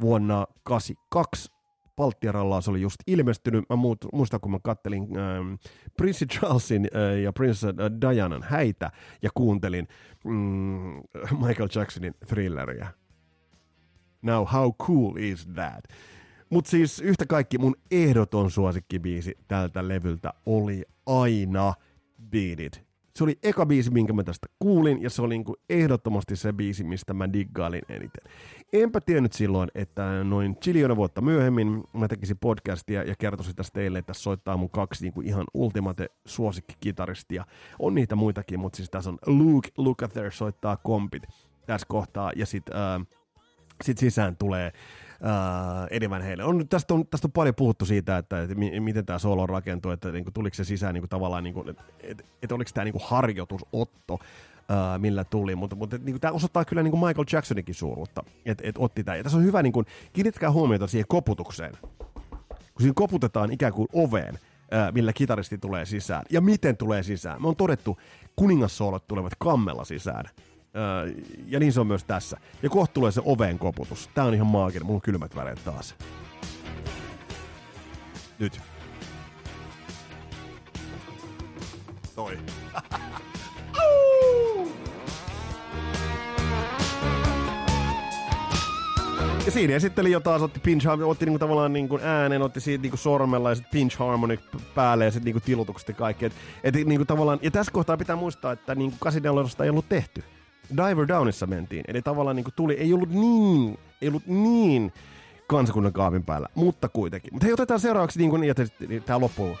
vuonna 0.00 0.46
82. 0.62 1.56
Palttiaralla 1.96 2.60
se 2.60 2.70
oli 2.70 2.80
just 2.80 2.96
ilmestynyt. 3.06 3.64
Mä 3.70 3.76
muistan, 4.12 4.40
kun 4.40 4.50
mä 4.50 4.58
kattelin 4.64 5.02
ähm, 5.02 5.54
Prince 5.96 6.26
Charlesin 6.26 6.88
äh, 6.96 7.20
ja 7.22 7.32
Prince 7.32 7.66
Dianan 8.00 8.42
häitä 8.42 8.90
ja 9.22 9.30
kuuntelin 9.34 9.88
mm, 10.24 11.02
Michael 11.46 11.68
Jacksonin 11.74 12.14
thrilleria. 12.26 12.86
Now 14.22 14.46
how 14.52 14.72
cool 14.72 15.16
is 15.16 15.46
that? 15.46 15.84
Mutta 16.50 16.70
siis 16.70 17.00
yhtä 17.00 17.26
kaikki 17.26 17.58
mun 17.58 17.76
ehdoton 17.90 18.50
suosikkibiisi 18.50 19.34
tältä 19.48 19.88
levyltä 19.88 20.32
oli 20.46 20.82
aina 21.06 21.74
Beat 22.30 22.60
It. 22.60 22.85
Se 23.16 23.24
oli 23.24 23.38
eka 23.42 23.66
biisi, 23.66 23.90
minkä 23.90 24.12
mä 24.12 24.24
tästä 24.24 24.46
kuulin, 24.58 25.02
ja 25.02 25.10
se 25.10 25.22
oli 25.22 25.34
niinku 25.34 25.56
ehdottomasti 25.70 26.36
se 26.36 26.52
biisi, 26.52 26.84
mistä 26.84 27.14
mä 27.14 27.32
diggailin 27.32 27.82
eniten. 27.88 28.32
Enpä 28.72 29.00
tiennyt 29.00 29.32
silloin, 29.32 29.70
että 29.74 30.24
noin 30.24 30.56
chiliona 30.56 30.96
vuotta 30.96 31.20
myöhemmin 31.20 31.84
mä 31.92 32.08
tekisin 32.08 32.38
podcastia 32.38 33.02
ja 33.02 33.14
kertoisin 33.18 33.56
tästä 33.56 33.74
teille, 33.74 33.98
että 33.98 34.14
soittaa 34.14 34.56
mun 34.56 34.70
kaksi 34.70 35.04
niinku 35.04 35.20
ihan 35.20 35.44
ultimate 35.54 36.06
suosikkikitaristia. 36.24 37.44
On 37.78 37.94
niitä 37.94 38.16
muitakin, 38.16 38.60
mutta 38.60 38.76
siis 38.76 38.90
tässä 38.90 39.10
on 39.10 39.18
Luke 39.26 39.68
Lukather 39.76 40.32
soittaa 40.32 40.76
kompit 40.76 41.22
tässä 41.66 41.86
kohtaa, 41.88 42.32
ja 42.36 42.46
sit, 42.46 42.64
äh, 42.68 43.06
sit 43.84 43.98
sisään 43.98 44.36
tulee 44.36 44.72
uh, 45.20 45.86
Eddie 45.90 46.10
Van 46.10 46.22
Halen. 46.22 46.44
On, 46.44 46.68
tästä, 46.68 46.94
on, 46.94 47.06
tästä 47.06 47.26
on 47.26 47.32
paljon 47.32 47.54
puhuttu 47.54 47.86
siitä, 47.86 48.18
että, 48.18 48.42
että 48.42 48.54
miten 48.80 49.06
tämä 49.06 49.18
solo 49.18 49.46
rakentuu, 49.46 49.90
että 49.90 50.12
niin 50.12 50.24
kuin, 50.24 50.34
tuliko 50.34 50.54
se 50.54 50.64
sisään 50.64 50.94
niin 50.94 51.02
kuin, 51.02 51.10
tavallaan, 51.10 51.44
niin 51.44 51.54
kuin, 51.54 51.68
että, 51.68 51.82
että, 52.00 52.24
että 52.42 52.54
oliko 52.54 52.70
tämä 52.74 52.84
niin 52.84 52.94
harjoitusotto, 53.04 54.14
uh, 54.14 54.20
millä 54.98 55.24
tuli, 55.24 55.56
mutta, 55.56 55.76
mutta 55.76 55.96
niin 55.96 56.12
kuin, 56.12 56.20
tämä 56.20 56.32
osoittaa 56.32 56.64
kyllä 56.64 56.82
niin 56.82 56.92
kuin 56.92 57.06
Michael 57.06 57.26
Jacksoninkin 57.32 57.74
suuruutta, 57.74 58.24
että, 58.46 58.64
että 58.66 58.80
otti 58.80 59.04
tämä. 59.04 59.16
Ja 59.16 59.22
tässä 59.22 59.38
on 59.38 59.44
hyvä, 59.44 59.62
niin 59.62 59.72
kuin, 59.72 59.86
kiinnittäkää 60.12 60.50
huomiota 60.50 60.86
siihen 60.86 61.06
koputukseen. 61.08 61.72
Kun 62.48 62.82
siinä 62.82 62.92
koputetaan 62.94 63.52
ikään 63.52 63.72
kuin 63.72 63.88
oveen, 63.92 64.38
millä 64.92 65.12
kitaristi 65.12 65.58
tulee 65.58 65.84
sisään. 65.84 66.22
Ja 66.30 66.40
miten 66.40 66.76
tulee 66.76 67.02
sisään. 67.02 67.42
Me 67.42 67.48
on 67.48 67.56
todettu, 67.56 67.98
kuningassoolot 68.36 69.06
tulevat 69.06 69.32
kammella 69.38 69.84
sisään 69.84 70.24
ja 71.46 71.60
niin 71.60 71.72
se 71.72 71.80
on 71.80 71.86
myös 71.86 72.04
tässä. 72.04 72.36
Ja 72.62 72.70
kohta 72.70 72.94
tulee 72.94 73.12
se 73.12 73.22
oven 73.24 73.58
koputus. 73.58 74.10
Tää 74.14 74.24
on 74.24 74.34
ihan 74.34 74.46
maaginen. 74.46 74.86
Mulla 74.86 74.96
on 74.96 75.02
kylmät 75.02 75.36
väreet 75.36 75.64
taas. 75.64 75.94
Nyt. 78.38 78.60
Toi. 82.14 82.38
Ja 89.46 89.52
siinä 89.52 89.74
esitteli 89.74 90.12
jo 90.12 90.20
taas, 90.20 90.42
otti 90.42 90.60
pinch 90.60 90.88
otti 91.04 91.26
niinku 91.26 91.38
tavallaan 91.38 91.72
niinku 91.72 91.98
äänen, 92.02 92.42
otti 92.42 92.60
siitä 92.60 92.82
niinku 92.82 92.96
sormella 92.96 93.48
ja 93.48 93.54
sitten 93.54 93.70
pinch 93.72 93.98
harmonic 93.98 94.40
päälle 94.74 95.04
ja 95.04 95.10
sitten 95.10 95.24
niinku 95.24 95.40
tilutukset 95.40 95.88
ja 95.88 95.94
kaikki. 95.94 96.24
Et, 96.24 96.32
et 96.64 96.74
niinku 96.74 97.04
tavallaan, 97.04 97.38
ja 97.42 97.50
tässä 97.50 97.72
kohtaa 97.72 97.96
pitää 97.96 98.16
muistaa, 98.16 98.52
että 98.52 98.74
niinku 98.74 98.96
84 99.00 99.64
ei 99.64 99.70
ollut 99.70 99.88
tehty. 99.88 100.24
Diver 100.70 101.08
Downissa 101.08 101.46
mentiin. 101.46 101.84
Eli 101.88 102.02
tavallaan 102.02 102.36
niin 102.36 102.44
kuin 102.44 102.54
tuli, 102.56 102.74
ei 102.74 102.92
ollut 102.92 103.10
niin, 103.10 103.78
ei 104.02 104.08
ollut 104.08 104.26
niin 104.26 104.92
kansakunnan 105.46 105.92
kaapin 105.92 106.24
päällä, 106.24 106.48
mutta 106.54 106.88
kuitenkin. 106.88 107.34
Mutta 107.34 107.46
hei, 107.46 107.52
otetaan 107.52 107.80
seuraavaksi, 107.80 108.18
niin 108.18 108.30
kuin, 108.30 108.44
ja 108.44 108.54
niin, 108.88 109.02
tämä 109.02 109.20
loppuu. 109.20 109.56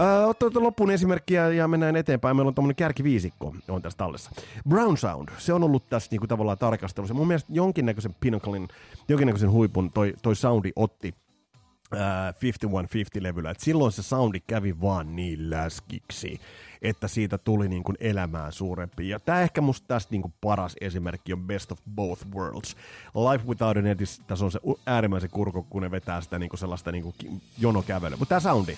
Uh, 0.00 0.28
otetaan 0.28 0.64
loppuun 0.64 0.90
esimerkkiä 0.90 1.48
ja 1.48 1.68
mennään 1.68 1.96
eteenpäin. 1.96 2.36
Meillä 2.36 2.48
on 2.48 2.54
tuommoinen 2.54 2.76
kärkiviisikko 2.76 3.54
on 3.68 3.82
tässä 3.82 3.96
tallessa. 3.96 4.30
Brown 4.68 4.96
Sound, 4.96 5.28
se 5.38 5.52
on 5.52 5.62
ollut 5.62 5.88
tässä 5.88 6.08
niinku 6.10 6.26
tavallaan 6.26 6.58
tarkastelussa. 6.58 7.14
Mun 7.14 7.26
mielestä 7.26 7.52
jonkinnäköisen 7.52 8.16
pinnaclein, 8.20 8.68
jonkinnäköisen 9.08 9.50
huipun 9.50 9.92
toi, 9.92 10.14
toi 10.22 10.36
soundi 10.36 10.72
otti 10.76 11.14
5150-levyllä. 11.94 13.50
Et 13.50 13.60
silloin 13.60 13.92
se 13.92 14.02
soundi 14.02 14.40
kävi 14.40 14.80
vaan 14.80 15.16
niin 15.16 15.50
läskiksi 15.50 16.40
että 16.82 17.08
siitä 17.08 17.38
tuli 17.38 17.68
niin 17.68 17.84
kuin 17.84 17.96
elämään 18.00 18.52
suurempi. 18.52 19.08
Ja 19.08 19.20
tämä 19.20 19.40
ehkä 19.40 19.60
musta 19.60 19.88
tästä 19.88 20.10
niin 20.10 20.22
kuin 20.22 20.34
paras 20.40 20.76
esimerkki 20.80 21.32
on 21.32 21.46
Best 21.46 21.72
of 21.72 21.78
Both 21.94 22.26
Worlds. 22.34 22.76
Life 23.14 23.46
Without 23.46 23.76
an 23.76 23.86
Edis, 23.86 24.22
tässä 24.26 24.44
on 24.44 24.52
se 24.52 24.60
äärimmäisen 24.86 25.30
kurko, 25.30 25.62
kun 25.62 25.82
ne 25.82 25.90
vetää 25.90 26.20
sitä 26.20 26.38
niin 26.38 26.50
kuin 26.50 26.60
sellaista 26.60 26.92
niin 26.92 27.02
kuin 27.02 27.42
jonokävelyä. 27.58 28.16
Mutta 28.16 28.28
tämä 28.28 28.40
soundi. 28.40 28.76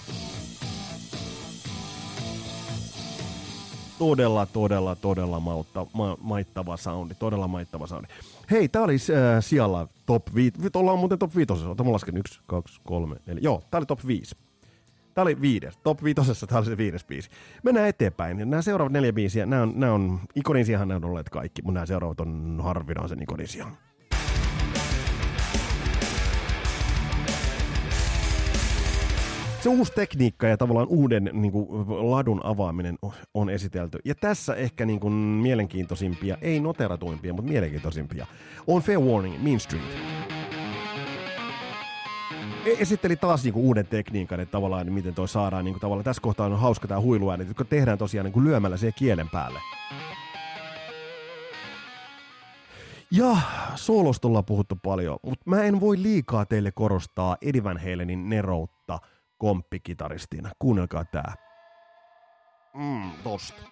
Todella, 4.02 4.46
todella, 4.46 4.96
todella 4.96 5.40
mautta, 5.40 5.86
ma, 5.92 6.16
maittava 6.20 6.76
soundi. 6.76 7.14
Todella 7.14 7.48
maittava 7.48 7.86
soundi. 7.86 8.08
Hei, 8.50 8.68
tää 8.68 8.82
oli 8.82 8.94
äh, 8.94 9.44
siellä 9.44 9.86
top 10.06 10.34
5. 10.34 10.58
Ollaan 10.74 10.98
muuten 10.98 11.18
top 11.18 11.36
5. 11.36 11.52
Otan 11.68 11.92
lasken 11.92 12.16
1, 12.16 12.40
2, 12.46 12.80
3, 12.84 13.16
4. 13.26 13.40
Joo, 13.42 13.62
tää 13.70 13.78
oli 13.78 13.86
top 13.86 14.06
5. 14.06 14.36
Tämä 15.14 15.22
oli 15.22 15.40
viides. 15.40 15.76
Top 15.76 16.04
viitosessa 16.04 16.46
tämä 16.46 16.58
oli 16.58 16.66
se 16.66 16.76
viides 16.76 17.04
biisi. 17.04 17.30
Mennään 17.62 17.88
eteenpäin. 17.88 18.50
Nämä 18.50 18.62
seuraavat 18.62 18.92
neljä 18.92 19.12
biisiä, 19.12 19.46
nämä 19.46 19.62
on, 19.62 19.72
nämä 19.76 19.92
on 19.92 20.20
ikonisiahan 20.34 20.88
nämä 20.88 20.96
on 20.96 21.04
olleet 21.04 21.28
kaikki, 21.28 21.62
mutta 21.62 21.74
nämä 21.74 21.86
seuraavat 21.86 22.20
on 22.20 22.60
harvinaisen 22.62 23.22
ikonisia. 23.22 23.66
Se 29.62 29.68
uusi 29.68 29.92
tekniikka 29.92 30.46
ja 30.46 30.56
tavallaan 30.56 30.88
uuden 30.88 31.30
niin 31.32 31.52
kuin, 31.52 31.68
ladun 32.10 32.40
avaaminen 32.44 32.98
on 33.34 33.50
esitelty. 33.50 33.98
Ja 34.04 34.14
tässä 34.14 34.54
ehkä 34.54 34.86
niin 34.86 35.00
kuin, 35.00 35.12
mielenkiintoisimpia, 35.12 36.36
ei 36.40 36.60
noteratuimpia, 36.60 37.32
mutta 37.32 37.50
mielenkiintoisimpia, 37.50 38.26
on 38.66 38.82
Fair 38.82 39.00
Warning, 39.00 39.42
Mean 39.42 39.60
Street. 39.60 39.84
E- 42.66 42.76
esitteli 42.78 43.16
taas 43.16 43.44
niinku 43.44 43.60
uuden 43.60 43.86
tekniikan, 43.86 44.40
että 44.40 44.52
tavallaan 44.52 44.92
miten 44.92 45.14
toi 45.14 45.28
saadaan, 45.28 45.64
niinku 45.64 45.80
tavallaan 45.80 46.04
tässä 46.04 46.22
kohtaa 46.22 46.46
on 46.46 46.58
hauska 46.58 46.88
tämä 46.88 47.00
huiluääni, 47.00 47.46
jotka 47.46 47.64
tehdään 47.64 47.98
tosiaan 47.98 48.24
niinku 48.24 48.44
lyömällä 48.44 48.76
siihen 48.76 48.94
kielen 48.98 49.28
päälle. 49.28 49.60
Ja 53.10 53.36
soolosta 53.74 54.28
ollaan 54.28 54.44
puhuttu 54.44 54.78
paljon, 54.82 55.18
mutta 55.22 55.50
mä 55.50 55.62
en 55.62 55.80
voi 55.80 56.02
liikaa 56.02 56.44
teille 56.44 56.72
korostaa 56.72 57.36
Eddie 57.42 57.64
Van 57.64 57.78
Halenin 57.78 58.28
neroutta 58.28 58.98
komppikitaristina. 59.42 60.50
Kuunnelkaa 60.58 61.04
tää. 61.04 61.34
Mm, 62.74 63.10
tosta 63.24 63.62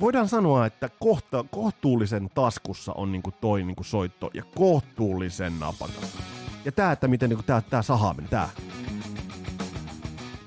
voidaan 0.00 0.28
sanoa, 0.28 0.66
että 0.66 0.88
kohta, 1.00 1.44
kohtuullisen 1.50 2.30
taskussa 2.34 2.92
on 2.92 3.12
niinku 3.12 3.30
toi 3.30 3.62
niinku 3.62 3.84
soitto 3.84 4.30
ja 4.34 4.42
kohtuullisen 4.54 5.60
napakas. 5.60 6.18
Ja 6.64 6.72
tää, 6.72 6.92
että 6.92 7.08
miten 7.08 7.28
niinku 7.28 7.42
tää, 7.42 7.60
tää 7.60 7.82
sahaaminen, 7.82 8.30
tää. 8.30 8.48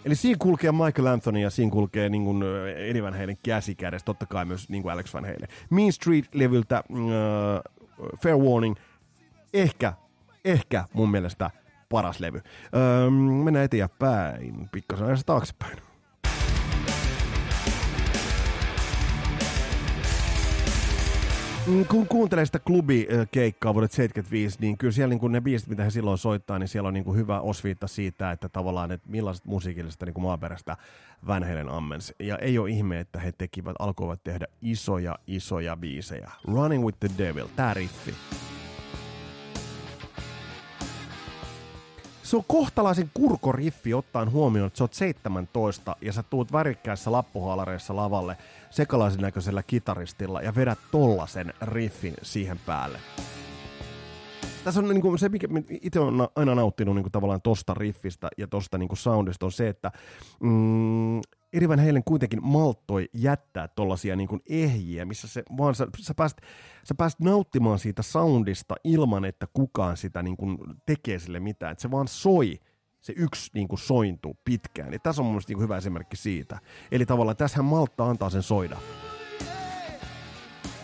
Eli 0.06 0.16
siinä 0.16 0.38
kulkee 0.40 0.72
Michael 0.72 1.06
Anthony 1.06 1.40
ja 1.40 1.50
siinä 1.50 1.72
kulkee 1.72 2.10
niin 2.10 2.24
kuin 2.24 2.44
Eddie 2.78 3.04
Van 3.04 3.20
Halen 3.20 3.38
käsi 3.44 3.76
kädessä, 3.76 4.06
totta 4.06 4.26
kai 4.26 4.46
myös 4.46 4.70
niin 4.70 4.84
kuin 4.84 4.94
Alex 4.94 5.14
Van 5.14 5.26
Halen. 5.26 5.48
Mean 5.70 5.92
Street-levyltä 5.92 6.84
uh, 6.90 7.00
Fair 8.22 8.38
Warning, 8.38 8.76
ehkä, 9.54 9.94
ehkä 10.46 10.86
mun 10.94 11.12
mielestä 11.12 11.52
paras 11.96 12.20
levy. 12.20 12.38
Uh, 12.38 13.12
mennään 13.44 13.66
eteenpäin, 13.66 14.70
pikkasen 14.72 15.08
ajassa 15.08 15.26
taaksepäin. 15.26 15.78
Mm, 21.68 21.86
kun 21.86 22.08
kuuntelee 22.08 22.46
sitä 22.46 22.60
klubikeikkaa 22.60 23.74
vuodet 23.74 23.92
75, 23.92 24.58
niin 24.62 24.78
kyllä 24.78 24.92
siellä 24.92 25.10
niin 25.10 25.20
kuin 25.20 25.32
ne 25.32 25.42
biisit, 25.42 25.70
mitä 25.70 25.84
he 25.84 25.90
silloin 25.90 26.18
soittaa, 26.18 26.60
niin 26.60 26.68
siellä 26.68 26.88
on 26.88 26.94
niin 26.94 27.04
kuin 27.04 27.18
hyvä 27.18 27.40
osviitta 27.40 27.88
siitä, 27.88 28.32
että 28.32 28.50
tavallaan, 28.50 28.92
että 28.92 29.10
millaiset 29.10 29.46
musiikillisesta 29.46 30.06
niin 30.06 30.14
kuin 30.14 30.24
maaperästä 30.24 30.78
Van 31.28 31.44
Halen 31.44 31.70
ammens. 31.70 32.14
Ja 32.20 32.38
ei 32.38 32.58
ole 32.58 32.70
ihme, 32.70 33.00
että 33.00 33.20
he 33.20 33.32
tekivät, 33.32 33.76
alkoivat 33.80 34.24
tehdä 34.24 34.48
isoja, 34.62 35.16
isoja 35.28 35.78
biisejä. 35.78 36.32
Running 36.48 36.86
with 36.86 37.00
the 37.00 37.10
Devil, 37.18 37.48
tää 37.56 37.74
riffi. 37.74 38.14
Se 42.26 42.38
on 42.38 42.44
kohtalaisen 42.48 43.12
kurkoriffi 43.14 43.94
ottaen 43.94 44.32
huomioon, 44.32 44.68
että 44.68 44.78
sä 44.78 44.84
oot 44.84 44.94
17 44.94 45.96
ja 46.02 46.14
sä 46.14 46.24
tuut 46.24 46.52
värikkäässä 46.52 47.12
lappuhaalareissa 47.12 47.96
lavalle 47.96 48.38
sekalaisen 48.70 49.22
näköisellä 49.22 49.64
kitaristilla 49.64 50.42
ja 50.42 50.56
vedät 50.56 50.80
tollasen 50.92 51.54
riffin 51.62 52.14
siihen 52.22 52.60
päälle. 52.66 53.00
Tässä 54.64 54.80
on 54.80 54.90
niin 54.90 55.02
kuin 55.02 55.20
se, 55.20 55.30
mikä 55.30 55.48
itse 55.82 56.00
on 56.00 56.28
aina 56.36 56.56
nauttinut 56.56 56.96
niin 56.96 57.04
kuin 57.04 57.12
tavallaan 57.12 57.42
tosta 57.42 57.74
riffistä 57.74 58.28
ja 58.38 58.48
tosta 58.48 58.78
niin 58.78 58.90
kuin 58.90 58.98
soundista 58.98 59.46
on 59.46 59.52
se, 59.52 59.68
että 59.68 59.92
mm, 60.40 61.22
Erivan 61.56 61.80
Heilen 61.80 62.04
kuitenkin 62.04 62.40
malttoi 62.44 63.10
jättää 63.14 63.68
tollasia 63.68 64.16
niin 64.16 64.30
ehjiä, 64.50 65.06
missä 65.06 65.28
se 65.28 65.44
vaan 65.58 65.76
sä, 65.76 65.88
sä, 66.00 66.14
pääst, 66.14 66.38
sä 66.84 66.96
pääst 66.98 67.20
nauttimaan 67.20 67.80
siitä 67.80 68.02
soundista 68.02 68.76
ilman, 68.84 69.26
että 69.26 69.48
kukaan 69.54 69.98
sitä 69.98 70.24
niin 70.24 70.38
kuin 70.38 70.58
tekee 70.86 71.20
sille 71.20 71.40
mitään. 71.40 71.72
Että 71.72 71.82
se 71.82 71.92
vaan 71.92 72.08
soi 72.08 72.60
se 73.02 73.14
yksi 73.18 73.52
niin 73.54 73.68
kuin 73.68 73.80
sointuu 73.80 74.38
pitkään. 74.46 74.94
Ja 74.94 75.00
tässä 75.00 75.22
on 75.22 75.26
mun 75.26 75.42
niin 75.48 75.60
hyvä 75.60 75.78
esimerkki 75.78 76.18
siitä. 76.18 76.60
Eli 76.92 77.06
tavallaan 77.06 77.38
tässähän 77.38 77.66
maltta 77.66 78.06
antaa 78.06 78.30
sen 78.30 78.44
soida. 78.44 78.78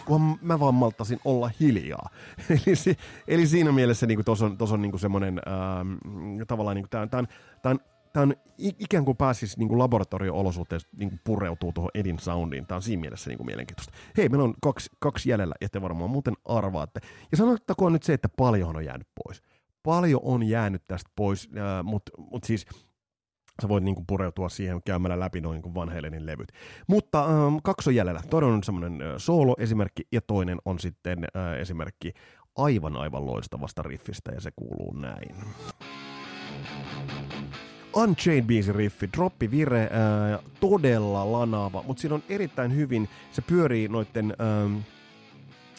Kunhan 0.06 0.40
mä 0.42 0.60
vaan 0.60 0.74
malttasin 0.74 1.20
olla 1.26 1.52
hiljaa. 1.60 2.10
eli, 2.50 2.98
eli 3.28 3.48
siinä 3.48 3.72
mielessä 3.72 4.08
niin 4.08 4.26
tuossa 4.26 4.46
on, 4.46 4.58
on 4.72 4.82
niin 4.82 5.00
semmoinen 5.00 5.42
ähm, 5.48 6.42
tavallaan 6.48 6.76
niin 6.76 6.88
kuin, 6.90 7.10
tämä 7.10 7.20
on, 7.20 7.28
on 7.66 7.80
tämä 8.14 8.24
on 8.24 8.34
ikään 8.60 9.06
kuin 9.06 9.18
pääsisi 9.18 9.60
niin 9.60 9.68
kuin 9.68 9.80
laboratorio-olosuhteissa 9.80 10.90
niin 10.98 11.20
pureutuu 11.24 11.72
tuohon 11.74 11.92
Edin 11.94 12.20
soundiin. 12.20 12.66
Tämä 12.66 12.76
on 12.76 12.82
siinä 12.82 13.02
mielessä 13.02 13.30
niin 13.30 13.38
kuin 13.38 13.46
mielenkiintoista. 13.46 13.94
Hei, 14.18 14.30
meillä 14.30 14.44
on 14.44 14.54
kaksi, 14.62 14.90
kaksi 15.00 15.30
jäljellä, 15.30 15.56
ja 15.62 15.70
te 15.70 15.82
varmaan 15.82 16.10
muuten 16.10 16.34
arvaatte. 16.46 17.00
Ja 17.32 17.38
sanottakoon 17.38 17.94
nyt 17.94 18.04
se, 18.04 18.14
että 18.14 18.30
paljon 18.38 18.76
on 18.76 18.86
jäänyt 18.86 19.08
pois. 19.24 19.42
Paljon 19.84 20.22
on 20.24 20.44
jäänyt 20.44 20.84
tästä 20.88 21.10
pois, 21.16 21.50
äh, 21.58 21.84
mutta 21.84 22.12
mut 22.18 22.44
siis 22.44 22.66
sä 23.62 23.70
voit 23.70 23.84
niin 23.84 23.96
kuin 23.96 24.08
pureutua 24.08 24.50
siihen 24.50 24.82
käymällä 24.86 25.20
läpi 25.20 25.42
noin 25.42 25.62
niin 25.62 25.76
Van 25.76 25.94
Halenin 25.94 26.26
levyt. 26.26 26.52
Mutta 26.88 27.26
ähm, 27.26 27.56
kaksi 27.64 27.90
on 27.90 27.96
jäljellä. 27.96 28.22
Toinen 28.30 28.50
on 28.50 28.64
semmoinen 28.64 29.02
äh, 29.02 29.14
solo-esimerkki, 29.18 30.08
ja 30.12 30.22
toinen 30.22 30.58
on 30.66 30.80
sitten 30.80 31.24
äh, 31.36 31.60
esimerkki 31.60 32.14
aivan 32.56 32.98
aivan 32.98 33.26
loistavasta 33.26 33.82
riffistä, 33.84 34.32
ja 34.32 34.42
se 34.42 34.52
kuuluu 34.56 34.94
näin. 34.94 35.36
Unchained 37.96 38.46
biisin 38.46 38.76
riffi, 38.76 39.10
droppi 39.18 39.52
vire, 39.52 39.90
ää, 39.92 40.40
todella 40.60 41.32
lanaava, 41.32 41.84
mutta 41.88 42.02
siinä 42.02 42.16
on 42.16 42.24
erittäin 42.30 42.76
hyvin, 42.76 43.10
se 43.32 43.42
pyörii 43.42 43.88
noitten 43.88 44.34
ää, 44.40 44.48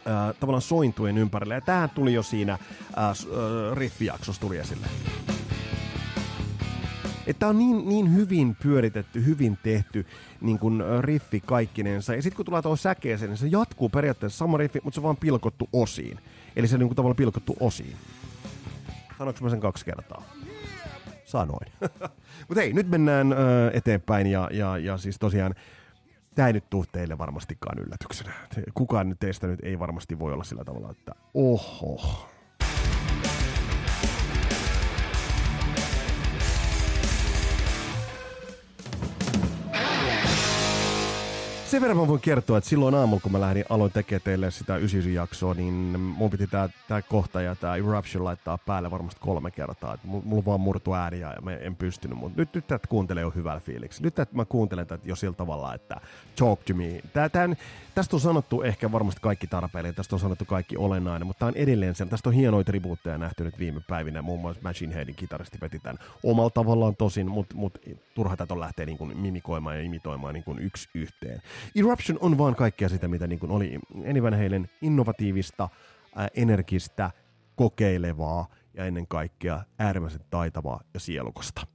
ää, 0.06 0.32
tavallaan 0.32 0.62
sointujen 0.62 1.18
ympärillä, 1.18 1.54
ja 1.54 1.60
tähän 1.60 1.90
tuli 1.90 2.14
jo 2.14 2.22
siinä 2.22 2.58
ää, 2.96 3.12
riffijaksossa 3.74 4.40
tuli 4.40 4.58
esille. 4.58 4.86
Että 7.26 7.48
on 7.48 7.58
niin, 7.58 7.88
niin 7.88 8.14
hyvin 8.14 8.56
pyöritetty, 8.62 9.24
hyvin 9.24 9.58
tehty 9.62 10.06
niin 10.40 10.58
kuin 10.58 10.82
riffi 11.00 11.40
kaikkinensa. 11.46 12.14
Ja 12.14 12.22
sitten 12.22 12.36
kun 12.36 12.44
tulee 12.46 12.62
tuohon 12.62 12.78
säkeeseen, 12.78 13.30
niin 13.30 13.38
se 13.38 13.46
jatkuu 13.46 13.88
periaatteessa 13.88 14.38
sama 14.38 14.56
riffi, 14.56 14.80
mutta 14.84 14.94
se 14.94 15.00
on 15.00 15.04
vaan 15.04 15.16
pilkottu 15.16 15.68
osiin. 15.72 16.18
Eli 16.56 16.68
se 16.68 16.74
on 16.74 16.80
niin 16.80 16.94
tavallaan 16.94 17.16
pilkottu 17.16 17.56
osiin. 17.60 17.96
Sanoinko 19.18 19.44
mä 19.44 19.50
sen 19.50 19.60
kaksi 19.60 19.84
kertaa? 19.84 20.22
Sanoin. 21.32 21.72
Mutta 22.48 22.60
hei, 22.60 22.72
nyt 22.72 22.88
mennään 22.88 23.32
ö, 23.32 23.70
eteenpäin 23.74 24.26
ja, 24.26 24.48
ja, 24.52 24.78
ja 24.78 24.96
siis 24.98 25.18
tosiaan 25.18 25.54
tämä 26.34 26.46
ei 26.48 26.52
nyt 26.52 26.70
tule 26.70 26.84
teille 26.92 27.18
varmastikaan 27.18 27.78
yllätyksenä. 27.78 28.32
Kukaan 28.74 29.16
teistä 29.20 29.46
nyt 29.46 29.60
ei 29.62 29.78
varmasti 29.78 30.18
voi 30.18 30.32
olla 30.32 30.44
sillä 30.44 30.64
tavalla, 30.64 30.90
että 30.90 31.12
oho, 31.34 32.28
sen 41.72 41.80
verran 41.80 41.96
mä 41.96 42.08
voin 42.08 42.20
kertoa, 42.20 42.58
että 42.58 42.70
silloin 42.70 42.94
aamulla, 42.94 43.22
kun 43.22 43.32
mä 43.32 43.40
lähdin, 43.40 43.64
aloin 43.68 43.92
tekemään 43.92 44.22
teille 44.24 44.50
sitä 44.50 44.76
99 44.76 45.14
jaksoa, 45.14 45.54
niin 45.54 46.00
mun 46.00 46.30
piti 46.30 46.46
tää, 46.46 46.68
tää 46.88 47.02
kohta 47.02 47.42
ja 47.42 47.54
tää 47.54 47.76
Eruption 47.76 48.24
laittaa 48.24 48.58
päälle 48.58 48.90
varmasti 48.90 49.20
kolme 49.20 49.50
kertaa. 49.50 49.94
Et 49.94 50.00
mulla 50.04 50.44
vaan 50.44 50.60
murtu 50.60 50.94
ääni 50.94 51.20
ja 51.20 51.34
mä 51.42 51.56
en 51.56 51.76
pystynyt, 51.76 52.18
mutta 52.18 52.40
nyt, 52.40 52.54
nyt 52.54 52.66
tätä 52.66 52.88
kuuntelee 52.88 53.20
jo 53.20 53.30
hyvällä 53.30 53.60
fiiliksi. 53.60 54.02
Nyt 54.02 54.14
tätä 54.14 54.34
mä 54.34 54.44
kuuntelen 54.44 54.86
tätä 54.86 55.02
jo 55.04 55.16
sillä 55.16 55.34
tavalla, 55.34 55.74
että 55.74 56.00
talk 56.36 56.60
to 56.64 56.74
me. 56.74 57.00
Tää, 57.12 57.28
tää, 57.28 57.48
tästä 57.94 58.16
on 58.16 58.20
sanottu 58.20 58.62
ehkä 58.62 58.92
varmasti 58.92 59.20
kaikki 59.20 59.46
tarpeellinen, 59.46 59.94
tästä 59.94 60.16
on 60.16 60.20
sanottu 60.20 60.44
kaikki 60.44 60.76
olennainen, 60.76 61.26
mutta 61.26 61.38
tää 61.38 61.48
on 61.48 61.56
edelleen 61.56 61.94
sen. 61.94 62.08
Tästä 62.08 62.28
on 62.28 62.34
hienoja 62.34 62.64
tribuutteja 62.64 63.18
nähty 63.18 63.44
nyt 63.44 63.58
viime 63.58 63.80
päivinä, 63.88 64.22
muun 64.22 64.40
muassa 64.40 64.62
Machine 64.62 64.94
Headin 64.94 65.14
kitaristi 65.14 65.58
veti 65.60 65.78
tämän 65.78 65.98
omalla 66.22 66.50
tavallaan 66.50 66.96
tosin, 66.96 67.30
mutta 67.30 67.54
mut, 67.54 67.78
turha 68.14 68.36
tätä 68.36 68.54
on 68.54 68.60
lähteä 68.60 68.86
niin 68.86 68.98
kuin 68.98 69.18
mimikoimaan 69.18 69.76
ja 69.76 69.82
imitoimaan 69.82 70.34
niin 70.34 70.44
kuin 70.44 70.58
yksi 70.58 70.88
yhteen. 70.94 71.42
Eruption 71.74 72.18
on 72.20 72.38
vaan 72.38 72.54
kaikkea 72.54 72.88
sitä, 72.88 73.08
mitä 73.08 73.26
niin 73.26 73.38
kuin 73.38 73.52
oli 73.52 73.78
Eddie 74.04 74.38
Heilen 74.38 74.70
innovatiivista, 74.82 75.68
ää, 76.16 76.28
energistä, 76.34 77.10
kokeilevaa 77.56 78.46
ja 78.74 78.84
ennen 78.84 79.06
kaikkea 79.06 79.64
äärimmäisen 79.78 80.24
taitavaa 80.30 80.80
ja 80.94 81.00
sielukasta. 81.00 81.66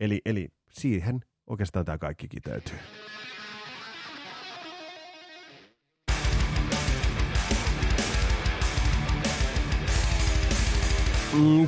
Eli, 0.00 0.20
eli 0.24 0.48
siihen 0.70 1.24
oikeastaan 1.46 1.84
tämä 1.84 1.98
kaikki 1.98 2.28
kiteytyy. 2.28 2.78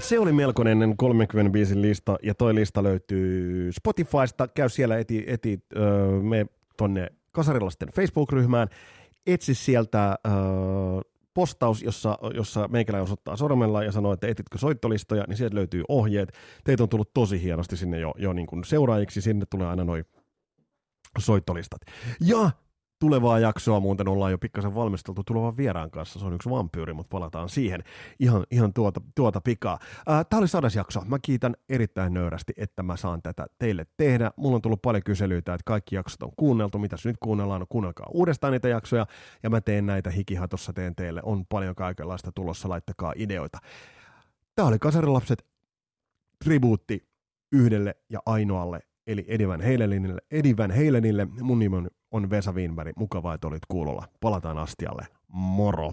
Se 0.01 0.19
oli 0.19 0.33
melkoinen 0.33 0.95
35 0.97 1.83
lista, 1.83 2.17
ja 2.23 2.35
toi 2.35 2.55
lista 2.55 2.83
löytyy 2.83 3.73
Spotifysta. 3.73 4.49
Käy 4.49 4.69
siellä 4.69 4.99
eti, 4.99 5.25
eti 5.27 5.59
öö, 5.77 6.23
me 6.23 6.47
tonne 6.77 7.09
Kasarilasten 7.33 7.89
Facebook-ryhmään, 7.89 8.69
etsi 9.27 9.55
sieltä 9.55 10.19
öö, 10.27 10.33
postaus, 11.35 11.83
jossa, 11.83 12.19
jossa 12.35 12.69
meikäläinen 12.69 13.03
osoittaa 13.03 13.37
sormella 13.37 13.85
ja 13.85 13.93
sanoo, 13.93 14.13
että 14.13 14.27
etitkö 14.27 14.59
soittolistoja, 14.59 15.25
niin 15.29 15.37
sieltä 15.37 15.55
löytyy 15.55 15.83
ohjeet. 15.89 16.33
Teitä 16.65 16.83
on 16.83 16.89
tullut 16.89 17.15
tosi 17.15 17.43
hienosti 17.43 17.77
sinne 17.77 18.01
jo, 18.01 18.15
jo 18.19 18.33
niin 18.33 18.47
kuin 18.47 18.65
seuraajiksi, 18.65 19.21
sinne 19.21 19.47
tulee 19.51 19.67
aina 19.67 19.85
noin 19.85 20.05
soittolistat. 21.19 21.81
Ja 22.21 22.51
tulevaa 23.01 23.39
jaksoa 23.39 23.81
muuten 23.81 24.09
ollaan 24.09 24.33
jo 24.33 24.39
pikkasen 24.39 24.75
valmisteltu 24.75 25.25
tulevan 25.25 25.57
vieraan 25.57 25.91
kanssa. 25.91 26.19
Se 26.19 26.25
on 26.25 26.33
yksi 26.33 26.51
vampyyri, 26.51 26.93
mutta 26.93 27.11
palataan 27.11 27.49
siihen 27.49 27.85
ihan, 28.19 28.47
ihan 28.51 28.73
tuota, 28.73 29.01
tuota 29.15 29.41
pikaa. 29.41 29.79
Tämä 30.05 30.39
oli 30.39 30.49
sadas 30.49 30.77
jakso. 30.77 31.01
Mä 31.01 31.19
kiitän 31.23 31.55
erittäin 31.69 32.15
nöyrästi, 32.15 32.53
että 32.57 32.83
mä 32.83 32.97
saan 32.97 33.23
tätä 33.23 33.47
teille 33.59 33.87
tehdä. 33.97 34.31
Mulla 34.37 34.57
on 34.57 34.63
tullut 34.63 34.83
paljon 34.83 35.03
kyselyitä, 35.03 35.55
että 35.55 35.65
kaikki 35.65 35.97
jaksot 35.97 36.23
on 36.23 36.33
kuunneltu. 36.37 36.79
Mitäs 36.79 37.05
nyt 37.05 37.17
kuunnellaan? 37.21 37.61
No 37.61 37.67
kuunnelkaa 37.69 38.07
uudestaan 38.15 38.53
niitä 38.53 38.69
jaksoja. 38.69 39.07
Ja 39.43 39.51
mä 39.51 39.61
teen 39.61 39.87
näitä 39.87 40.11
hikihatossa 40.11 40.73
teen 40.73 40.97
teille. 40.97 41.21
On 41.25 41.47
paljon 41.47 41.75
kaikenlaista 41.75 42.33
tulossa. 42.33 42.69
Laittakaa 42.69 43.13
ideoita. 43.17 43.59
Tämä 44.55 44.69
oli 44.69 44.79
Kasarilapset 44.79 45.47
tribuutti 46.45 47.11
yhdelle 47.53 47.97
ja 48.09 48.23
ainoalle 48.27 48.81
eli 49.13 49.25
Edivän 49.29 49.61
Heilenille. 49.61 50.21
Edivän 50.31 50.71
Heilenille. 50.71 51.27
Mun 51.41 51.59
nimi 51.59 51.77
on 52.11 52.31
Vesa 52.31 52.53
Wienberg. 52.53 52.97
Mukavaa, 52.97 53.35
että 53.35 53.47
olit 53.47 53.67
kuulolla. 53.69 54.05
Palataan 54.21 54.59
astialle. 54.59 55.07
Moro! 55.29 55.93